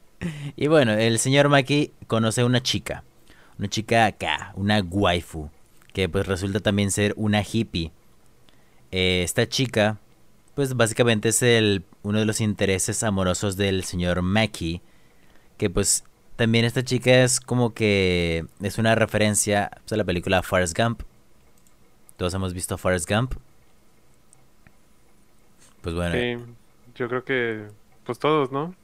y 0.56 0.66
bueno, 0.66 0.92
el 0.92 1.18
señor 1.18 1.48
Maki 1.48 1.92
conoce 2.06 2.40
a 2.40 2.46
una 2.46 2.62
chica. 2.62 3.04
Una 3.58 3.68
chica 3.68 4.06
acá, 4.06 4.52
una 4.56 4.80
waifu. 4.80 5.50
Que 5.92 6.08
pues 6.08 6.26
resulta 6.26 6.60
también 6.60 6.90
ser 6.90 7.14
una 7.16 7.42
hippie. 7.42 7.92
Eh, 8.90 9.22
esta 9.22 9.48
chica, 9.48 9.98
pues 10.54 10.74
básicamente 10.74 11.30
es 11.30 11.42
el, 11.42 11.84
uno 12.02 12.18
de 12.18 12.26
los 12.26 12.40
intereses 12.40 13.02
amorosos 13.02 13.56
del 13.56 13.84
señor 13.84 14.22
Maki. 14.22 14.82
Que 15.56 15.70
pues 15.70 16.04
también 16.36 16.64
esta 16.64 16.84
chica 16.84 17.24
es 17.24 17.40
como 17.40 17.72
que 17.72 18.44
es 18.60 18.78
una 18.78 18.94
referencia 18.94 19.70
pues, 19.80 19.92
a 19.92 19.96
la 19.96 20.04
película 20.04 20.42
Forrest 20.42 20.76
Gump. 20.76 21.02
Todos 22.16 22.34
hemos 22.34 22.52
visto 22.52 22.76
Forrest 22.76 23.08
Gump. 23.08 23.34
Pues 25.86 25.94
bueno. 25.94 26.16
Sí, 26.16 26.36
yo 26.96 27.08
creo 27.08 27.24
que 27.24 27.68
pues 28.04 28.18
todos, 28.18 28.50
¿no? 28.50 28.74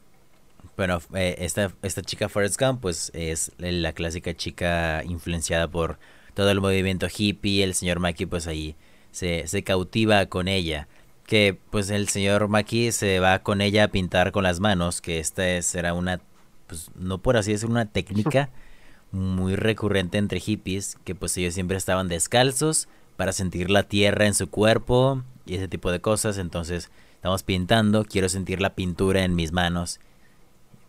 Bueno, 0.77 1.01
eh, 1.17 1.35
esta, 1.41 1.73
esta 1.83 2.01
chica 2.01 2.29
Forrest 2.29 2.61
Gump, 2.61 2.81
pues 2.81 3.11
es 3.13 3.51
la 3.59 3.93
clásica 3.93 4.37
chica 4.37 5.03
influenciada 5.03 5.67
por 5.67 5.99
todo 6.35 6.53
el 6.53 6.61
movimiento 6.61 7.09
hippie. 7.13 7.65
El 7.65 7.75
señor 7.75 7.99
Maki, 7.99 8.27
pues 8.27 8.47
ahí 8.47 8.77
se, 9.11 9.49
se 9.49 9.65
cautiva 9.65 10.27
con 10.27 10.47
ella. 10.47 10.87
Que 11.27 11.59
pues 11.73 11.91
el 11.91 12.09
señor 12.09 12.47
Maki 12.47 12.93
se 12.93 13.19
va 13.19 13.41
con 13.41 13.63
ella 13.63 13.83
a 13.83 13.89
pintar 13.89 14.31
con 14.31 14.45
las 14.45 14.61
manos. 14.61 15.01
Que 15.01 15.19
esta 15.19 15.57
es, 15.57 15.75
era 15.75 15.95
una, 15.95 16.21
pues 16.69 16.93
no 16.95 17.19
por 17.19 17.37
así 17.37 17.51
decirlo, 17.51 17.73
una 17.73 17.87
técnica 17.87 18.49
muy 19.11 19.57
recurrente 19.57 20.19
entre 20.19 20.39
hippies. 20.39 20.99
Que 21.03 21.17
pues 21.17 21.37
ellos 21.37 21.55
siempre 21.55 21.77
estaban 21.77 22.07
descalzos 22.07 22.87
para 23.17 23.33
sentir 23.33 23.71
la 23.71 23.83
tierra 23.83 24.29
en 24.29 24.35
su 24.35 24.49
cuerpo 24.49 25.25
y 25.47 25.57
ese 25.57 25.68
tipo 25.68 25.90
de 25.90 26.01
cosas. 26.01 26.38
Entonces 26.38 26.90
estamos 27.14 27.43
pintando, 27.43 28.05
quiero 28.05 28.28
sentir 28.28 28.61
la 28.61 28.74
pintura 28.74 29.24
en 29.24 29.34
mis 29.34 29.53
manos. 29.53 30.01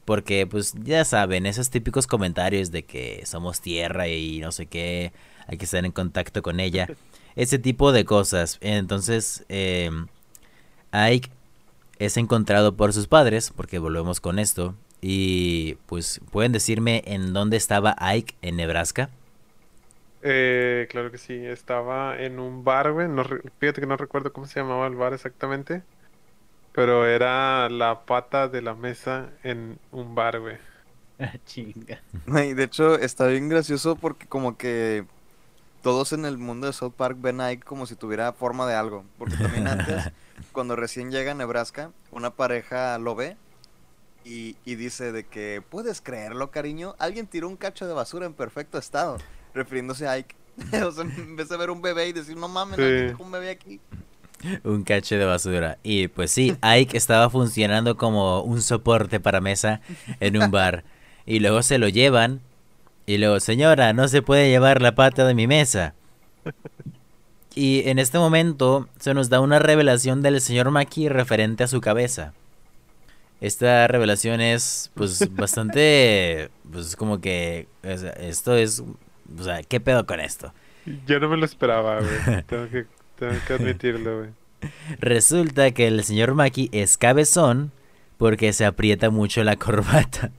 Porque 0.05 0.45
pues 0.47 0.73
ya 0.83 1.05
saben, 1.05 1.45
esos 1.45 1.69
típicos 1.69 2.07
comentarios 2.07 2.71
de 2.71 2.83
que 2.83 3.23
somos 3.25 3.61
tierra 3.61 4.07
y 4.07 4.39
no 4.39 4.51
sé 4.51 4.65
qué, 4.65 5.13
hay 5.47 5.57
que 5.57 5.65
estar 5.65 5.85
en 5.85 5.91
contacto 5.91 6.41
con 6.41 6.59
ella. 6.59 6.87
Ese 7.35 7.57
tipo 7.57 7.91
de 7.91 8.05
cosas. 8.05 8.57
Entonces, 8.61 9.45
eh, 9.49 9.89
Ike 10.91 11.31
es 11.97 12.17
encontrado 12.17 12.75
por 12.75 12.93
sus 12.93 13.07
padres, 13.07 13.51
porque 13.55 13.79
volvemos 13.79 14.19
con 14.19 14.39
esto. 14.39 14.75
Y 15.01 15.75
pues, 15.87 16.21
¿pueden 16.31 16.51
decirme 16.51 17.03
en 17.05 17.33
dónde 17.33 17.57
estaba 17.57 17.95
Ike 17.97 18.35
en 18.41 18.57
Nebraska? 18.57 19.09
Eh, 20.26 20.88
claro 20.89 21.11
que 21.11 21.17
sí, 21.17 21.45
estaba 21.45 22.17
en 22.17 22.39
un 22.39 22.63
bar, 22.63 22.93
güey. 22.93 23.09
No, 23.09 23.26
fíjate 23.59 23.82
que 23.82 23.88
no 23.88 23.97
recuerdo 23.97 24.32
cómo 24.32 24.47
se 24.47 24.59
llamaba 24.59 24.88
el 24.88 24.95
bar 24.95 25.13
exactamente. 25.13 25.84
Pero 26.71 27.05
era 27.05 27.69
la 27.69 28.05
pata 28.05 28.47
de 28.47 28.61
la 28.61 28.74
mesa 28.74 29.30
en 29.43 29.78
un 29.91 30.15
bar, 30.15 30.39
güey. 30.39 30.57
Chinga. 31.45 32.01
de 32.26 32.63
hecho, 32.63 32.97
está 32.97 33.28
bien 33.28 33.49
gracioso 33.49 33.97
porque 33.97 34.26
como 34.26 34.57
que 34.57 35.05
todos 35.82 36.13
en 36.13 36.24
el 36.24 36.38
mundo 36.38 36.67
de 36.67 36.74
South 36.74 36.93
Park 36.95 37.17
ven 37.19 37.41
ahí 37.41 37.57
como 37.57 37.86
si 37.86 37.95
tuviera 37.95 38.32
forma 38.32 38.65
de 38.65 38.76
algo. 38.76 39.03
Porque 39.17 39.36
también 39.36 39.67
antes, 39.67 40.09
cuando 40.53 40.78
recién 40.78 41.11
llega 41.11 41.34
a 41.34 41.36
Nebraska, 41.36 41.91
una 42.11 42.32
pareja 42.32 42.97
lo 42.97 43.13
ve 43.13 43.36
y, 44.24 44.55
y, 44.63 44.76
dice 44.76 45.11
de 45.11 45.26
que, 45.26 45.61
¿puedes 45.69 45.99
creerlo, 45.99 46.49
cariño? 46.49 46.95
Alguien 46.97 47.28
tiró 47.28 47.49
un 47.49 47.57
cacho 47.57 47.86
de 47.86 47.93
basura 47.93 48.26
en 48.26 48.34
perfecto 48.34 48.78
estado, 48.78 49.17
refiriéndose 49.53 50.07
a 50.07 50.11
Ike. 50.13 50.35
o 50.85 50.91
sea, 50.91 51.03
en 51.03 51.35
vez 51.35 51.49
de 51.49 51.57
ver 51.57 51.69
un 51.69 51.81
bebé 51.81 52.07
y 52.07 52.13
decir, 52.13 52.37
no 52.37 52.47
mames, 52.47 52.77
sí. 52.77 53.15
un 53.17 53.31
bebé 53.31 53.49
aquí. 53.49 53.79
un 54.63 54.83
cacho 54.83 55.15
de 55.15 55.25
basura. 55.25 55.77
Y 55.83 56.07
pues 56.07 56.31
sí, 56.31 56.55
Ike 56.61 56.97
estaba 56.97 57.29
funcionando 57.29 57.97
como 57.97 58.41
un 58.41 58.61
soporte 58.61 59.19
para 59.19 59.41
mesa 59.41 59.81
en 60.19 60.41
un 60.41 60.51
bar. 60.51 60.83
Y 61.25 61.39
luego 61.39 61.63
se 61.63 61.77
lo 61.77 61.87
llevan. 61.87 62.41
Y 63.05 63.17
luego, 63.17 63.39
señora, 63.39 63.93
no 63.93 64.07
se 64.07 64.21
puede 64.21 64.49
llevar 64.49 64.81
la 64.81 64.95
pata 64.95 65.25
de 65.25 65.33
mi 65.33 65.47
mesa. 65.47 65.93
Y 67.55 67.87
en 67.87 67.99
este 67.99 68.17
momento 68.17 68.87
se 68.99 69.13
nos 69.13 69.29
da 69.29 69.39
una 69.39 69.59
revelación 69.59 70.21
del 70.21 70.41
señor 70.41 70.71
Maki 70.71 71.09
referente 71.09 71.63
a 71.63 71.67
su 71.67 71.81
cabeza. 71.81 72.33
Esta 73.41 73.87
revelación 73.87 74.41
es 74.41 74.89
pues 74.93 75.33
bastante 75.35 76.49
pues 76.71 76.95
como 76.95 77.19
que 77.19 77.67
esto 77.83 78.55
es 78.55 78.81
o 79.38 79.43
sea, 79.43 79.63
¿qué 79.63 79.80
pedo 79.80 80.05
con 80.05 80.19
esto? 80.19 80.53
Yo 81.05 81.19
no 81.19 81.30
me 81.30 81.38
lo 81.38 81.45
esperaba, 81.45 81.99
güey. 81.99 82.43
Tengo 82.47 82.69
que 82.69 82.86
tengo 83.17 83.36
que 83.47 83.53
admitirlo, 83.53 84.17
güey. 84.19 84.30
Resulta 84.99 85.71
que 85.71 85.88
el 85.88 86.03
señor 86.03 86.34
Maki 86.34 86.69
es 86.71 86.97
cabezón 86.97 87.71
porque 88.17 88.53
se 88.53 88.65
aprieta 88.65 89.09
mucho 89.09 89.43
la 89.43 89.55
corbata. 89.55 90.32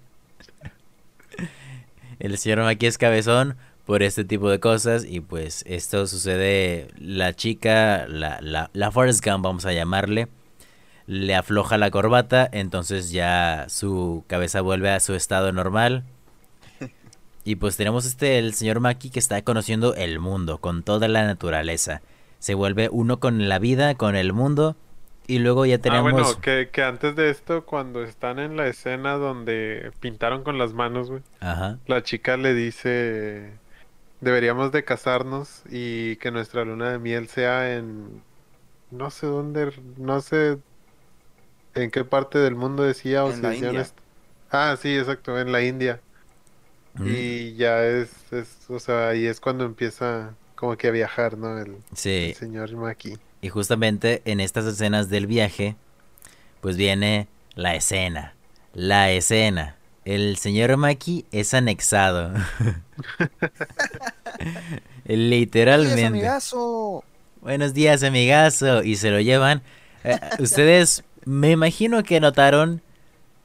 el 2.19 2.39
señor 2.39 2.61
Maki 2.61 2.87
es 2.87 2.99
cabezón 2.99 3.57
por 3.85 4.03
este 4.03 4.25
tipo 4.25 4.51
de 4.51 4.61
cosas 4.61 5.05
y 5.05 5.21
pues 5.21 5.63
esto 5.67 6.07
sucede, 6.07 6.89
la 6.99 7.35
chica, 7.35 8.07
la, 8.09 8.41
la, 8.41 8.71
la 8.73 8.91
Forrest 8.91 9.25
Gump 9.25 9.45
vamos 9.45 9.67
a 9.67 9.73
llamarle, 9.73 10.29
le 11.07 11.35
afloja 11.35 11.77
la 11.77 11.91
corbata, 11.91 12.49
entonces 12.51 13.11
ya 13.11 13.67
su 13.69 14.25
cabeza 14.27 14.63
vuelve 14.63 14.91
a 14.91 15.01
su 15.01 15.15
estado 15.15 15.53
normal. 15.53 16.05
Y 17.45 17.57
pues 17.57 17.77
tenemos 17.77 18.07
este, 18.07 18.39
el 18.39 18.55
señor 18.55 18.81
Maki 18.81 19.11
que 19.11 19.19
está 19.19 19.43
conociendo 19.43 19.95
el 19.95 20.19
mundo 20.19 20.59
con 20.59 20.83
toda 20.83 21.09
la 21.09 21.25
naturaleza 21.25 22.01
se 22.45 22.53
vuelve 22.53 22.91
uno 22.93 23.21
con 23.21 23.49
la 23.49 23.59
vida, 23.59 23.95
con 23.95 24.17
el 24.17 24.35
mundo. 24.35 24.77
Y 25.27 25.39
luego 25.39 25.65
ya 25.65 25.79
tenemos. 25.79 26.13
Ah, 26.13 26.13
bueno, 26.13 26.41
que, 26.43 26.69
que 26.71 26.83
antes 26.83 27.17
de 27.17 27.31
esto, 27.31 27.65
cuando 27.65 28.05
están 28.05 28.39
en 28.39 28.59
la 28.59 28.67
escena 28.67 29.15
donde 29.15 29.93
pintaron 30.01 30.45
con 30.45 30.59
las 30.59 30.75
manos, 30.75 31.09
güey. 31.09 31.23
Ajá. 31.41 31.79
La 31.87 32.03
chica 32.03 32.37
le 32.37 32.53
dice. 32.53 33.55
Deberíamos 34.21 34.73
de 34.73 34.85
casarnos 34.85 35.63
y 35.71 36.17
que 36.17 36.31
nuestra 36.31 36.67
luna 36.67 36.91
de 36.91 36.99
miel 36.99 37.29
sea 37.29 37.77
en. 37.77 38.23
No 38.91 39.11
sé 39.11 39.27
dónde. 39.27 39.73
No 39.97 40.21
sé. 40.21 40.59
En 41.75 41.91
qué 41.91 42.05
parte 42.05 42.39
del 42.39 42.57
mundo 42.57 42.83
decía 42.83 43.25
o 43.25 43.33
si 43.33 43.41
decían 43.41 43.87
Ah, 44.51 44.77
sí, 44.79 44.99
exacto, 44.99 45.41
en 45.41 45.51
la 45.51 45.63
India. 45.63 45.99
Y 47.01 47.55
ya 47.55 47.85
es, 47.85 48.11
es. 48.31 48.49
O 48.69 48.79
sea, 48.79 49.09
ahí 49.09 49.27
es 49.27 49.41
cuando 49.41 49.65
empieza 49.65 50.35
como 50.55 50.77
que 50.77 50.89
a 50.89 50.91
viajar, 50.91 51.37
¿no? 51.37 51.59
El, 51.59 51.77
señor 51.95 52.73
Maki. 52.73 53.19
Y 53.41 53.49
justamente 53.49 54.23
en 54.25 54.41
estas 54.41 54.65
escenas 54.65 55.11
del 55.11 55.27
viaje, 55.27 55.77
pues 56.61 56.77
viene 56.77 57.29
la 57.55 57.75
escena. 57.75 58.35
La 58.73 59.11
escena. 59.11 59.77
El 60.05 60.37
señor 60.37 60.77
Maki 60.77 61.27
es 61.33 61.55
anexado. 61.55 62.33
Literalmente. 65.05 66.07
amigazo. 66.07 67.05
Buenos 67.41 67.75
días, 67.75 68.03
amigazo. 68.03 68.83
Y 68.83 68.97
se 68.97 69.11
lo 69.11 69.21
llevan. 69.21 69.63
Eh, 70.05 70.19
ustedes, 70.39 71.05
me 71.25 71.51
imagino 71.51 72.03
que 72.03 72.21
notaron, 72.21 72.83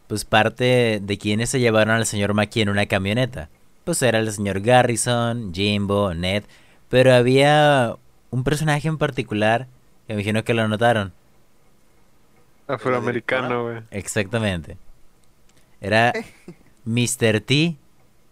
pues 0.09 0.25
parte 0.25 0.99
de 1.03 1.17
quienes 1.19 1.51
se 1.51 1.59
llevaron 1.59 1.93
al 1.93 2.07
señor 2.07 2.33
Maki 2.33 2.61
en 2.61 2.69
una 2.69 2.87
camioneta. 2.87 3.47
Pues 3.83 4.01
era 4.01 4.17
el 4.17 4.31
señor 4.33 4.59
Garrison, 4.61 5.53
Jimbo, 5.53 6.15
Ned. 6.15 6.45
Pero 6.89 7.13
había 7.13 7.95
un 8.31 8.43
personaje 8.43 8.87
en 8.87 8.97
particular 8.97 9.67
que 10.07 10.15
me 10.15 10.21
imagino 10.21 10.43
que 10.43 10.55
lo 10.55 10.67
notaron. 10.67 11.13
Afroamericano, 12.67 13.65
güey. 13.65 13.83
Exactamente. 13.91 14.77
Era 15.79 16.11
Mr. 16.85 17.39
T. 17.41 17.77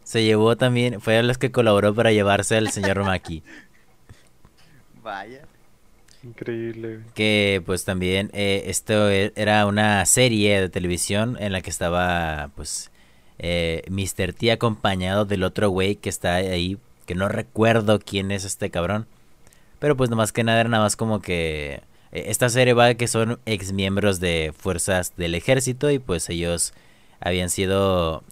Se 0.04 0.24
llevó 0.24 0.58
también, 0.58 1.00
fue 1.00 1.20
a 1.20 1.22
los 1.22 1.38
que 1.38 1.52
colaboró 1.52 1.94
para 1.94 2.12
llevarse 2.12 2.58
al 2.58 2.72
señor 2.72 3.04
Maki. 3.04 3.44
Vaya. 5.04 5.47
Increíble. 6.28 7.00
Que 7.14 7.62
pues 7.66 7.86
también 7.86 8.30
eh, 8.34 8.64
esto 8.68 9.10
e, 9.10 9.32
era 9.36 9.66
una 9.66 10.06
serie 10.06 10.60
de 10.60 10.70
televisión 10.70 11.38
en 11.40 11.54
la 11.54 11.62
que 11.62 11.70
estaba 11.70 12.52
pues 12.56 12.92
eh, 13.40 13.84
Mr. 13.90 14.34
T 14.34 14.52
acompañado 14.52 15.26
del 15.26 15.44
otro 15.44 15.70
güey 15.70 15.96
que 15.96 16.10
está 16.10 16.36
ahí 16.36 16.78
que 17.06 17.16
no 17.16 17.30
recuerdo 17.30 18.00
quién 18.00 18.32
es 18.32 18.44
este 18.44 18.70
cabrón. 18.70 19.08
Pero 19.80 19.96
pues 19.96 20.10
nomás 20.10 20.34
que 20.34 20.44
nada 20.44 20.60
era 20.60 20.70
nada 20.70 20.84
más 20.84 20.96
como 20.96 21.22
que 21.22 21.82
eh, 22.12 22.26
esta 22.28 22.50
serie 22.50 22.74
va 22.74 22.94
que 22.96 23.08
son 23.08 23.40
ex 23.46 23.72
miembros 23.72 24.20
de 24.20 24.54
fuerzas 24.58 25.16
del 25.16 25.36
ejército 25.36 25.90
y 25.92 26.00
pues 26.00 26.30
ellos 26.30 26.74
habían 27.20 27.50
sido 27.50 28.24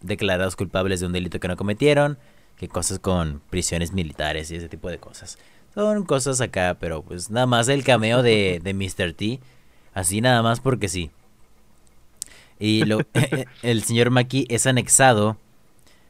declarados 0.00 0.56
culpables 0.56 1.00
de 1.00 1.06
un 1.06 1.12
delito 1.12 1.40
que 1.40 1.48
no 1.48 1.56
cometieron, 1.56 2.18
que 2.56 2.68
cosas 2.68 2.98
con 2.98 3.42
prisiones 3.50 3.92
militares 3.92 4.50
y 4.50 4.56
ese 4.56 4.68
tipo 4.68 4.88
de 4.88 4.98
cosas. 4.98 5.38
Son 5.80 6.04
cosas 6.04 6.42
acá, 6.42 6.76
pero 6.78 7.00
pues 7.00 7.30
nada 7.30 7.46
más 7.46 7.66
el 7.68 7.84
cameo 7.84 8.22
de, 8.22 8.60
de 8.62 8.74
Mr. 8.74 9.14
T, 9.14 9.40
así 9.94 10.20
nada 10.20 10.42
más 10.42 10.60
porque 10.60 10.88
sí. 10.88 11.10
Y 12.58 12.84
lo, 12.84 12.98
el 13.62 13.82
señor 13.82 14.10
Maki 14.10 14.44
es 14.50 14.66
anexado 14.66 15.38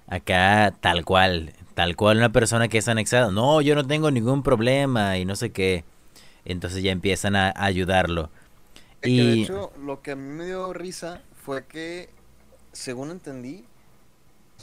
acá 0.09 0.75
tal 0.81 1.05
cual, 1.05 1.53
tal 1.75 1.95
cual 1.95 2.17
una 2.17 2.33
persona 2.33 2.67
que 2.67 2.79
es 2.79 2.89
anexada. 2.89 3.31
No, 3.31 3.61
yo 3.61 3.77
no 3.77 3.87
tengo 3.87 4.11
ningún 4.11 4.43
problema 4.43 5.19
y 5.19 5.25
no 5.25 5.37
sé 5.37 5.53
qué. 5.53 5.85
Entonces 6.45 6.83
ya 6.83 6.91
empiezan 6.91 7.37
a, 7.37 7.55
ayudarlo. 7.55 8.29
y 9.05 9.19
de 9.19 9.43
hecho, 9.43 9.73
lo 9.81 10.03
que 10.03 10.11
a 10.11 10.17
mí 10.17 10.35
me 10.35 10.47
dio 10.47 10.73
risa 10.73 11.23
fue 11.45 11.65
que, 11.65 12.11
según 12.73 13.13
entendí, 13.13 13.67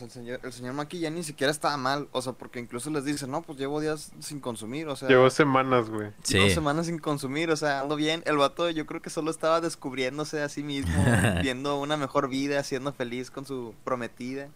el 0.01 0.11
señor, 0.11 0.39
el 0.43 0.53
señor 0.53 0.73
Maki 0.73 0.99
ya 0.99 1.09
ni 1.09 1.23
siquiera 1.23 1.51
estaba 1.51 1.77
mal, 1.77 2.07
o 2.11 2.21
sea, 2.21 2.33
porque 2.33 2.59
incluso 2.59 2.89
les 2.89 3.05
dice, 3.05 3.27
no, 3.27 3.41
pues 3.41 3.57
llevo 3.57 3.79
días 3.79 4.11
sin 4.19 4.39
consumir, 4.39 4.87
o 4.87 4.95
sea... 4.95 5.07
Llevo 5.09 5.29
semanas, 5.29 5.89
güey. 5.89 6.09
Sí. 6.23 6.49
semanas 6.49 6.85
sin 6.87 6.99
consumir, 6.99 7.49
o 7.51 7.55
sea, 7.55 7.81
ando 7.81 7.95
bien. 7.95 8.23
El 8.25 8.37
vato 8.37 8.69
yo 8.69 8.85
creo 8.85 9.01
que 9.01 9.09
solo 9.09 9.31
estaba 9.31 9.61
descubriéndose 9.61 10.41
a 10.41 10.49
sí 10.49 10.63
mismo, 10.63 10.93
viendo 11.41 11.79
una 11.79 11.97
mejor 11.97 12.29
vida, 12.29 12.63
siendo 12.63 12.93
feliz 12.93 13.31
con 13.31 13.45
su 13.45 13.73
prometida. 13.83 14.49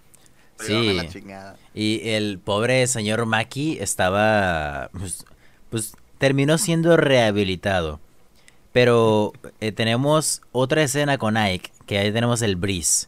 Sí. 0.60 1.00
Y 1.74 2.10
el 2.10 2.40
pobre 2.40 2.86
señor 2.88 3.26
Maki 3.26 3.80
estaba, 3.80 4.90
pues, 4.92 5.26
pues 5.70 5.94
terminó 6.18 6.58
siendo 6.58 6.98
rehabilitado. 6.98 8.00
Pero 8.72 9.34
eh, 9.60 9.72
tenemos 9.72 10.42
otra 10.52 10.84
escena 10.84 11.18
con 11.18 11.36
Ike, 11.36 11.72
que 11.86 11.98
ahí 11.98 12.12
tenemos 12.12 12.42
el 12.42 12.56
Breeze. 12.56 13.08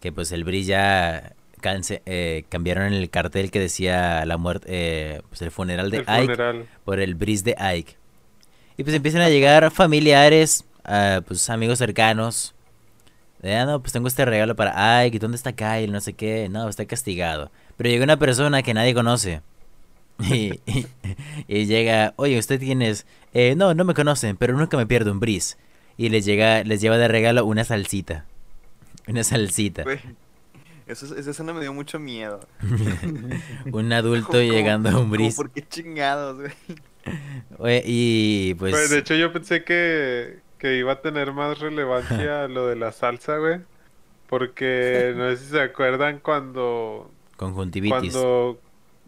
Que 0.00 0.12
pues 0.12 0.30
el 0.32 0.44
Breeze 0.44 0.68
ya 0.68 1.34
eh, 1.64 2.44
cambiaron 2.48 2.92
el 2.92 3.10
cartel 3.10 3.50
que 3.50 3.60
decía 3.60 4.24
la 4.26 4.36
muerte, 4.36 4.66
eh, 4.70 5.22
pues 5.28 5.42
el 5.42 5.50
funeral 5.50 5.90
de 5.90 6.04
Ike 6.06 6.66
por 6.84 7.00
el 7.00 7.14
Breeze 7.14 7.44
de 7.44 7.56
Ike. 7.58 7.96
Y 8.76 8.84
pues 8.84 8.94
empiezan 8.96 9.22
a 9.22 9.28
llegar 9.28 9.70
familiares, 9.70 10.64
pues 11.26 11.50
amigos 11.50 11.78
cercanos. 11.78 12.54
Ah, 13.42 13.64
no, 13.64 13.80
pues 13.80 13.92
tengo 13.92 14.08
este 14.08 14.24
regalo 14.24 14.54
para 14.54 14.98
Ike, 14.98 15.18
¿dónde 15.18 15.36
está 15.36 15.52
Kyle? 15.52 15.90
No 15.90 16.00
sé 16.00 16.12
qué, 16.12 16.48
no, 16.50 16.68
está 16.68 16.84
castigado. 16.84 17.50
Pero 17.76 17.88
llega 17.88 18.04
una 18.04 18.18
persona 18.18 18.62
que 18.62 18.74
nadie 18.74 18.94
conoce. 18.94 19.42
Y, 21.48 21.64
llega, 21.64 22.12
oye, 22.16 22.38
¿usted 22.38 22.60
quién 22.60 22.82
es? 22.82 23.06
Eh, 23.32 23.54
no, 23.56 23.74
no 23.74 23.84
me 23.84 23.94
conocen, 23.94 24.36
pero 24.36 24.54
nunca 24.56 24.76
me 24.76 24.86
pierdo 24.86 25.10
un 25.12 25.18
bris. 25.18 25.56
Y 25.96 26.10
les 26.10 26.24
llega, 26.24 26.62
les 26.62 26.80
lleva 26.80 26.98
de 26.98 27.08
regalo 27.08 27.44
una 27.44 27.64
salsita. 27.64 28.26
Una 29.06 29.24
salsita. 29.24 29.84
Esa 30.92 31.30
escena 31.30 31.52
me 31.52 31.60
dio 31.60 31.72
mucho 31.72 31.98
miedo. 31.98 32.40
un 33.72 33.92
adulto 33.92 34.40
llegando 34.40 34.90
a 34.90 34.98
un 34.98 35.10
bris. 35.10 35.36
¿Por 35.36 35.50
qué 35.50 35.66
chingados, 35.66 36.38
güey? 37.56 37.82
y 37.84 38.54
pues... 38.54 38.90
de 38.90 38.98
hecho 38.98 39.14
yo 39.14 39.32
pensé 39.32 39.64
que, 39.64 40.40
que 40.58 40.76
iba 40.76 40.92
a 40.92 41.00
tener 41.00 41.32
más 41.32 41.58
relevancia 41.58 42.48
lo 42.48 42.66
de 42.66 42.76
la 42.76 42.92
salsa, 42.92 43.38
güey. 43.38 43.60
Porque 44.28 45.12
no 45.16 45.30
sé 45.30 45.36
si 45.38 45.46
se 45.46 45.60
acuerdan 45.60 46.20
cuando... 46.20 47.10
Conjuntivitis. 47.36 48.12
Cuando 48.12 48.60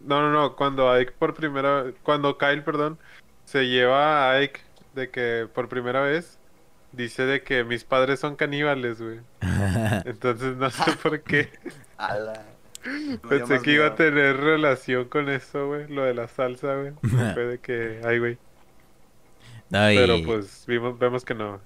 no, 0.05 0.21
no, 0.21 0.31
no, 0.31 0.55
cuando 0.55 0.91
Ike 0.91 1.13
por 1.17 1.33
primera 1.33 1.85
cuando 2.03 2.37
Kyle, 2.37 2.61
perdón, 2.63 2.97
se 3.45 3.67
lleva 3.67 4.31
a 4.31 4.41
Ike 4.41 4.59
de 4.95 5.09
que 5.09 5.47
por 5.53 5.69
primera 5.69 6.01
vez 6.01 6.37
dice 6.93 7.23
de 7.23 7.43
que 7.43 7.63
mis 7.63 7.83
padres 7.83 8.19
son 8.19 8.35
caníbales, 8.35 9.01
güey. 9.01 9.19
Entonces 10.05 10.55
no 10.55 10.69
sé 10.69 10.91
por 11.01 11.21
qué. 11.21 11.49
Pensé 13.29 13.61
que 13.61 13.73
iba 13.73 13.87
a 13.87 13.95
tener 13.95 14.37
relación 14.37 15.05
con 15.05 15.29
eso, 15.29 15.67
güey, 15.67 15.87
lo 15.87 16.03
de 16.03 16.13
la 16.13 16.27
salsa, 16.27 16.75
güey. 16.75 16.93
Fue 17.33 17.45
de 17.45 17.57
que, 17.59 18.01
ay, 18.05 18.19
güey. 18.19 18.37
Pero 19.69 20.17
pues 20.23 20.65
vimos, 20.67 20.99
vemos 20.99 21.25
que 21.25 21.33
no. 21.33 21.59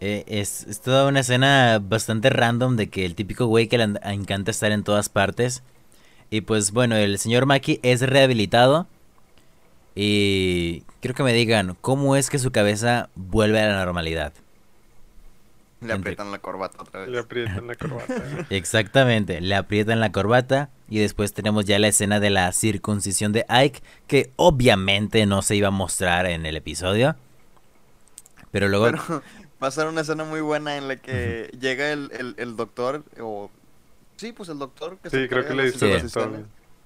Eh, 0.00 0.24
es, 0.26 0.66
es, 0.66 0.80
toda 0.80 1.08
una 1.08 1.20
escena 1.20 1.80
bastante 1.80 2.30
random 2.30 2.76
de 2.76 2.88
que 2.88 3.04
el 3.04 3.14
típico 3.14 3.46
güey 3.46 3.68
que 3.68 3.78
le 3.78 3.84
encanta 4.04 4.50
estar 4.50 4.72
en 4.72 4.84
todas 4.84 5.08
partes 5.08 5.62
y 6.32 6.40
pues 6.40 6.72
bueno, 6.72 6.96
el 6.96 7.18
señor 7.18 7.44
Maki 7.44 7.78
es 7.82 8.00
rehabilitado. 8.00 8.86
Y 9.94 10.80
quiero 11.00 11.14
que 11.14 11.22
me 11.22 11.34
digan, 11.34 11.76
¿cómo 11.82 12.16
es 12.16 12.30
que 12.30 12.38
su 12.38 12.50
cabeza 12.50 13.10
vuelve 13.14 13.60
a 13.60 13.68
la 13.68 13.84
normalidad? 13.84 14.32
Le 15.86 15.92
aprietan 15.92 16.30
la 16.30 16.38
corbata 16.38 16.82
otra 16.82 17.00
vez. 17.00 17.08
Le 17.08 17.18
aprietan 17.18 17.66
la 17.66 17.74
corbata. 17.74 18.46
Exactamente, 18.50 19.40
le 19.40 19.54
aprietan 19.54 20.00
la 20.00 20.12
corbata. 20.12 20.70
Y 20.88 20.98
después 20.98 21.32
tenemos 21.32 21.64
ya 21.64 21.78
la 21.78 21.88
escena 21.88 22.20
de 22.20 22.30
la 22.30 22.52
circuncisión 22.52 23.32
de 23.32 23.44
Ike, 23.48 23.82
que 24.06 24.32
obviamente 24.36 25.24
no 25.26 25.42
se 25.42 25.56
iba 25.56 25.68
a 25.68 25.72
mostrar 25.72 26.26
en 26.26 26.46
el 26.46 26.56
episodio. 26.56 27.16
Pero 28.50 28.68
luego... 28.68 28.84
Pero 28.84 29.22
va 29.62 29.68
a 29.68 29.70
ser 29.70 29.86
una 29.86 30.02
escena 30.02 30.24
muy 30.24 30.40
buena 30.40 30.76
en 30.76 30.88
la 30.88 30.96
que 30.96 31.50
llega 31.58 31.92
el, 31.92 32.10
el, 32.12 32.34
el 32.36 32.56
doctor, 32.56 33.04
o 33.20 33.50
Sí, 34.22 34.32
pues 34.32 34.48
el 34.50 34.58
doctor 34.60 34.98
que 34.98 35.10
Sí, 35.10 35.28
creo 35.28 35.44
que 35.44 35.52
le 35.52 35.64
dice 35.64 36.00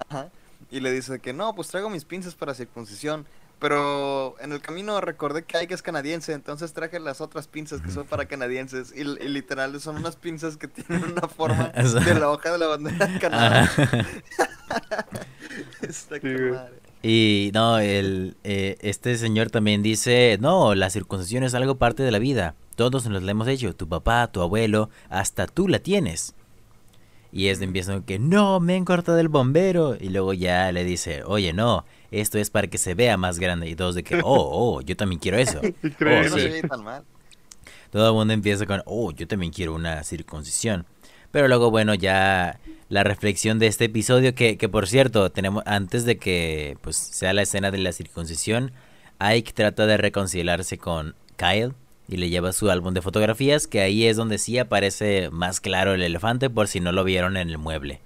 Ajá. 0.08 0.30
Y 0.70 0.80
le 0.80 0.90
dice 0.90 1.18
que 1.18 1.34
no, 1.34 1.54
pues 1.54 1.68
traigo 1.68 1.90
mis 1.90 2.06
pinzas 2.06 2.34
para 2.34 2.54
circuncisión. 2.54 3.26
Pero 3.58 4.36
en 4.40 4.52
el 4.52 4.60
camino 4.60 5.00
recordé 5.00 5.44
que 5.44 5.56
hay 5.56 5.66
que 5.66 5.72
es 5.72 5.80
canadiense, 5.80 6.34
entonces 6.34 6.74
traje 6.74 7.00
las 7.00 7.22
otras 7.22 7.48
pinzas 7.48 7.80
que 7.80 7.90
son 7.90 8.06
para 8.06 8.26
canadienses. 8.26 8.92
Y, 8.94 9.04
literal 9.04 9.80
son 9.80 9.96
unas 9.96 10.16
pinzas 10.16 10.58
que 10.58 10.68
tienen 10.68 11.12
una 11.12 11.26
forma 11.28 11.70
de 11.70 12.14
la 12.14 12.30
hoja 12.30 12.52
de 12.52 12.58
la 12.58 12.66
bandera 12.66 13.06
de 13.06 13.18
Canadá. 13.18 13.70
y 17.02 17.50
no, 17.54 17.78
el, 17.78 18.36
eh, 18.44 18.76
este 18.80 19.16
señor 19.16 19.50
también 19.50 19.82
dice, 19.82 20.36
no, 20.38 20.74
la 20.74 20.90
circuncisión 20.90 21.42
es 21.42 21.54
algo 21.54 21.76
parte 21.76 22.02
de 22.02 22.10
la 22.10 22.18
vida. 22.18 22.56
Todos 22.74 23.06
nos 23.06 23.22
la 23.22 23.30
hemos 23.30 23.48
hecho, 23.48 23.74
tu 23.74 23.88
papá, 23.88 24.26
tu 24.26 24.42
abuelo, 24.42 24.90
hasta 25.08 25.46
tú 25.46 25.66
la 25.66 25.78
tienes. 25.78 26.34
Y 27.36 27.50
es 27.50 27.58
de 27.58 27.66
empieza 27.66 28.00
que 28.00 28.18
no, 28.18 28.60
me 28.60 28.76
han 28.76 28.86
cortado 28.86 29.18
el 29.18 29.28
bombero. 29.28 29.94
Y 30.00 30.08
luego 30.08 30.32
ya 30.32 30.72
le 30.72 30.84
dice, 30.84 31.22
oye, 31.22 31.52
no, 31.52 31.84
esto 32.10 32.38
es 32.38 32.48
para 32.48 32.68
que 32.68 32.78
se 32.78 32.94
vea 32.94 33.18
más 33.18 33.38
grande. 33.38 33.68
Y 33.68 33.76
todos 33.76 33.94
de 33.94 34.02
que, 34.02 34.20
oh, 34.24 34.78
oh, 34.78 34.80
yo 34.80 34.96
también 34.96 35.18
quiero 35.18 35.36
eso. 35.36 35.60
Oh, 36.00 37.02
Todo 37.90 38.08
el 38.08 38.14
mundo 38.14 38.32
empieza 38.32 38.64
con, 38.64 38.82
oh, 38.86 39.12
yo 39.12 39.28
también 39.28 39.52
quiero 39.52 39.74
una 39.74 40.02
circuncisión. 40.02 40.86
Pero 41.30 41.46
luego, 41.46 41.70
bueno, 41.70 41.92
ya 41.92 42.58
la 42.88 43.04
reflexión 43.04 43.58
de 43.58 43.66
este 43.66 43.84
episodio, 43.84 44.34
que, 44.34 44.56
que 44.56 44.70
por 44.70 44.88
cierto, 44.88 45.30
tenemos 45.30 45.62
antes 45.66 46.06
de 46.06 46.16
que 46.16 46.78
pues 46.80 46.96
sea 46.96 47.34
la 47.34 47.42
escena 47.42 47.70
de 47.70 47.76
la 47.76 47.92
circuncisión, 47.92 48.72
Ike 49.18 49.52
trata 49.52 49.84
de 49.84 49.98
reconciliarse 49.98 50.78
con 50.78 51.14
Kyle 51.36 51.74
y 52.08 52.16
le 52.16 52.28
lleva 52.28 52.52
su 52.52 52.70
álbum 52.70 52.94
de 52.94 53.02
fotografías, 53.02 53.66
que 53.66 53.80
ahí 53.80 54.06
es 54.06 54.16
donde 54.16 54.38
sí 54.38 54.58
aparece 54.58 55.30
más 55.30 55.60
claro 55.60 55.94
el 55.94 56.02
elefante 56.02 56.50
por 56.50 56.68
si 56.68 56.80
no 56.80 56.92
lo 56.92 57.04
vieron 57.04 57.36
en 57.36 57.50
el 57.50 57.58
mueble. 57.58 58.00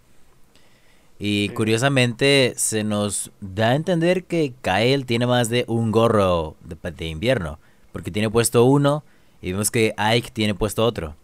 Y 1.18 1.50
curiosamente 1.50 2.54
se 2.56 2.82
nos 2.82 3.30
da 3.40 3.70
a 3.70 3.74
entender 3.74 4.24
que 4.24 4.54
Kael 4.62 5.04
tiene 5.04 5.26
más 5.26 5.50
de 5.50 5.66
un 5.68 5.90
gorro 5.90 6.56
de, 6.64 7.06
invierno, 7.06 7.58
porque 7.92 8.10
tiene 8.10 8.30
puesto 8.30 8.64
uno 8.64 9.04
y 9.42 9.52
vemos 9.52 9.70
que 9.70 9.92
Ike 9.98 10.30
tiene 10.32 10.54
puesto 10.54 10.84
otro. 10.84 11.14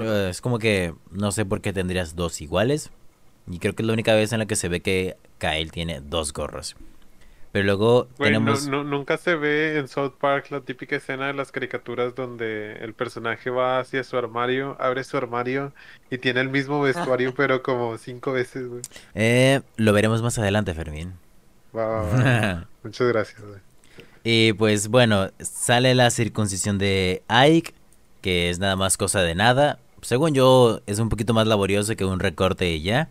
Es 0.00 0.40
como 0.40 0.58
que 0.58 0.94
no 1.10 1.32
sé 1.32 1.44
por 1.44 1.60
qué 1.60 1.72
tendrías 1.72 2.16
dos 2.16 2.40
iguales. 2.40 2.90
Y 3.50 3.58
creo 3.58 3.74
que 3.74 3.82
es 3.82 3.86
la 3.86 3.92
única 3.92 4.14
vez 4.14 4.32
en 4.32 4.38
la 4.38 4.46
que 4.46 4.56
se 4.56 4.68
ve 4.68 4.80
que 4.80 5.16
Kael 5.38 5.72
tiene 5.72 6.00
dos 6.00 6.32
gorros. 6.32 6.76
Pero 7.52 7.64
luego 7.64 8.08
tenemos... 8.18 8.68
nunca 8.68 9.16
se 9.16 9.34
ve 9.34 9.78
en 9.78 9.88
South 9.88 10.12
Park 10.20 10.50
la 10.50 10.60
típica 10.60 10.96
escena 10.96 11.28
de 11.28 11.34
las 11.34 11.50
caricaturas 11.50 12.14
donde 12.14 12.74
el 12.74 12.92
personaje 12.92 13.48
va 13.48 13.80
hacia 13.80 14.04
su 14.04 14.18
armario, 14.18 14.76
abre 14.78 15.02
su 15.02 15.16
armario 15.16 15.72
y 16.10 16.18
tiene 16.18 16.40
el 16.40 16.50
mismo 16.50 16.80
vestuario 16.82 17.32
pero 17.36 17.62
como 17.62 17.96
cinco 17.96 18.32
veces, 18.32 18.68
güey. 18.68 18.82
Eh, 19.14 19.62
lo 19.76 19.92
veremos 19.92 20.22
más 20.22 20.38
adelante, 20.38 20.74
Fermín. 20.74 21.14
Muchas 21.72 23.08
gracias, 23.08 23.40
güey. 23.40 23.60
Y 24.24 24.52
pues 24.52 24.88
bueno, 24.88 25.30
sale 25.38 25.94
la 25.94 26.10
circuncisión 26.10 26.76
de 26.76 27.22
Ike, 27.28 27.72
que 28.20 28.50
es 28.50 28.58
nada 28.58 28.76
más 28.76 28.96
cosa 28.96 29.22
de 29.22 29.34
nada. 29.34 29.78
Según 30.02 30.34
yo, 30.34 30.80
es 30.86 30.98
un 30.98 31.08
poquito 31.08 31.32
más 31.32 31.46
laborioso 31.46 31.96
que 31.96 32.04
un 32.04 32.20
recorte 32.20 32.70
y 32.70 32.82
ya. 32.82 33.08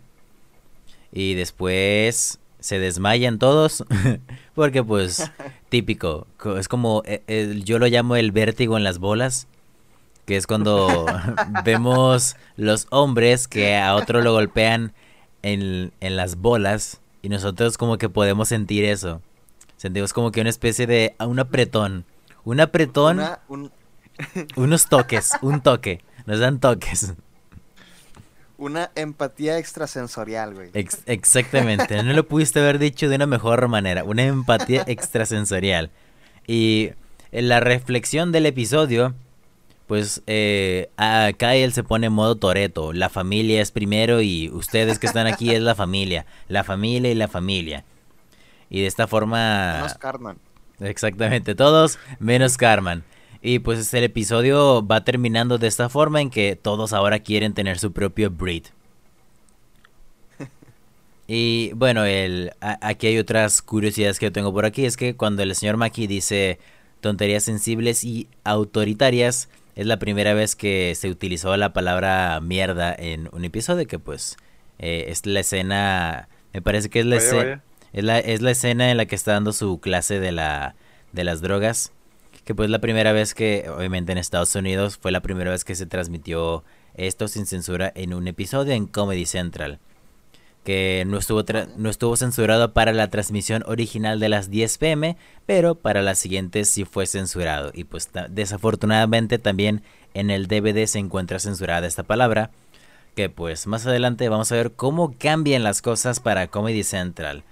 Y 1.10 1.34
después 1.34 2.38
se 2.60 2.78
desmayan 2.78 3.38
todos 3.38 3.84
porque 4.54 4.82
pues 4.82 5.30
típico 5.68 6.26
es 6.58 6.68
como 6.68 7.02
eh, 7.06 7.60
yo 7.64 7.78
lo 7.78 7.86
llamo 7.86 8.16
el 8.16 8.32
vértigo 8.32 8.76
en 8.76 8.84
las 8.84 8.98
bolas 8.98 9.46
que 10.26 10.36
es 10.36 10.46
cuando 10.46 11.06
vemos 11.64 12.36
los 12.56 12.86
hombres 12.90 13.48
que 13.48 13.76
a 13.76 13.94
otro 13.94 14.20
lo 14.20 14.32
golpean 14.32 14.92
en, 15.42 15.92
en, 16.00 16.16
las 16.16 16.36
bolas 16.36 17.00
y 17.22 17.28
nosotros 17.28 17.78
como 17.78 17.96
que 17.96 18.08
podemos 18.08 18.48
sentir 18.48 18.84
eso 18.84 19.22
Sentimos 19.78 20.12
como 20.12 20.32
que 20.32 20.40
una 20.40 20.50
especie 20.50 20.88
de 20.88 21.14
un 21.20 21.38
apretón. 21.38 22.04
Un 22.44 22.58
apretón. 22.58 23.20
unos 24.56 24.88
toques, 24.88 25.30
un 25.40 25.60
toque. 25.60 26.02
Nos 26.26 26.40
dan 26.40 26.58
toques. 26.58 27.14
Una 28.58 28.90
empatía 28.96 29.56
extrasensorial, 29.58 30.52
güey. 30.52 30.70
exactamente, 30.74 32.02
no 32.02 32.12
lo 32.12 32.26
pudiste 32.26 32.58
haber 32.58 32.80
dicho 32.80 33.08
de 33.08 33.14
una 33.14 33.26
mejor 33.26 33.68
manera. 33.68 34.02
Una 34.02 34.24
empatía 34.24 34.82
extrasensorial. 34.86 35.90
Y 36.46 36.90
en 37.30 37.48
la 37.48 37.60
reflexión 37.60 38.32
del 38.32 38.46
episodio, 38.46 39.14
pues 39.86 40.22
eh, 40.26 40.90
a 40.96 41.30
Kyle 41.36 41.72
se 41.72 41.84
pone 41.84 42.08
en 42.08 42.12
modo 42.12 42.36
Toreto. 42.36 42.92
La 42.92 43.08
familia 43.08 43.62
es 43.62 43.70
primero 43.70 44.20
y 44.20 44.50
ustedes 44.50 44.98
que 44.98 45.06
están 45.06 45.26
aquí 45.26 45.54
es 45.54 45.62
la 45.62 45.74
familia. 45.74 46.26
La 46.48 46.64
familia 46.64 47.10
y 47.10 47.14
la 47.14 47.28
familia. 47.28 47.84
Y 48.70 48.82
de 48.82 48.86
esta 48.86 49.06
forma... 49.06 49.74
Menos 49.76 49.94
Carmen. 49.94 50.38
Exactamente, 50.80 51.54
todos 51.54 51.98
menos 52.18 52.56
Carmen. 52.56 53.04
Y 53.40 53.60
pues 53.60 53.92
el 53.94 54.04
episodio 54.04 54.84
va 54.84 55.04
terminando 55.04 55.58
de 55.58 55.68
esta 55.68 55.88
forma 55.88 56.20
en 56.20 56.30
que 56.30 56.56
todos 56.56 56.92
ahora 56.92 57.20
quieren 57.20 57.54
tener 57.54 57.78
su 57.78 57.92
propio 57.92 58.30
breed. 58.30 58.64
Y 61.30 61.72
bueno, 61.74 62.06
el, 62.06 62.52
aquí 62.60 63.08
hay 63.08 63.18
otras 63.18 63.60
curiosidades 63.60 64.18
que 64.18 64.26
yo 64.26 64.32
tengo 64.32 64.50
por 64.52 64.64
aquí. 64.64 64.86
Es 64.86 64.96
que 64.96 65.14
cuando 65.14 65.42
el 65.42 65.54
señor 65.54 65.76
Maki 65.76 66.06
dice 66.06 66.58
tonterías 67.00 67.44
sensibles 67.44 68.02
y 68.02 68.28
autoritarias, 68.44 69.50
es 69.76 69.86
la 69.86 69.98
primera 69.98 70.32
vez 70.32 70.56
que 70.56 70.94
se 70.96 71.10
utilizó 71.10 71.54
la 71.58 71.74
palabra 71.74 72.40
mierda 72.40 72.94
en 72.98 73.28
un 73.32 73.44
episodio 73.44 73.86
que 73.86 73.98
pues 73.98 74.36
eh, 74.78 75.04
es 75.08 75.26
la 75.26 75.40
escena, 75.40 76.28
me 76.54 76.62
parece 76.62 76.88
que 76.88 77.00
es 77.00 77.06
la, 77.06 77.16
escena, 77.16 77.62
Es, 77.92 78.04
la, 78.04 78.18
es 78.18 78.40
la 78.40 78.50
escena 78.50 78.90
en 78.90 78.96
la 78.96 79.04
que 79.04 79.14
está 79.14 79.32
dando 79.32 79.52
su 79.52 79.78
clase 79.80 80.18
de, 80.18 80.32
la, 80.32 80.74
de 81.12 81.24
las 81.24 81.42
drogas 81.42 81.92
que 82.48 82.54
pues 82.54 82.70
la 82.70 82.78
primera 82.78 83.12
vez 83.12 83.34
que, 83.34 83.68
obviamente 83.68 84.10
en 84.10 84.16
Estados 84.16 84.54
Unidos, 84.54 84.96
fue 84.96 85.12
la 85.12 85.20
primera 85.20 85.50
vez 85.50 85.64
que 85.64 85.74
se 85.74 85.84
transmitió 85.84 86.64
esto 86.94 87.28
sin 87.28 87.44
censura 87.44 87.92
en 87.94 88.14
un 88.14 88.26
episodio 88.26 88.72
en 88.72 88.86
Comedy 88.86 89.26
Central. 89.26 89.80
Que 90.64 91.04
no 91.06 91.18
estuvo, 91.18 91.44
no 91.76 91.90
estuvo 91.90 92.16
censurado 92.16 92.72
para 92.72 92.94
la 92.94 93.10
transmisión 93.10 93.64
original 93.66 94.18
de 94.18 94.30
las 94.30 94.48
10 94.48 94.78
pm, 94.78 95.18
pero 95.44 95.74
para 95.74 96.00
la 96.00 96.14
siguiente 96.14 96.64
sí 96.64 96.86
fue 96.86 97.06
censurado. 97.06 97.70
Y 97.74 97.84
pues 97.84 98.08
desafortunadamente 98.30 99.38
también 99.38 99.82
en 100.14 100.30
el 100.30 100.46
DVD 100.46 100.86
se 100.86 101.00
encuentra 101.00 101.40
censurada 101.40 101.86
esta 101.86 102.04
palabra. 102.04 102.50
Que 103.14 103.28
pues 103.28 103.66
más 103.66 103.86
adelante 103.86 104.26
vamos 104.30 104.50
a 104.52 104.56
ver 104.56 104.72
cómo 104.72 105.14
cambian 105.18 105.64
las 105.64 105.82
cosas 105.82 106.18
para 106.18 106.46
Comedy 106.46 106.82
Central. 106.82 107.44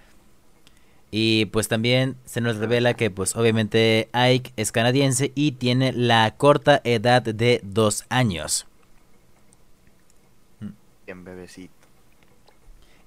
Y 1.18 1.46
pues 1.46 1.66
también 1.66 2.18
se 2.26 2.42
nos 2.42 2.58
revela 2.58 2.92
que 2.92 3.10
pues 3.10 3.36
obviamente 3.36 4.10
Ike 4.12 4.52
es 4.56 4.70
canadiense 4.70 5.32
y 5.34 5.52
tiene 5.52 5.94
la 5.94 6.34
corta 6.36 6.82
edad 6.84 7.22
de 7.22 7.62
dos 7.64 8.04
años. 8.10 8.66
Bien 11.06 11.24
bebecito. 11.24 11.72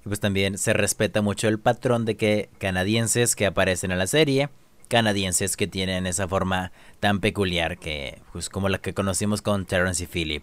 Y 0.04 0.08
pues 0.08 0.18
también 0.18 0.58
se 0.58 0.72
respeta 0.72 1.22
mucho 1.22 1.46
el 1.46 1.60
patrón 1.60 2.04
de 2.04 2.16
que 2.16 2.48
canadienses 2.58 3.36
que 3.36 3.46
aparecen 3.46 3.92
en 3.92 3.98
la 3.98 4.08
serie, 4.08 4.48
canadienses 4.88 5.56
que 5.56 5.68
tienen 5.68 6.08
esa 6.08 6.26
forma 6.26 6.72
tan 6.98 7.20
peculiar 7.20 7.78
que 7.78 8.18
pues 8.32 8.48
como 8.48 8.68
la 8.68 8.78
que 8.78 8.92
conocimos 8.92 9.40
con 9.40 9.66
Terrence 9.66 10.02
y 10.02 10.08
Philip. 10.08 10.42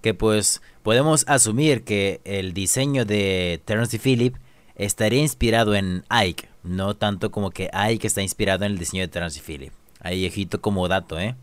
Que 0.00 0.14
pues 0.14 0.62
podemos 0.82 1.26
asumir 1.28 1.84
que 1.84 2.22
el 2.24 2.54
diseño 2.54 3.04
de 3.04 3.60
Terrence 3.66 3.94
y 3.94 3.98
Philip 3.98 4.36
estaría 4.74 5.20
inspirado 5.20 5.74
en 5.74 6.02
Ike, 6.08 6.53
no 6.64 6.96
tanto 6.96 7.30
como 7.30 7.50
que 7.50 7.70
Ike 7.72 8.06
está 8.06 8.22
inspirado 8.22 8.64
en 8.64 8.72
el 8.72 8.78
diseño 8.78 9.02
de 9.02 9.08
Terence 9.08 9.38
y 9.38 9.42
Philip. 9.42 9.72
Ahí 10.00 10.20
viejito 10.20 10.60
como 10.60 10.88
dato, 10.88 11.18
¿eh? 11.20 11.36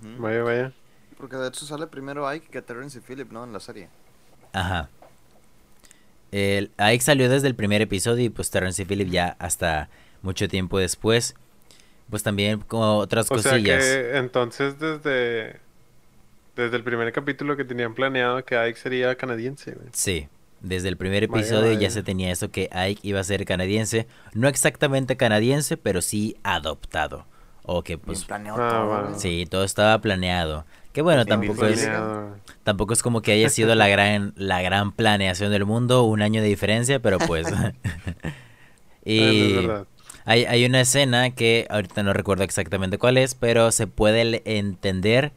Vaya, 0.00 0.42
vaya. 0.42 0.72
Porque 1.16 1.36
de 1.36 1.48
hecho 1.48 1.66
sale 1.66 1.86
primero 1.86 2.26
Ike 2.28 2.48
que 2.48 2.62
Terence 2.62 2.98
y 2.98 3.00
Philip, 3.00 3.30
¿no? 3.32 3.44
En 3.44 3.52
la 3.52 3.60
serie. 3.60 3.88
Ajá. 4.52 4.88
El, 6.30 6.70
Ike 6.76 7.02
salió 7.02 7.28
desde 7.28 7.48
el 7.48 7.54
primer 7.54 7.82
episodio 7.82 8.24
y 8.24 8.28
pues 8.28 8.50
Terence 8.50 8.82
y 8.82 8.84
Philip 8.84 9.08
ya 9.08 9.36
hasta 9.38 9.88
mucho 10.22 10.48
tiempo 10.48 10.78
después. 10.78 11.34
Pues 12.10 12.22
también 12.22 12.60
como 12.60 12.98
otras 12.98 13.28
cosillas. 13.28 13.84
entonces 13.84 14.78
desde 14.78 15.60
desde 16.56 16.76
el 16.76 16.82
primer 16.82 17.12
capítulo 17.12 17.56
que 17.56 17.64
tenían 17.64 17.94
planeado 17.94 18.44
que 18.44 18.56
Ike 18.56 18.78
sería 18.78 19.14
canadiense. 19.14 19.76
Sí. 19.92 20.28
Desde 20.60 20.88
el 20.88 20.96
primer 20.96 21.22
episodio 21.22 21.72
ya 21.78 21.90
se 21.90 22.02
tenía 22.02 22.32
eso 22.32 22.50
que 22.50 22.68
Ike 22.72 23.00
iba 23.06 23.20
a 23.20 23.24
ser 23.24 23.44
canadiense, 23.44 24.08
no 24.34 24.48
exactamente 24.48 25.16
canadiense, 25.16 25.76
pero 25.76 26.02
sí 26.02 26.36
adoptado. 26.42 27.26
O 27.62 27.84
que 27.84 27.98
pues 27.98 28.26
ah, 28.30 29.12
Sí, 29.16 29.46
todo 29.48 29.62
estaba 29.62 30.00
planeado. 30.00 30.64
Que 30.92 31.02
bueno, 31.02 31.26
tampoco 31.26 31.66
es 31.66 31.88
tampoco 32.64 32.92
es 32.92 33.02
como 33.02 33.20
que 33.20 33.32
haya 33.32 33.50
sido 33.50 33.74
la 33.74 33.88
gran 33.88 34.32
la 34.36 34.62
gran 34.62 34.90
planeación 34.90 35.52
del 35.52 35.64
mundo, 35.64 36.02
un 36.04 36.22
año 36.22 36.42
de 36.42 36.48
diferencia, 36.48 36.98
pero 36.98 37.18
pues 37.18 37.46
y 39.04 39.68
hay, 40.24 40.44
hay 40.44 40.64
una 40.64 40.80
escena 40.80 41.30
que 41.30 41.66
ahorita 41.70 42.02
no 42.02 42.12
recuerdo 42.14 42.42
exactamente 42.42 42.98
cuál 42.98 43.16
es, 43.16 43.34
pero 43.34 43.70
se 43.70 43.86
puede 43.86 44.42
entender 44.44 45.32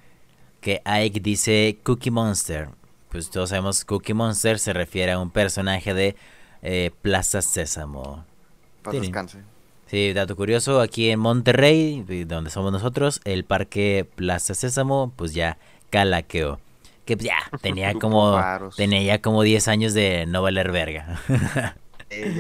que 0.61 0.82
Ike 0.86 1.19
dice 1.19 1.80
Cookie 1.84 2.11
Monster 2.11 2.69
pues 3.12 3.30
todos 3.30 3.49
sabemos 3.49 3.84
Cookie 3.84 4.14
Monster 4.14 4.57
se 4.57 4.72
refiere 4.72 5.12
a 5.12 5.20
un 5.20 5.32
personaje 5.32 5.93
de 5.93 6.16
eh, 6.62 6.91
Plaza 7.01 7.41
Sésamo. 7.41 8.26
Para 8.82 8.99
descanse. 8.99 9.39
Sí, 9.88 10.14
dato 10.14 10.38
curioso, 10.38 10.80
aquí 10.80 11.09
en 11.09 11.20
Monterrey, 11.20 12.05
donde 12.26 12.49
somos 12.49 12.72
nosotros, 12.72 13.20
el 13.26 13.43
parque 13.43 14.07
Plaza 14.16 14.55
Sésamo, 14.55 15.12
pues 15.18 15.34
ya 15.34 15.57
calaqueó. 15.89 16.59
Que 17.03 17.18
ya 17.18 17.36
tenía 17.62 17.93
como 17.95 18.39
tenía 18.78 19.03
ya 19.03 19.22
como 19.22 19.43
10 19.43 19.68
años 19.68 19.93
de 19.93 20.26
no 20.26 20.41
valer 20.41 20.72
verga. 20.72 21.20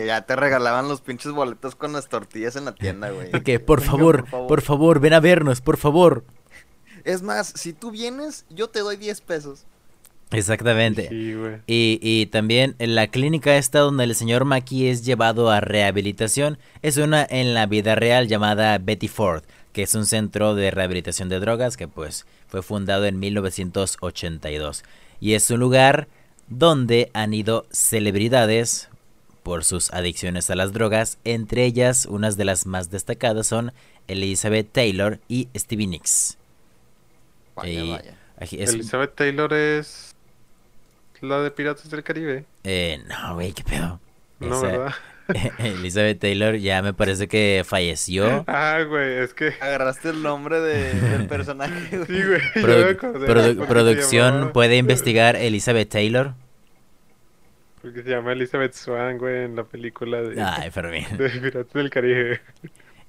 ya 0.05 0.21
te 0.21 0.35
regalaban 0.37 0.87
los 0.87 1.01
pinches 1.01 1.33
boletos 1.33 1.75
con 1.75 1.91
las 1.91 2.07
tortillas 2.07 2.55
en 2.55 2.63
la 2.63 2.73
tienda, 2.73 3.09
güey. 3.09 3.31
Que 3.43 3.59
por 3.59 3.81
favor, 3.81 4.21
por 4.21 4.29
favor, 4.29 4.47
por 4.47 4.61
favor, 4.61 4.99
ven 5.01 5.13
a 5.13 5.19
vernos, 5.19 5.59
por 5.59 5.75
favor. 5.75 6.23
Es 7.03 7.23
más, 7.23 7.47
si 7.47 7.73
tú 7.73 7.91
vienes, 7.91 8.45
yo 8.49 8.69
te 8.69 8.79
doy 8.79 8.95
10 8.95 9.19
pesos. 9.21 9.65
Exactamente. 10.31 11.09
y, 11.67 11.99
y, 12.01 12.25
también 12.27 12.75
en 12.79 12.95
la 12.95 13.07
clínica 13.07 13.57
esta 13.57 13.79
donde 13.79 14.05
el 14.05 14.15
señor 14.15 14.45
Maki 14.45 14.87
es 14.87 15.05
llevado 15.05 15.49
a 15.49 15.59
rehabilitación 15.59 16.57
es 16.81 16.97
una 16.97 17.25
en 17.29 17.53
la 17.53 17.65
vida 17.65 17.95
real 17.95 18.27
llamada 18.27 18.77
Betty 18.77 19.07
Ford, 19.07 19.43
que 19.73 19.83
es 19.83 19.93
un 19.93 20.05
centro 20.05 20.55
de 20.55 20.71
rehabilitación 20.71 21.29
de 21.29 21.39
drogas 21.39 21.75
que 21.75 21.87
pues 21.87 22.25
fue 22.47 22.61
fundado 22.61 23.05
en 23.05 23.19
1982. 23.19 24.83
Y 25.19 25.33
es 25.33 25.51
un 25.51 25.59
lugar 25.59 26.07
donde 26.47 27.09
han 27.13 27.33
ido 27.33 27.65
celebridades 27.71 28.89
por 29.43 29.63
sus 29.63 29.91
adicciones 29.91 30.49
a 30.49 30.55
las 30.55 30.73
drogas, 30.73 31.17
entre 31.23 31.65
ellas 31.65 32.05
unas 32.05 32.37
de 32.37 32.45
las 32.45 32.65
más 32.65 32.89
destacadas 32.89 33.47
son 33.47 33.73
Elizabeth 34.07 34.71
Taylor 34.71 35.19
y 35.27 35.47
Stevie 35.55 35.87
Nicks. 35.87 36.37
Elizabeth 38.41 39.15
Taylor 39.15 39.53
es 39.53 40.10
la 41.21 41.39
de 41.41 41.51
Piratas 41.51 41.89
del 41.89 42.03
Caribe. 42.03 42.45
Eh, 42.63 42.99
no, 43.07 43.35
güey, 43.35 43.53
qué 43.53 43.63
pedo. 43.63 43.99
No, 44.39 44.61
¿verdad? 44.61 44.93
Elizabeth 45.59 46.19
Taylor 46.19 46.55
ya 46.55 46.81
me 46.81 46.93
parece 46.93 47.27
que 47.27 47.63
falleció. 47.65 48.43
Ah, 48.47 48.81
güey, 48.87 49.19
es 49.19 49.33
que... 49.33 49.53
Agarraste 49.61 50.09
el 50.09 50.21
nombre 50.21 50.59
de, 50.59 50.93
del 50.93 51.27
personaje, 51.27 51.97
güey. 51.97 52.07
Sí, 52.53 52.63
güey. 52.63 53.67
producción 53.67 54.51
puede 54.51 54.77
investigar 54.77 55.35
Elizabeth 55.35 55.89
Taylor. 55.89 56.33
Porque 57.81 58.03
se 58.03 58.09
llama 58.09 58.33
Elizabeth 58.33 58.73
Swan, 58.73 59.17
güey, 59.17 59.45
en 59.45 59.55
la 59.55 59.63
película 59.63 60.21
de, 60.21 60.41
Ay, 60.41 60.69
Fermín. 60.69 61.05
de 61.17 61.29
Piratas 61.29 61.73
del 61.73 61.89
Caribe. 61.89 62.41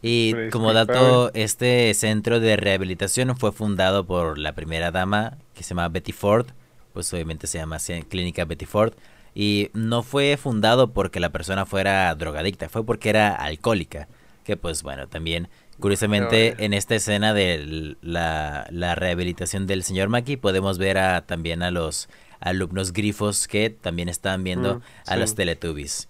Y 0.00 0.48
como 0.50 0.72
dato, 0.72 1.30
este 1.34 1.92
centro 1.94 2.40
de 2.40 2.56
rehabilitación 2.56 3.36
fue 3.36 3.52
fundado 3.52 4.04
por 4.04 4.38
la 4.38 4.52
primera 4.52 4.90
dama 4.90 5.36
que 5.54 5.62
se 5.62 5.70
llama 5.70 5.88
Betty 5.88 6.12
Ford 6.12 6.46
pues 6.92 7.12
obviamente 7.12 7.46
se 7.46 7.58
llama 7.58 7.78
Clínica 8.08 8.44
Betty 8.44 8.66
Ford. 8.66 8.94
Y 9.34 9.70
no 9.72 10.02
fue 10.02 10.36
fundado 10.36 10.92
porque 10.92 11.18
la 11.18 11.30
persona 11.30 11.64
fuera 11.64 12.14
drogadicta, 12.14 12.68
fue 12.68 12.84
porque 12.84 13.10
era 13.10 13.34
alcohólica. 13.34 14.08
Que 14.44 14.56
pues 14.56 14.82
bueno, 14.82 15.06
también 15.08 15.48
curiosamente 15.80 16.64
en 16.64 16.74
esta 16.74 16.94
escena 16.94 17.32
de 17.32 17.96
la, 18.02 18.94
rehabilitación 18.94 19.66
del 19.66 19.82
señor 19.82 20.08
Maki 20.08 20.36
podemos 20.36 20.78
ver 20.78 20.98
a, 20.98 21.26
también 21.26 21.62
a 21.62 21.70
los 21.70 22.08
alumnos 22.40 22.92
grifos 22.92 23.48
que 23.48 23.70
también 23.70 24.08
están 24.08 24.44
viendo 24.44 24.76
mm, 24.76 24.82
a 25.06 25.16
los 25.16 25.34
Teletubbies. 25.34 26.08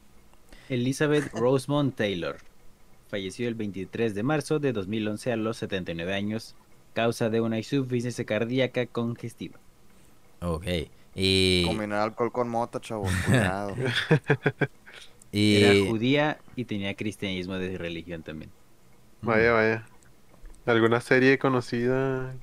Elizabeth 0.69 1.33
Rosemont 1.35 1.95
Taylor 1.95 2.39
falleció 3.09 3.47
el 3.47 3.55
23 3.55 4.15
de 4.15 4.23
marzo 4.23 4.59
de 4.59 4.73
2011 4.73 5.33
a 5.33 5.37
los 5.37 5.59
79 5.59 6.15
años, 6.15 6.55
causa 6.95 7.29
de 7.29 7.43
una 7.43 7.59
insuficiencia 7.59 8.25
cardíaca 8.25 8.87
congestiva. 8.87 9.59
Ok. 10.43 10.67
Y... 11.15 11.65
Combinar 11.67 12.01
alcohol 12.01 12.33
con 12.33 12.49
mota, 12.49 12.81
chavo. 12.81 13.05
Cuidado. 13.27 13.75
y... 15.33 15.63
Era 15.63 15.91
judía 15.91 16.39
y 16.57 16.65
tenía 16.65 16.95
cristianismo 16.95 17.55
de 17.55 17.79
religión 17.79 18.23
también. 18.23 18.51
Vaya, 19.21 19.53
vaya. 19.53 19.87
¿Alguna 20.67 21.01
serie 21.01 21.39
conocida 21.39 22.35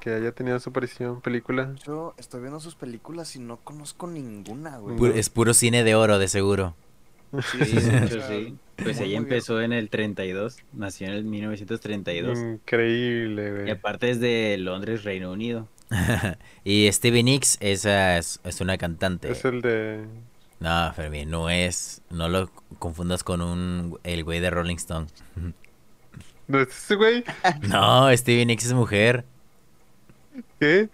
que 0.00 0.10
haya 0.10 0.32
tenido 0.32 0.58
su 0.60 0.70
aparición, 0.70 1.20
película? 1.20 1.74
Yo 1.86 2.14
estoy 2.18 2.40
viendo 2.40 2.60
sus 2.60 2.74
películas 2.74 3.34
y 3.36 3.40
no 3.40 3.56
conozco 3.58 4.06
ninguna, 4.06 4.78
güey. 4.78 5.18
es 5.18 5.30
puro 5.30 5.54
cine 5.54 5.82
de 5.82 5.94
oro, 5.94 6.18
de 6.18 6.28
seguro. 6.28 6.74
Sí, 7.32 7.64
sí, 7.64 8.20
sí. 8.28 8.58
Pues 8.76 9.00
ella 9.00 9.16
empezó 9.16 9.62
en 9.62 9.72
el 9.72 9.88
32, 9.88 10.58
nació 10.74 11.06
en 11.06 11.14
el 11.14 11.24
1932. 11.24 12.38
Increíble, 12.38 13.52
güey. 13.52 13.68
Y 13.68 13.70
aparte 13.70 14.10
es 14.10 14.20
de 14.20 14.56
Londres, 14.58 15.04
Reino 15.04 15.32
Unido. 15.32 15.68
y 16.64 16.90
Stevie 16.90 17.22
Nicks 17.22 17.58
esa 17.60 18.18
es, 18.18 18.40
una 18.60 18.78
cantante. 18.78 19.30
Es 19.30 19.44
el 19.44 19.60
de... 19.62 20.04
No, 20.60 20.92
Fermín, 20.94 21.30
no 21.30 21.50
es. 21.50 22.02
No 22.10 22.28
lo 22.28 22.50
confundas 22.78 23.24
con 23.24 23.40
un 23.40 23.98
el 24.04 24.22
güey 24.22 24.40
de 24.40 24.50
Rolling 24.50 24.76
Stone. 24.76 25.08
¿No 26.48 26.60
es 26.60 26.68
ese 26.68 26.94
güey? 26.94 27.24
No, 27.62 28.16
Stevie 28.16 28.46
Nicks 28.46 28.66
es 28.66 28.72
mujer. 28.72 29.24
¿Qué? 30.60 30.88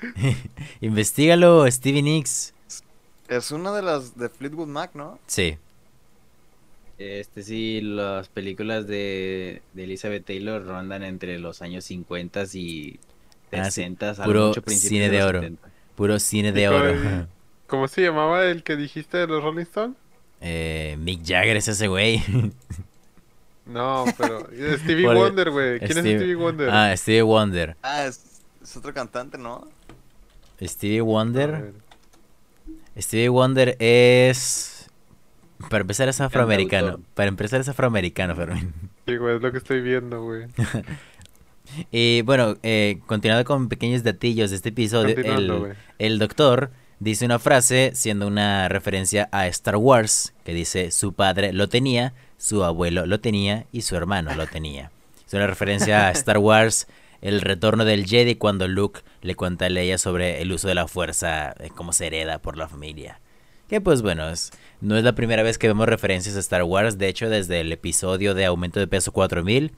Investígalo, 0.81 1.71
Stevie 1.71 2.03
Nicks. 2.03 2.55
Es 3.29 3.51
una 3.51 3.73
de 3.73 3.83
las 3.83 4.17
de 4.17 4.29
Fleetwood 4.29 4.69
Mac, 4.69 4.93
¿no? 4.95 5.19
Sí. 5.27 5.59
Este 6.99 7.45
sí, 7.45 7.81
las 7.81 8.29
películas 8.29 8.87
de, 8.89 9.63
Elizabeth 9.77 10.25
Taylor 10.25 10.65
rondan 10.65 11.05
entre 11.05 11.39
los 11.39 11.63
años 11.63 11.85
50 11.85 12.45
y 12.55 12.99
60, 13.51 14.11
ah, 14.11 14.25
puro 14.25 14.53
cine 14.67 15.09
de, 15.09 15.23
oro. 15.23 15.43
Puro 15.95 16.19
cine 16.19 16.53
de 16.53 16.69
oro. 16.69 17.27
¿Cómo 17.67 17.89
se 17.89 18.03
llamaba 18.03 18.45
el 18.45 18.63
que 18.63 18.77
dijiste 18.77 19.19
de 19.19 19.27
los 19.27 19.43
Rolling 19.43 19.63
Stones? 19.63 19.97
Eh, 20.41 20.97
Mick 21.01 21.25
Jagger 21.25 21.57
es 21.57 21.69
ese 21.69 21.89
güey. 21.89 22.23
No, 23.69 24.07
pero 24.17 24.49
Stevie 24.79 25.07
Wonder, 25.07 25.51
güey. 25.51 25.79
¿Quién 25.79 25.91
es 25.91 25.99
Stevie 25.99 26.35
Wonder? 26.37 26.71
Ah, 26.71 26.97
Stevie 26.97 27.23
Wonder. 27.23 27.77
Ah, 27.83 28.07
es, 28.07 28.41
otro 28.75 28.95
cantante, 28.95 29.37
¿no? 29.37 29.69
Stevie 30.61 31.03
Wonder. 31.03 31.75
Stevie 32.99 33.29
Wonder 33.29 33.77
es. 33.79 34.89
Para 35.69 35.83
empezar 35.83 36.09
es 36.09 36.19
afroamericano. 36.21 37.01
Para 37.15 37.29
empezar 37.29 37.61
es 37.61 37.69
afroamericano, 37.69 38.35
Fermín. 38.35 38.73
Sí, 39.07 39.17
güey, 39.17 39.37
es 39.37 39.43
lo 39.43 39.53
que 39.53 39.59
estoy 39.59 39.83
viendo, 39.83 40.23
güey. 40.23 40.47
y 41.91 42.23
bueno, 42.23 42.57
eh, 42.63 43.01
continuando 43.07 43.45
con 43.45 43.69
pequeños 43.69 44.03
datillos 44.03 44.51
de 44.51 44.57
este 44.57 44.71
episodio, 44.71 45.17
el, 45.17 45.75
el 45.99 46.19
doctor 46.19 46.71
dice 47.01 47.25
una 47.25 47.39
frase 47.39 47.93
siendo 47.95 48.27
una 48.27 48.69
referencia 48.69 49.29
a 49.33 49.47
Star 49.49 49.77
Wars, 49.77 50.35
que 50.45 50.55
dice 50.55 50.91
su 50.91 51.13
padre 51.13 51.53
lo 51.53 51.69
tenía, 51.69 52.15
su 52.37 52.65
abuelo 52.65 53.07
lo 53.07 53.21
tenía 53.21 53.67
y 53.73 53.83
su 53.83 53.97
hermano 53.97 54.35
lo 54.35 54.47
tenía. 54.47 54.91
Es 55.27 55.35
una 55.35 55.47
referencia 55.47 56.09
a 56.09 56.11
Star 56.13 56.39
Wars, 56.39 56.87
el 57.21 57.41
retorno 57.41 57.85
del 57.85 58.07
Jedi 58.07 58.37
cuando 58.37 58.69
Luke 58.69 59.01
le 59.23 59.35
cuenta 59.35 59.67
a 59.67 59.69
Leia 59.69 59.99
sobre 59.99 60.41
el 60.41 60.53
uso 60.53 60.69
de 60.69 60.75
la 60.75 60.89
fuerza, 60.89 61.55
eh, 61.59 61.71
cómo 61.75 61.93
se 61.93 62.07
hereda 62.07 62.39
por 62.39 62.57
la 62.57 62.69
familia. 62.69 63.21
Que 63.69 63.81
pues 63.81 64.01
bueno, 64.01 64.31
es, 64.31 64.51
no 64.81 64.97
es 64.97 65.05
la 65.05 65.15
primera 65.15 65.43
vez 65.43 65.59
que 65.59 65.69
vemos 65.69 65.87
referencias 65.87 66.37
a 66.37 66.41
Star 66.41 66.63
Wars, 66.63 66.97
de 66.97 67.09
hecho 67.09 67.29
desde 67.29 67.61
el 67.61 67.71
episodio 67.71 68.35
de 68.35 68.47
Aumento 68.47 68.81
de 68.81 68.87
Peso 68.87 69.13
4000 69.13 69.73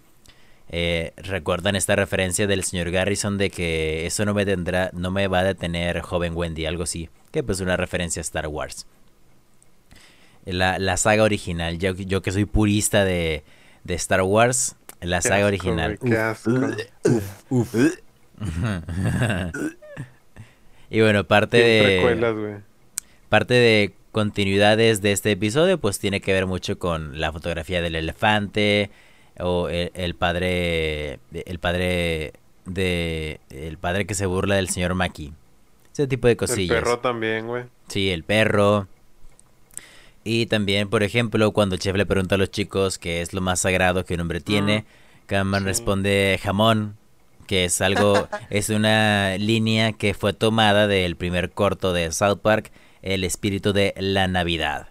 eh, 0.72 1.12
recuerdan 1.16 1.74
esta 1.74 1.96
referencia 1.96 2.46
del 2.46 2.62
señor 2.62 2.92
Garrison 2.92 3.38
de 3.38 3.50
que 3.50 4.06
eso 4.06 4.24
no 4.24 4.34
me 4.34 4.46
tendrá, 4.46 4.90
no 4.92 5.10
me 5.10 5.26
va 5.26 5.40
a 5.40 5.44
detener 5.44 6.00
joven 6.00 6.36
Wendy, 6.36 6.64
algo 6.64 6.84
así, 6.84 7.08
que 7.32 7.42
pues 7.42 7.60
una 7.60 7.76
referencia 7.76 8.20
a 8.20 8.22
Star 8.22 8.46
Wars. 8.46 8.86
La, 10.44 10.96
saga 10.96 11.24
original, 11.24 11.78
yo, 11.78 11.92
yo, 11.94 12.22
que 12.22 12.30
soy 12.30 12.44
purista 12.44 13.04
de, 13.04 13.42
de 13.84 13.94
Star 13.94 14.22
Wars, 14.22 14.76
la 15.00 15.20
saga 15.20 15.46
original. 15.46 15.98
y 20.90 21.00
bueno, 21.00 21.24
parte 21.24 21.56
de 21.56 22.62
parte 23.28 23.54
de 23.54 23.92
continuidades 24.12 25.02
de 25.02 25.12
este 25.12 25.32
episodio, 25.32 25.78
pues 25.78 25.98
tiene 25.98 26.20
que 26.20 26.32
ver 26.32 26.46
mucho 26.46 26.78
con 26.78 27.20
la 27.20 27.32
fotografía 27.32 27.82
del 27.82 27.96
elefante, 27.96 28.90
o 29.42 29.68
el, 29.68 30.14
padre 30.14 31.18
el 31.32 31.58
padre 31.58 32.32
de 32.64 33.40
el 33.50 33.78
padre 33.78 34.06
que 34.06 34.14
se 34.14 34.26
burla 34.26 34.56
del 34.56 34.68
señor 34.68 34.94
Maki. 34.94 35.32
Ese 35.92 36.06
tipo 36.06 36.28
de 36.28 36.36
cosillas. 36.36 36.78
El 36.78 36.84
perro 36.84 36.98
también, 37.00 37.46
güey. 37.46 37.64
Sí, 37.88 38.10
el 38.10 38.24
perro. 38.24 38.86
Y 40.22 40.46
también, 40.46 40.88
por 40.88 41.02
ejemplo, 41.02 41.50
cuando 41.52 41.76
Chef 41.76 41.96
le 41.96 42.06
pregunta 42.06 42.34
a 42.34 42.38
los 42.38 42.50
chicos 42.50 42.98
qué 42.98 43.22
es 43.22 43.32
lo 43.32 43.40
más 43.40 43.60
sagrado 43.60 44.04
que 44.04 44.14
un 44.14 44.20
hombre 44.20 44.40
tiene, 44.40 44.84
Cameron 45.26 45.64
responde 45.64 46.38
jamón, 46.42 46.96
que 47.46 47.64
es 47.64 47.80
algo, 47.80 48.28
es 48.50 48.68
una 48.68 49.36
línea 49.38 49.92
que 49.92 50.12
fue 50.12 50.32
tomada 50.32 50.86
del 50.86 51.16
primer 51.16 51.50
corto 51.50 51.92
de 51.92 52.12
South 52.12 52.40
Park, 52.42 52.70
El 53.02 53.24
espíritu 53.24 53.72
de 53.72 53.94
la 53.96 54.28
Navidad. 54.28 54.89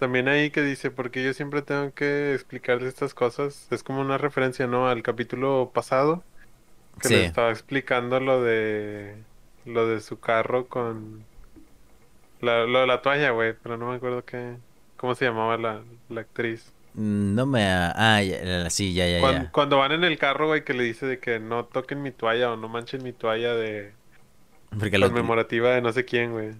También 0.00 0.28
ahí 0.28 0.50
que 0.50 0.62
dice, 0.62 0.90
porque 0.90 1.22
yo 1.22 1.34
siempre 1.34 1.60
tengo 1.60 1.92
que 1.92 2.32
explicarle 2.32 2.88
estas 2.88 3.12
cosas. 3.12 3.68
Es 3.70 3.82
como 3.82 4.00
una 4.00 4.16
referencia, 4.16 4.66
¿no? 4.66 4.88
Al 4.88 5.02
capítulo 5.02 5.72
pasado. 5.74 6.24
Que 7.02 7.10
le 7.10 7.26
estaba 7.26 7.50
explicando 7.50 8.18
lo 8.18 8.42
de. 8.42 9.16
Lo 9.66 9.86
de 9.86 10.00
su 10.00 10.18
carro 10.18 10.68
con. 10.68 11.22
lo 12.40 12.80
de 12.80 12.86
la 12.86 13.02
toalla, 13.02 13.32
güey. 13.32 13.52
Pero 13.62 13.76
no 13.76 13.90
me 13.90 13.96
acuerdo 13.96 14.24
qué. 14.24 14.56
¿Cómo 14.96 15.14
se 15.14 15.26
llamaba 15.26 15.58
la, 15.58 15.82
actriz? 16.18 16.72
Mm, 16.94 17.34
no 17.34 17.44
me. 17.44 17.62
Ah, 17.68 18.22
sí, 18.70 18.94
ya, 18.94 19.06
ya, 19.06 19.20
cuando, 19.20 19.52
Cuando 19.52 19.76
van 19.76 19.92
en 19.92 20.04
el 20.04 20.16
carro, 20.16 20.46
güey, 20.46 20.64
que 20.64 20.72
le 20.72 20.82
dice 20.82 21.04
de 21.04 21.18
que 21.18 21.38
no 21.40 21.66
toquen 21.66 22.00
mi 22.00 22.10
toalla 22.10 22.50
o 22.50 22.56
no 22.56 22.70
manchen 22.70 23.02
mi 23.02 23.12
toalla 23.12 23.54
de. 23.54 23.92
Porque 24.78 24.98
conmemorativa 24.98 25.74
de 25.74 25.82
no 25.82 25.92
sé 25.92 26.06
quién, 26.06 26.32
güey. 26.32 26.52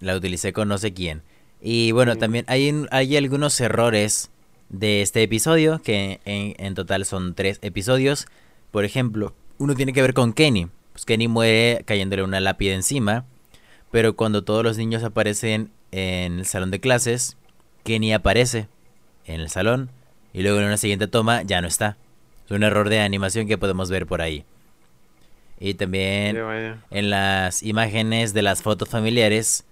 La 0.00 0.16
utilicé 0.16 0.52
con 0.52 0.66
no 0.66 0.76
sé 0.76 0.92
quién. 0.92 1.22
Y 1.60 1.92
bueno, 1.92 2.16
también 2.16 2.44
hay, 2.48 2.86
hay 2.90 3.16
algunos 3.16 3.60
errores 3.60 4.30
de 4.70 5.02
este 5.02 5.22
episodio, 5.22 5.80
que 5.82 6.20
en, 6.24 6.74
total 6.74 7.04
son 7.04 7.34
tres 7.34 7.58
episodios. 7.62 8.26
Por 8.70 8.84
ejemplo, 8.84 9.34
uno 9.58 9.74
tiene 9.74 9.92
que 9.92 10.02
ver 10.02 10.14
con 10.14 10.32
Kenny. 10.32 10.68
Pues 10.92 11.04
Kenny 11.04 11.28
muere 11.28 11.82
cayéndole 11.84 12.22
una 12.22 12.40
lápida 12.40 12.74
encima. 12.74 13.26
Pero 13.90 14.14
cuando 14.16 14.44
todos 14.44 14.64
los 14.64 14.78
niños 14.78 15.02
aparecen 15.02 15.70
en 15.90 16.38
el 16.38 16.46
salón 16.46 16.70
de 16.70 16.80
clases, 16.80 17.36
Kenny 17.84 18.12
aparece 18.12 18.68
en 19.26 19.40
el 19.40 19.50
salón 19.50 19.90
y 20.32 20.42
luego 20.42 20.60
en 20.60 20.66
una 20.66 20.76
siguiente 20.76 21.08
toma 21.08 21.42
ya 21.42 21.60
no 21.60 21.68
está. 21.68 21.96
Es 22.44 22.52
un 22.52 22.62
error 22.62 22.88
de 22.88 23.00
animación 23.00 23.48
que 23.48 23.58
podemos 23.58 23.90
ver 23.90 24.06
por 24.06 24.22
ahí. 24.22 24.44
Y 25.58 25.74
también 25.74 26.38
en 26.90 27.10
las 27.10 27.62
imágenes 27.62 28.32
de 28.32 28.42
las 28.42 28.62
fotos 28.62 28.88
familiares 28.88 29.64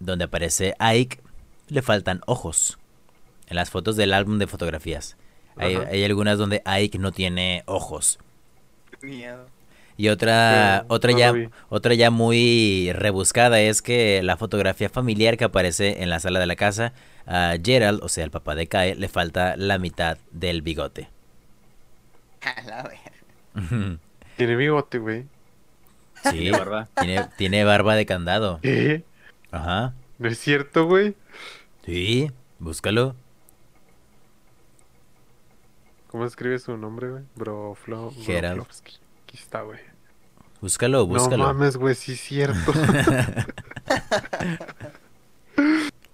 donde 0.00 0.24
aparece 0.24 0.74
Ike, 0.78 1.20
le 1.68 1.82
faltan 1.82 2.20
ojos. 2.26 2.78
En 3.46 3.56
las 3.56 3.70
fotos 3.70 3.96
del 3.96 4.12
álbum 4.12 4.38
de 4.38 4.46
fotografías. 4.46 5.16
Hay, 5.56 6.04
algunas 6.04 6.38
donde 6.38 6.62
Ike 6.64 6.98
no 6.98 7.12
tiene 7.12 7.64
ojos. 7.66 8.18
Y 9.96 10.08
otra, 10.10 10.84
otra 10.86 11.10
ya, 11.10 11.34
otra 11.68 11.94
ya 11.94 12.10
muy 12.10 12.92
rebuscada 12.92 13.60
es 13.60 13.82
que 13.82 14.22
la 14.22 14.36
fotografía 14.36 14.88
familiar 14.88 15.36
que 15.36 15.44
aparece 15.44 16.04
en 16.04 16.10
la 16.10 16.20
sala 16.20 16.38
de 16.38 16.46
la 16.46 16.54
casa, 16.54 16.92
a 17.26 17.56
Gerald, 17.62 18.00
o 18.04 18.08
sea, 18.08 18.22
el 18.24 18.30
papá 18.30 18.54
de 18.54 18.68
Kyle, 18.68 18.98
le 18.98 19.08
falta 19.08 19.56
la 19.56 19.78
mitad 19.78 20.18
del 20.30 20.62
bigote. 20.62 21.08
tiene 24.36 24.56
bigote, 24.56 24.98
güey. 24.98 25.24
Sí, 26.22 26.30
¿Tiene 26.30 26.50
barba? 26.52 26.88
Tiene, 27.36 27.64
barba 27.64 27.96
de 27.96 28.06
candado. 28.06 28.60
¿Qué? 28.62 29.02
Ajá. 29.50 29.94
¿No 30.18 30.28
es 30.28 30.38
cierto, 30.38 30.86
güey? 30.86 31.14
Sí, 31.84 32.30
búscalo. 32.58 33.14
¿Cómo 36.08 36.24
escribe 36.24 36.58
su 36.58 36.76
nombre, 36.76 37.10
güey? 37.10 37.22
Bro, 37.36 37.74
Flo, 37.74 38.12
Gerald. 38.22 38.62
Aquí 38.62 39.36
está, 39.36 39.62
güey. 39.62 39.78
Búscalo, 40.60 41.06
búscalo. 41.06 41.36
No 41.44 41.54
mames, 41.54 41.76
güey, 41.76 41.94
sí 41.94 42.12
es 42.12 42.20
cierto. 42.20 42.72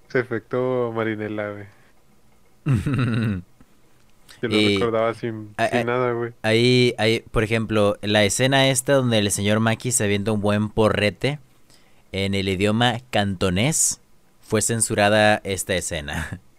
Se 0.08 0.20
efecto 0.20 0.92
Marinela, 0.94 1.50
güey. 1.50 1.64
Yo 4.42 4.48
lo 4.48 4.56
recordaba 4.56 5.14
sin, 5.14 5.54
nada, 5.56 6.12
güey. 6.12 6.32
Ahí, 6.42 6.94
ahí, 6.98 7.24
por 7.30 7.44
ejemplo, 7.44 7.96
la 8.02 8.24
escena 8.24 8.68
esta 8.68 8.94
donde 8.94 9.18
el 9.18 9.30
señor 9.30 9.60
Maki 9.60 9.90
se 9.92 10.04
avienta 10.04 10.32
un 10.32 10.40
buen 10.42 10.68
porrete 10.68 11.38
en 12.14 12.34
el 12.34 12.48
idioma 12.48 13.00
cantonés 13.10 14.00
fue 14.40 14.62
censurada 14.62 15.40
esta 15.42 15.74
escena. 15.74 16.40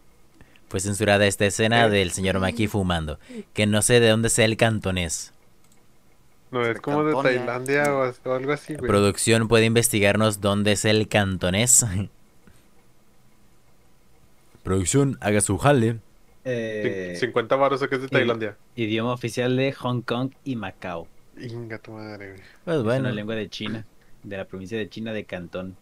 Fue 0.68 0.80
censurada 0.80 1.26
esta 1.28 1.46
escena 1.46 1.88
del 1.88 2.12
señor 2.12 2.40
Maki 2.40 2.68
fumando. 2.68 3.20
Que 3.54 3.68
no 3.68 3.84
sé 3.84 4.00
de 4.00 4.10
dónde 4.10 4.30
sea 4.30 4.46
el 4.46 4.58
cantonés. 4.58 5.32
No, 6.52 6.66
es 6.66 6.82
como 6.82 7.06
de 7.06 7.14
Tailandia 7.14 7.94
o, 7.94 8.34
algo 8.34 8.52
así, 8.52 8.76
güey. 8.76 8.90
Producción 8.90 9.48
puede 9.48 9.66
investigarnos 9.66 10.42
dónde 10.42 10.74
es 10.74 10.84
el 10.84 11.08
cantonés. 11.08 11.86
Producción, 14.64 15.18
haga 15.22 15.40
su 15.40 15.58
jale. 15.60 16.00
Eh, 16.44 17.16
50 17.20 17.56
baros 17.56 17.88
que 17.88 17.96
es 17.96 18.02
de 18.02 18.10
Tailandia. 18.10 18.58
Idioma 18.76 19.14
oficial 19.14 19.56
de 19.56 19.72
Hong 19.72 20.02
Kong 20.02 20.32
y 20.44 20.56
Macao. 20.56 21.08
Inga 21.38 21.78
tu 21.78 21.92
madre, 21.92 22.32
güey. 22.32 22.42
Pues 22.66 22.84
bueno. 22.84 22.96
Es 22.96 23.00
una 23.02 23.12
lengua 23.12 23.36
de 23.36 23.50
China, 23.50 23.86
de 24.26 24.38
la 24.38 24.46
provincia 24.46 24.78
de 24.78 24.90
China 24.90 25.14
de 25.14 25.26
Cantón. 25.26 25.76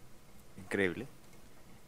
Increíble. 0.58 1.06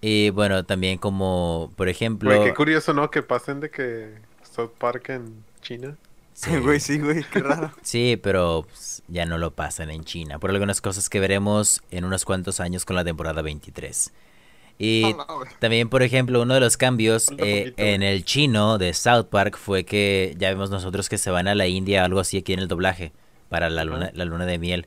Y 0.00 0.30
bueno, 0.30 0.64
también 0.64 0.98
como, 0.98 1.72
por 1.76 1.88
ejemplo... 1.88 2.34
Güey, 2.34 2.48
qué 2.48 2.54
curioso, 2.54 2.92
¿no? 2.92 3.10
Que 3.10 3.22
pasen 3.22 3.60
de 3.60 3.70
que 3.70 4.14
South 4.42 4.72
Park 4.78 5.10
en 5.10 5.44
China. 5.60 5.96
Sí, 6.32 6.56
güey, 6.62 6.80
sí, 6.80 6.98
güey, 6.98 7.24
qué 7.24 7.40
raro. 7.40 7.72
sí, 7.82 8.18
pero 8.22 8.66
pues, 8.68 9.02
ya 9.08 9.24
no 9.24 9.38
lo 9.38 9.52
pasan 9.52 9.90
en 9.90 10.04
China, 10.04 10.38
por 10.38 10.50
algunas 10.50 10.80
cosas 10.80 11.08
que 11.08 11.18
veremos 11.18 11.82
en 11.90 12.04
unos 12.04 12.24
cuantos 12.24 12.60
años 12.60 12.84
con 12.84 12.96
la 12.96 13.04
temporada 13.04 13.42
23. 13.42 14.12
Y 14.78 15.16
también, 15.58 15.88
por 15.88 16.02
ejemplo, 16.02 16.42
uno 16.42 16.52
de 16.52 16.60
los 16.60 16.76
cambios 16.76 17.30
eh, 17.38 17.72
en 17.78 18.02
el 18.02 18.26
chino 18.26 18.76
de 18.76 18.92
South 18.92 19.28
Park 19.30 19.56
fue 19.56 19.84
que 19.84 20.34
ya 20.36 20.50
vemos 20.50 20.68
nosotros 20.68 21.08
que 21.08 21.16
se 21.16 21.30
van 21.30 21.48
a 21.48 21.54
la 21.54 21.66
India, 21.66 22.04
algo 22.04 22.20
así 22.20 22.36
aquí 22.36 22.52
en 22.52 22.58
el 22.58 22.68
doblaje, 22.68 23.12
para 23.48 23.70
la 23.70 23.84
luna, 23.84 24.10
la 24.12 24.26
luna 24.26 24.44
de 24.44 24.58
miel. 24.58 24.86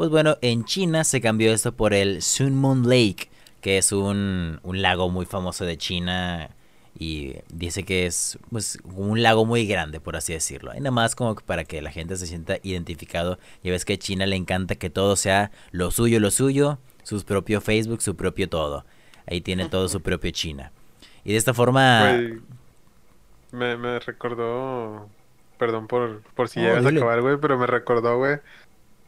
Pues 0.00 0.08
bueno, 0.08 0.38
en 0.40 0.64
China 0.64 1.04
se 1.04 1.20
cambió 1.20 1.52
esto 1.52 1.72
por 1.72 1.92
el 1.92 2.22
Sun 2.22 2.56
Moon 2.56 2.88
Lake, 2.88 3.28
que 3.60 3.76
es 3.76 3.92
un, 3.92 4.58
un 4.62 4.80
lago 4.80 5.10
muy 5.10 5.26
famoso 5.26 5.66
de 5.66 5.76
China 5.76 6.48
y 6.98 7.34
dice 7.52 7.82
que 7.82 8.06
es 8.06 8.38
pues, 8.50 8.78
un 8.82 9.22
lago 9.22 9.44
muy 9.44 9.66
grande, 9.66 10.00
por 10.00 10.16
así 10.16 10.32
decirlo. 10.32 10.72
Y 10.74 10.78
nada 10.78 10.90
más 10.90 11.14
como 11.14 11.34
para 11.34 11.64
que 11.64 11.82
la 11.82 11.90
gente 11.90 12.16
se 12.16 12.26
sienta 12.26 12.56
identificado. 12.62 13.38
Ya 13.62 13.72
ves 13.72 13.84
que 13.84 13.92
a 13.92 13.98
China 13.98 14.24
le 14.24 14.36
encanta 14.36 14.76
que 14.76 14.88
todo 14.88 15.16
sea 15.16 15.50
lo 15.70 15.90
suyo, 15.90 16.18
lo 16.18 16.30
suyo, 16.30 16.78
su 17.02 17.22
propio 17.22 17.60
Facebook, 17.60 18.00
su 18.00 18.16
propio 18.16 18.48
todo. 18.48 18.86
Ahí 19.26 19.42
tiene 19.42 19.68
todo 19.68 19.86
su 19.90 20.00
propio 20.00 20.30
China. 20.30 20.72
Y 21.24 21.32
de 21.32 21.36
esta 21.36 21.52
forma... 21.52 22.18
me, 23.52 23.76
me 23.76 23.98
recordó... 23.98 25.10
Perdón 25.58 25.88
por, 25.88 26.22
por 26.34 26.48
si 26.48 26.58
llegas 26.58 26.86
a 26.86 26.88
acabar, 26.88 27.20
güey, 27.20 27.36
pero 27.36 27.58
me 27.58 27.66
recordó, 27.66 28.16
güey, 28.16 28.38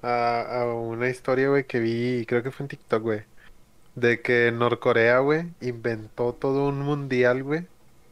a, 0.02 0.62
a 0.62 0.74
una 0.74 1.08
historia, 1.08 1.48
güey, 1.48 1.66
que 1.66 1.80
vi, 1.80 2.26
creo 2.26 2.42
que 2.42 2.50
fue 2.50 2.64
en 2.64 2.68
TikTok, 2.68 3.02
güey. 3.02 3.22
De 3.94 4.20
que 4.20 4.52
Norcorea, 4.52 5.18
güey, 5.20 5.52
inventó 5.60 6.32
todo 6.32 6.68
un 6.68 6.80
mundial, 6.80 7.42
güey, 7.42 7.66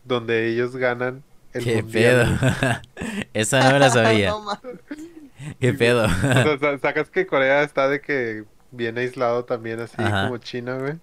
donde 0.04 0.48
ellos 0.48 0.76
ganan 0.76 1.22
el 1.52 1.64
¿Qué 1.64 1.82
pedo? 1.82 2.24
Esa 3.34 3.64
no 3.64 3.72
me 3.72 3.78
la 3.80 3.90
sabía. 3.90 4.34
¿Qué 5.60 5.72
pedo? 5.72 6.04
o 6.54 6.58
sea, 6.58 6.78
sacas 6.78 7.10
que 7.10 7.26
Corea 7.26 7.62
está 7.62 7.88
de 7.88 8.00
que 8.00 8.44
viene 8.70 9.00
aislado 9.00 9.44
también, 9.44 9.80
así 9.80 9.96
como 9.96 10.38
China, 10.38 10.78
güey. 10.78 10.98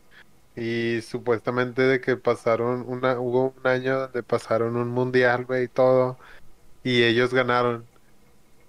Y 0.55 1.01
supuestamente 1.01 1.84
de 1.84 2.01
que 2.01 2.18
pasaron 2.18 2.84
una, 2.88 3.19
hubo 3.19 3.53
un 3.55 3.68
año 3.68 3.99
donde 3.99 4.23
pasaron 4.23 4.76
un 4.76 4.89
mundial, 4.89 5.45
güey, 5.45 5.65
y 5.65 5.68
todo. 5.68 6.18
Y 6.84 7.03
ellos 7.03 7.34
ganaron. 7.34 7.85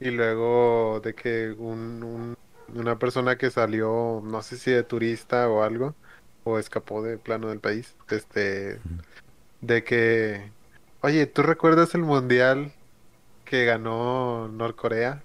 Y 0.01 0.11
luego 0.11 1.01
de 1.03 1.15
que 1.15 1.55
un, 1.59 2.37
una 2.75 2.99
persona 2.99 3.37
que 3.37 3.51
salió, 3.51 4.23
no 4.25 4.43
sé 4.43 4.57
si 4.57 4.71
de 4.71 4.83
turista 4.83 5.49
o 5.49 5.63
algo, 5.63 5.95
o 6.45 6.59
escapó 6.59 7.03
de 7.03 7.19
plano 7.19 7.49
del 7.49 7.61
país, 7.61 7.95
este, 8.11 8.79
de 9.61 9.85
que, 9.85 10.51
oye, 11.01 11.27
¿tú 11.27 11.43
recuerdas 11.43 11.95
el 11.95 12.03
mundial 12.03 12.73
que 13.45 13.65
ganó 13.65 14.49
Norcorea? 14.49 15.23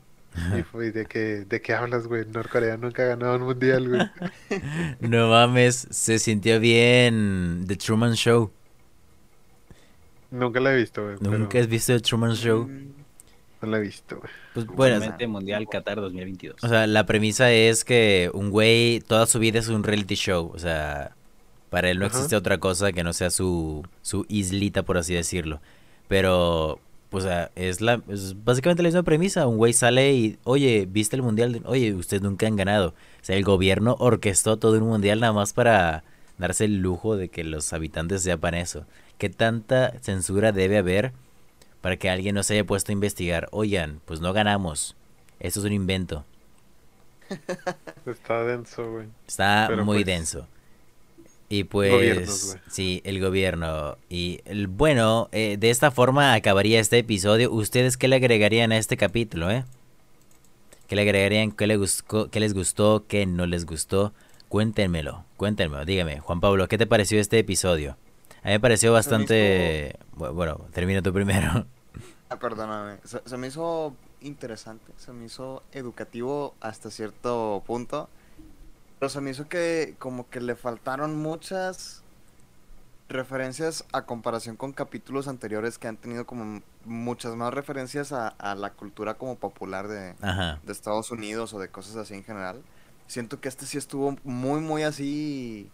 Y 0.58 0.64
fue 0.64 0.92
de 0.92 1.06
que, 1.06 1.46
¿de 1.46 1.62
qué 1.62 1.74
hablas, 1.74 2.08
güey? 2.08 2.26
Norcorea 2.26 2.76
nunca 2.76 3.04
ha 3.04 3.06
ganado 3.06 3.36
un 3.36 3.44
mundial, 3.44 3.88
güey. 3.88 4.02
no 5.00 5.30
mames, 5.30 5.88
se 5.92 6.18
sintió 6.18 6.60
bien 6.60 7.66
The 7.68 7.76
Truman 7.76 8.14
Show. 8.14 8.52
Nunca 10.32 10.60
la 10.60 10.74
he 10.74 10.78
visto, 10.78 11.04
güey. 11.04 11.18
¿Nunca 11.20 11.60
has 11.60 11.68
visto 11.68 11.94
The 11.94 12.00
Truman 12.00 12.34
Show? 12.34 12.68
No 13.64 13.70
la 13.70 13.78
he 13.78 13.82
visto, 13.82 14.18
güey. 14.18 14.30
Pues 14.54 14.66
bueno, 14.68 15.00
Mundial 15.30 15.70
Qatar 15.72 16.02
2022. 16.02 16.62
O 16.62 16.68
sea, 16.68 16.86
la 16.86 17.06
premisa 17.06 17.50
es 17.50 17.86
que 17.86 18.30
un 18.34 18.50
güey 18.50 19.00
toda 19.00 19.26
su 19.26 19.40
vida 19.40 19.60
es 19.60 19.70
un 19.70 19.86
reality 19.86 20.16
show, 20.16 20.52
o 20.54 20.60
sea, 20.60 21.16
para 21.70 21.90
él 21.90 21.98
no 21.98 22.06
existe 22.06 22.36
otra 22.36 22.58
cosa 22.58 22.92
que 22.92 23.06
no 23.06 23.14
sea 23.14 23.30
su, 23.30 23.88
su 24.02 24.26
islita, 24.28 24.84
por 24.84 24.98
así 24.98 25.14
decirlo. 25.14 25.62
Pero, 26.10 26.80
pues, 27.10 27.26
es, 27.56 27.80
la, 27.80 28.02
es 28.10 28.44
básicamente 28.44 28.84
la 28.84 28.88
misma 28.88 29.04
premisa. 29.04 29.48
Un 29.48 29.56
güey 29.56 29.72
sale 29.72 30.12
y, 30.12 30.38
oye, 30.44 30.86
¿viste 30.86 31.16
el 31.16 31.22
mundial? 31.22 31.62
Oye, 31.64 31.94
ustedes 31.94 32.22
nunca 32.22 32.48
han 32.48 32.58
ganado. 32.58 32.90
O 32.90 32.94
sea, 33.22 33.38
el 33.38 33.46
gobierno 33.46 33.96
orquestó 33.98 34.58
todo 34.58 34.78
un 34.78 34.90
mundial 34.90 35.22
nada 35.22 35.32
más 35.32 35.54
para 35.54 36.04
darse 36.38 36.66
el 36.66 36.82
lujo 36.82 37.16
de 37.16 37.30
que 37.30 37.46
los 37.46 37.72
habitantes 37.72 38.24
sepan 38.24 38.56
eso. 38.56 38.86
¿Qué 39.18 39.30
tanta 39.30 39.94
censura 40.02 40.52
debe 40.52 40.78
haber 40.78 41.14
para 41.84 41.98
que 41.98 42.10
alguien 42.10 42.34
no 42.34 42.44
se 42.44 42.54
haya 42.54 42.64
puesto 42.64 42.92
a 42.92 42.94
investigar? 42.94 43.50
Oigan, 43.52 44.00
pues 44.06 44.22
no 44.22 44.32
ganamos. 44.32 44.96
Esto 45.42 45.60
es 45.60 45.66
un 45.66 45.74
invento. 45.74 46.24
Está 48.06 48.42
denso, 48.46 48.90
güey. 48.90 49.08
Está 49.28 49.70
muy 49.84 49.98
pues 49.98 50.06
denso. 50.06 50.48
Y 51.50 51.66
pues, 51.66 52.58
sí, 52.70 53.02
el 53.04 53.20
gobierno. 53.20 53.98
Y 54.10 54.40
el, 54.46 54.68
bueno, 54.68 55.28
eh, 55.34 55.58
de 55.60 55.72
esta 55.72 55.92
forma 55.92 56.34
acabaría 56.34 56.80
este 56.80 57.00
episodio. 57.00 57.52
¿Ustedes 57.52 57.98
qué 57.98 58.08
le 58.08 58.16
agregarían 58.16 58.72
a 58.72 58.78
este 58.78 58.96
capítulo, 58.96 59.52
eh? 59.52 59.66
¿Qué 60.88 60.96
le 60.96 61.02
agregarían? 61.02 61.52
¿Qué, 61.52 61.68
le 61.68 61.76
gustó, 61.76 62.30
qué 62.32 62.40
les 62.40 62.54
gustó? 62.54 63.04
¿Qué 63.10 63.26
no 63.26 63.46
les 63.46 63.66
gustó? 63.66 64.14
Cuéntenmelo, 64.48 65.26
cuéntenmelo, 65.36 65.84
dígame. 65.84 66.22
Juan 66.22 66.40
Pablo, 66.40 66.70
¿qué 66.70 66.78
te 66.78 66.88
pareció 66.88 67.20
este 67.20 67.40
episodio? 67.40 67.98
A 68.44 68.48
mí 68.48 68.52
me 68.54 68.60
pareció 68.60 68.94
bastante... 68.94 69.98
Bueno, 70.16 70.68
termina 70.72 71.02
tú 71.02 71.14
primero. 71.14 71.66
Ah, 72.30 72.40
perdóname. 72.40 72.98
se 73.04 73.38
me 73.38 73.46
hizo 73.46 73.96
interesante, 74.22 74.92
se 74.98 75.14
me 75.14 75.26
hizo 75.26 75.62
educativo 75.72 76.56
hasta 76.62 76.90
cierto 76.90 77.62
punto 77.68 78.10
pero 79.04 79.10
se 79.10 79.20
me 79.20 79.32
hizo 79.32 79.50
que 79.50 79.96
como 80.00 80.30
que 80.30 80.40
le 80.40 80.56
faltaron 80.56 81.22
muchas 81.22 82.04
referencias 83.10 83.84
a 83.92 84.04
comparación 84.06 84.56
con 84.56 84.72
capítulos 84.72 85.28
anteriores 85.28 85.78
que 85.78 85.90
han 85.90 85.98
tenido 85.98 86.26
como 86.26 86.62
muchas 86.86 87.36
más 87.36 87.54
referencias 87.54 88.14
a, 88.14 88.56
la 88.56 88.70
cultura 88.72 89.16
como 89.16 89.36
popular 89.36 89.90
de, 89.90 90.14
de, 90.14 90.72
Estados 90.72 91.12
Unidos 91.12 91.54
o 91.54 91.60
de 91.60 91.68
cosas 91.68 91.98
así 91.98 92.14
en 92.14 92.24
general. 92.24 92.62
Siento 93.08 93.42
que 93.42 93.50
este 93.50 93.66
sí 93.66 93.78
estuvo 93.78 94.16
muy, 94.24 94.62
muy 94.62 94.84
así, 94.84 95.70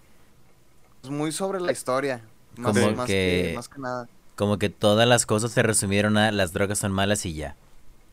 pues, 1.01 1.13
muy 1.13 1.31
sobre 1.31 1.61
la 1.61 1.71
historia. 1.71 2.23
Más, 2.57 2.77
como 2.77 3.05
que, 3.05 3.53
más 3.55 3.69
que 3.69 3.79
nada. 3.79 4.07
Como 4.35 4.57
que 4.57 4.69
todas 4.69 5.07
las 5.07 5.25
cosas 5.25 5.51
se 5.51 5.63
resumieron 5.63 6.17
a 6.17 6.31
las 6.31 6.53
drogas 6.53 6.79
son 6.79 6.91
malas 6.91 7.25
y 7.25 7.33
ya. 7.33 7.55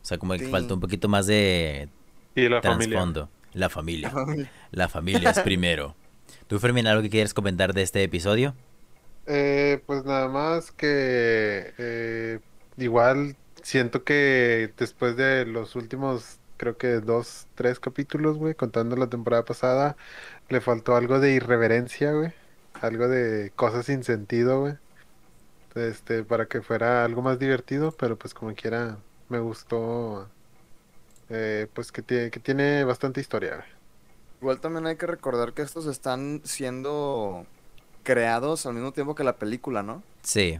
O 0.01 0.05
sea, 0.05 0.17
como 0.17 0.33
que 0.33 0.47
faltó 0.47 0.75
un 0.75 0.79
poquito 0.79 1.09
más 1.09 1.25
de 1.25 1.89
y 2.35 2.47
la 2.47 2.61
trasfondo. 2.61 3.29
La 3.53 3.69
familia. 3.69 4.11
La 4.71 4.87
familia, 4.87 5.31
es 5.31 5.39
primero. 5.43 5.95
¿Tú, 6.47 6.59
Fermín, 6.59 6.87
algo 6.87 7.01
que 7.01 7.09
quieres 7.09 7.33
comentar 7.33 7.73
de 7.73 7.81
este 7.81 8.03
episodio? 8.03 8.53
Eh, 9.25 9.81
pues 9.85 10.05
nada 10.05 10.29
más 10.29 10.71
que 10.71 11.73
eh, 11.77 12.39
igual 12.77 13.35
siento 13.63 14.03
que 14.03 14.73
después 14.77 15.17
de 15.17 15.45
los 15.45 15.75
últimos, 15.75 16.39
creo 16.57 16.77
que 16.77 16.99
dos, 17.01 17.47
tres 17.55 17.79
capítulos, 17.79 18.37
güey, 18.37 18.55
contando 18.55 18.95
la 18.95 19.09
temporada 19.09 19.43
pasada, 19.43 19.97
le 20.49 20.61
faltó 20.61 20.95
algo 20.95 21.19
de 21.19 21.33
irreverencia, 21.33 22.13
güey. 22.13 22.33
Algo 22.81 23.07
de 23.07 23.51
cosas 23.55 23.85
sin 23.85 24.03
sentido, 24.03 24.61
güey. 24.61 24.73
Este, 25.75 26.23
para 26.23 26.47
que 26.47 26.61
fuera 26.61 27.05
algo 27.05 27.21
más 27.21 27.37
divertido, 27.37 27.91
pero 27.91 28.17
pues 28.17 28.33
como 28.33 28.53
quiera, 28.55 28.97
me 29.29 29.39
gustó 29.39 30.27
eh, 31.29 31.67
pues 31.73 31.91
que 31.91 32.01
tiene, 32.01 32.31
que 32.31 32.39
tiene 32.39 32.83
bastante 32.83 33.21
historia. 33.21 33.65
Igual 34.41 34.59
también 34.59 34.87
hay 34.87 34.95
que 34.95 35.07
recordar 35.07 35.53
que 35.53 35.61
estos 35.61 35.85
están 35.87 36.41
siendo 36.43 37.45
creados 38.03 38.65
al 38.65 38.73
mismo 38.73 38.91
tiempo 38.91 39.15
que 39.15 39.23
la 39.23 39.35
película, 39.35 39.83
¿no? 39.83 40.01
Sí. 40.21 40.59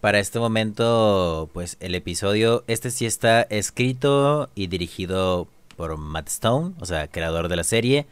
Para 0.00 0.18
este 0.18 0.38
momento, 0.38 1.48
pues 1.54 1.78
el 1.80 1.94
episodio, 1.94 2.62
este 2.66 2.90
sí 2.90 3.06
está 3.06 3.42
escrito 3.42 4.50
y 4.54 4.66
dirigido 4.66 5.48
por 5.76 5.96
Matt 5.96 6.28
Stone, 6.28 6.74
o 6.78 6.84
sea, 6.84 7.08
creador 7.08 7.48
de 7.48 7.56
la 7.56 7.64
serie, 7.64 8.06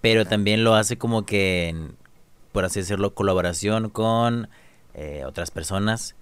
pero 0.00 0.26
también 0.26 0.64
lo 0.64 0.74
hace 0.74 0.98
como 0.98 1.24
que, 1.24 1.74
por 2.52 2.64
así 2.64 2.80
decirlo, 2.80 3.14
colaboración 3.14 3.90
con 3.90 4.48
eh, 4.94 5.24
otras 5.26 5.50
personas 5.50 6.14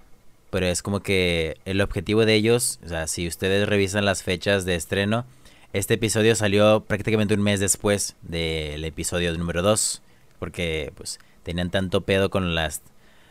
pero 0.50 0.66
es 0.66 0.82
como 0.82 1.00
que 1.00 1.58
el 1.64 1.80
objetivo 1.80 2.24
de 2.24 2.34
ellos, 2.34 2.78
o 2.84 2.88
sea, 2.88 3.06
si 3.08 3.26
ustedes 3.26 3.68
revisan 3.68 4.04
las 4.04 4.22
fechas 4.22 4.64
de 4.64 4.74
estreno, 4.74 5.26
este 5.72 5.94
episodio 5.94 6.34
salió 6.34 6.80
prácticamente 6.80 7.34
un 7.34 7.42
mes 7.42 7.60
después 7.60 8.16
del 8.22 8.84
episodio 8.84 9.36
número 9.36 9.62
2, 9.62 10.02
porque 10.38 10.92
pues 10.96 11.18
tenían 11.42 11.70
tanto 11.70 12.02
pedo 12.02 12.30
con 12.30 12.54
las, 12.54 12.80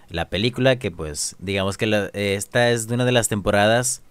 la 0.10 0.30
película 0.30 0.78
que 0.78 0.92
pues 0.92 1.36
digamos 1.40 1.78
que 1.78 2.12
esta 2.14 2.70
es 2.70 2.86
una 2.88 3.06
de 3.06 3.12
las 3.12 3.28
temporadas 3.28 4.02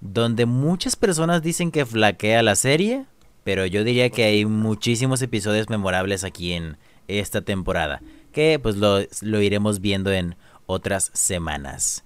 donde 0.00 0.46
muchas 0.46 0.96
personas 0.96 1.42
dicen 1.42 1.70
que 1.70 1.84
flaquea 1.84 2.42
la 2.42 2.56
serie, 2.56 3.04
pero 3.44 3.66
yo 3.66 3.84
diría 3.84 4.08
que 4.08 4.24
hay 4.24 4.46
muchísimos 4.46 5.20
episodios 5.20 5.68
memorables 5.68 6.24
aquí 6.24 6.54
en 6.54 6.78
esta 7.18 7.40
temporada, 7.40 8.00
que 8.32 8.58
pues 8.62 8.76
lo, 8.76 9.00
lo 9.22 9.42
iremos 9.42 9.80
viendo 9.80 10.12
en 10.12 10.36
otras 10.66 11.10
semanas. 11.14 12.04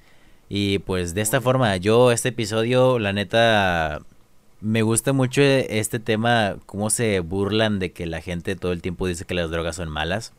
Y 0.49 0.79
pues 0.81 1.15
de 1.15 1.21
esta 1.21 1.41
forma, 1.41 1.77
yo 1.77 2.13
este 2.13 2.31
episodio, 2.31 2.99
la 2.99 3.13
neta, 3.13 4.03
me 4.61 4.83
gusta 4.83 5.13
mucho 5.13 5.43
este 5.43 5.99
tema, 5.99 6.57
cómo 6.67 6.91
se 6.91 7.21
burlan 7.21 7.79
de 7.79 7.93
que 7.93 8.07
la 8.07 8.21
gente 8.21 8.57
todo 8.57 8.73
el 8.73 8.83
tiempo 8.83 9.07
dice 9.07 9.25
que 9.25 9.35
las 9.35 9.51
drogas 9.51 9.77
son 9.77 9.91
malas. 9.91 10.33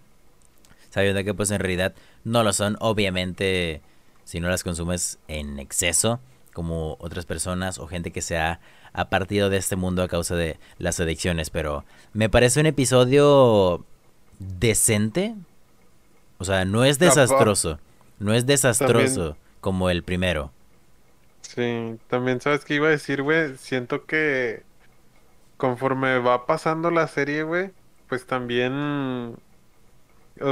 Sabiendo 0.89 1.23
que 1.23 1.33
pues 1.33 1.51
en 1.51 1.59
realidad 1.59 1.93
no 2.23 2.43
lo 2.43 2.53
son, 2.53 2.77
obviamente, 2.79 3.81
si 4.23 4.39
no 4.39 4.49
las 4.49 4.63
consumes 4.63 5.19
en 5.27 5.59
exceso, 5.59 6.19
como 6.53 6.95
otras 6.99 7.25
personas 7.25 7.77
o 7.77 7.87
gente 7.87 8.11
que 8.11 8.21
se 8.21 8.37
ha, 8.37 8.59
partido 9.09 9.49
de 9.49 9.57
este 9.57 9.75
mundo 9.75 10.01
a 10.03 10.07
causa 10.07 10.35
de 10.35 10.57
las 10.77 11.01
adicciones. 11.01 11.49
Pero 11.49 11.83
me 12.13 12.29
parece 12.29 12.61
un 12.61 12.65
episodio 12.65 13.85
decente. 14.39 15.35
O 16.37 16.45
sea, 16.45 16.65
no 16.65 16.85
es 16.85 16.99
desastroso. 16.99 17.79
No 18.19 18.33
es 18.33 18.45
desastroso 18.45 19.37
como 19.61 19.89
el 19.89 20.03
primero. 20.03 20.51
Sí, 21.41 21.97
también 22.07 22.41
sabes 22.41 22.65
que 22.65 22.75
iba 22.75 22.87
a 22.87 22.91
decir, 22.91 23.21
güey, 23.21 23.57
siento 23.57 24.05
que 24.05 24.63
conforme 25.57 26.19
va 26.19 26.45
pasando 26.45 26.91
la 26.91 27.07
serie, 27.07 27.43
güey, 27.43 27.71
pues 28.07 28.25
también 28.25 29.35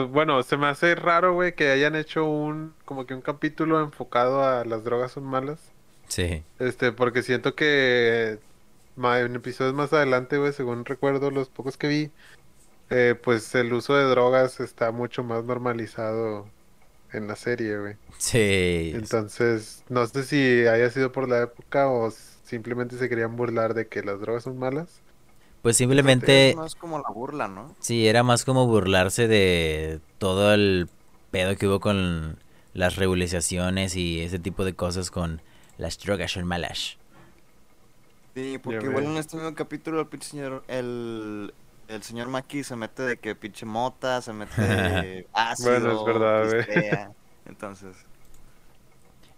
bueno, 0.10 0.42
se 0.44 0.58
me 0.58 0.68
hace 0.68 0.96
raro, 0.96 1.34
güey, 1.34 1.56
que 1.56 1.70
hayan 1.70 1.96
hecho 1.96 2.26
un 2.26 2.74
como 2.86 3.06
que 3.06 3.14
un 3.14 3.22
capítulo 3.22 3.82
enfocado 3.82 4.44
a 4.44 4.64
las 4.64 4.84
drogas 4.84 5.12
son 5.12 5.26
malas. 5.26 5.60
Sí. 6.08 6.44
Este, 6.60 6.92
porque 6.92 7.22
siento 7.22 7.56
que 7.56 8.40
en 8.98 9.36
episodios 9.36 9.74
más 9.74 9.92
adelante, 9.92 10.38
güey, 10.38 10.54
según 10.54 10.86
recuerdo 10.86 11.32
los 11.32 11.50
pocos 11.50 11.78
que 11.78 11.88
vi, 11.88 12.12
eh, 12.94 13.16
pues 13.16 13.54
el 13.56 13.74
uso 13.74 13.96
de 13.96 14.04
drogas 14.04 14.60
está 14.60 14.92
mucho 14.92 15.24
más 15.24 15.44
normalizado 15.44 16.48
en 17.12 17.28
la 17.28 17.36
serie, 17.36 17.78
güey. 17.78 17.96
Sí. 18.18 18.92
Entonces, 18.94 19.84
no 19.90 20.06
sé 20.08 20.24
si 20.24 20.68
haya 20.68 20.90
sido 20.90 21.12
por 21.12 21.28
la 21.28 21.44
época 21.44 21.88
o 21.88 22.12
simplemente 22.12 22.98
se 22.98 23.10
querían 23.10 23.36
burlar 23.36 23.74
de 23.74 23.88
que 23.88 24.04
las 24.04 24.20
drogas 24.20 24.44
son 24.44 24.58
malas. 24.58 25.02
Pues 25.62 25.78
simplemente... 25.78 26.52
Es 26.52 26.56
más 26.56 26.76
como 26.76 27.00
la 27.00 27.10
burla, 27.10 27.48
¿no? 27.48 27.76
Sí, 27.80 28.08
era 28.08 28.24
más 28.24 28.46
como 28.46 28.68
burlarse 28.68 29.28
de 29.28 30.02
todo 30.18 30.54
el 30.54 30.90
pedo 31.32 31.56
que 31.56 31.68
hubo 31.68 31.80
con 31.80 32.38
las 32.74 32.96
regularizaciones 32.96 33.96
y 33.96 34.22
ese 34.22 34.40
tipo 34.40 34.66
de 34.66 34.76
cosas 34.76 35.10
con 35.10 35.42
las 35.78 35.98
drogas 36.00 36.32
son 36.32 36.46
malas. 36.46 36.98
Sí, 38.36 38.60
porque 38.62 38.86
igual 38.86 39.06
en 39.06 39.18
este 39.18 39.38
mismo 39.38 39.54
capítulo 39.54 40.08
el 40.12 40.22
señor, 40.22 40.64
el, 40.68 41.54
el 41.88 42.04
señor 42.04 42.28
Maki 42.28 42.64
se 42.64 42.76
mete 42.76 43.04
de 43.04 43.18
que 43.18 43.36
pinche 43.36 43.66
mota, 43.66 44.22
se 44.22 44.34
mete 44.34 45.28
ácido. 45.34 45.72
bueno, 45.80 46.00
es 46.00 46.06
verdad, 46.06 47.12
Entonces. 47.46 47.96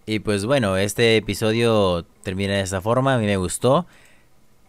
Y 0.05 0.19
pues 0.19 0.45
bueno, 0.45 0.77
este 0.77 1.17
episodio 1.17 2.05
termina 2.23 2.53
de 2.53 2.61
esta 2.61 2.81
forma, 2.81 3.15
a 3.15 3.17
mí 3.17 3.26
me 3.26 3.38
gustó. 3.38 3.88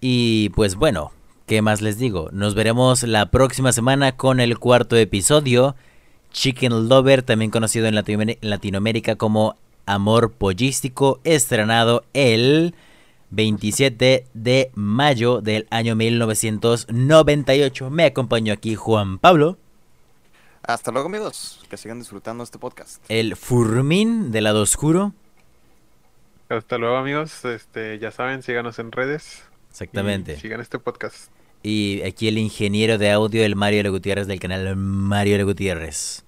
Y 0.01 0.49
pues 0.51 0.77
bueno, 0.77 1.13
¿qué 1.47 1.61
más 1.61 1.83
les 1.83 1.99
digo? 1.99 2.31
Nos 2.33 2.55
veremos 2.55 3.03
la 3.03 3.31
próxima 3.31 3.73
semana 3.73 4.13
con 4.13 4.41
el 4.41 4.59
cuarto 4.59 4.97
episodio. 4.97 5.77
Chicken 6.33 6.89
Lover, 6.89 7.23
también 7.23 7.51
conocido 7.51 7.87
en 7.87 7.95
Latinoamérica 7.95 9.17
como 9.17 9.57
Amor 9.87 10.33
Pollístico, 10.33 11.21
estrenado 11.25 12.05
el 12.13 12.75
27 13.37 14.27
de 14.33 14.71
mayo 14.75 15.41
del 15.43 15.67
año 15.71 15.95
1998. 15.95 17.91
Me 17.91 18.07
acompañó 18.07 18.53
aquí 18.55 18.75
Juan 18.75 19.19
Pablo. 19.19 19.59
Hasta 20.63 20.91
luego 20.91 21.07
amigos, 21.09 21.61
que 21.71 21.77
sigan 21.77 21.99
disfrutando 22.01 22.43
este 22.43 22.59
podcast. 22.59 23.05
El 23.09 23.37
Furmín 23.37 24.33
del 24.33 24.45
lado 24.45 24.63
oscuro. 24.63 25.13
Hasta 26.49 26.79
luego 26.79 26.97
amigos, 26.97 27.45
este, 27.45 27.99
ya 27.99 28.11
saben, 28.11 28.43
síganos 28.43 28.79
en 28.79 28.91
redes. 28.91 29.45
Exactamente. 29.71 30.41
sigan 30.41 30.61
este 30.61 30.79
podcast. 30.79 31.31
Y 31.63 32.03
aquí 32.03 32.29
el 32.29 32.39
ingeniero 32.39 32.97
de 32.97 33.11
audio, 33.11 33.45
el 33.45 33.55
Mario 33.55 33.81
L. 33.81 33.91
Gutiérrez 33.91 34.27
del 34.27 34.41
canal 34.41 34.77
Mario 34.77 35.35
L. 35.35 35.45
Gutiérrez. 35.45 36.26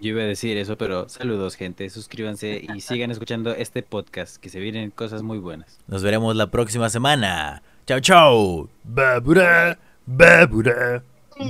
Yo 0.00 0.10
iba 0.10 0.22
a 0.22 0.26
decir 0.26 0.56
eso, 0.56 0.76
pero 0.76 1.08
saludos, 1.08 1.54
gente. 1.56 1.88
Suscríbanse 1.88 2.64
y 2.74 2.80
sigan 2.80 3.10
escuchando 3.10 3.54
este 3.54 3.82
podcast, 3.82 4.36
que 4.36 4.48
se 4.48 4.60
vienen 4.60 4.90
cosas 4.90 5.22
muy 5.22 5.38
buenas. 5.38 5.78
Nos 5.86 6.02
veremos 6.02 6.36
la 6.36 6.50
próxima 6.50 6.90
semana. 6.90 7.62
Chao, 7.86 8.00
chao. 8.00 8.68
Babura, 8.82 9.78
babura, 10.06 11.02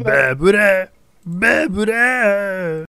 babura, 0.03 0.93
babura. 1.25 2.85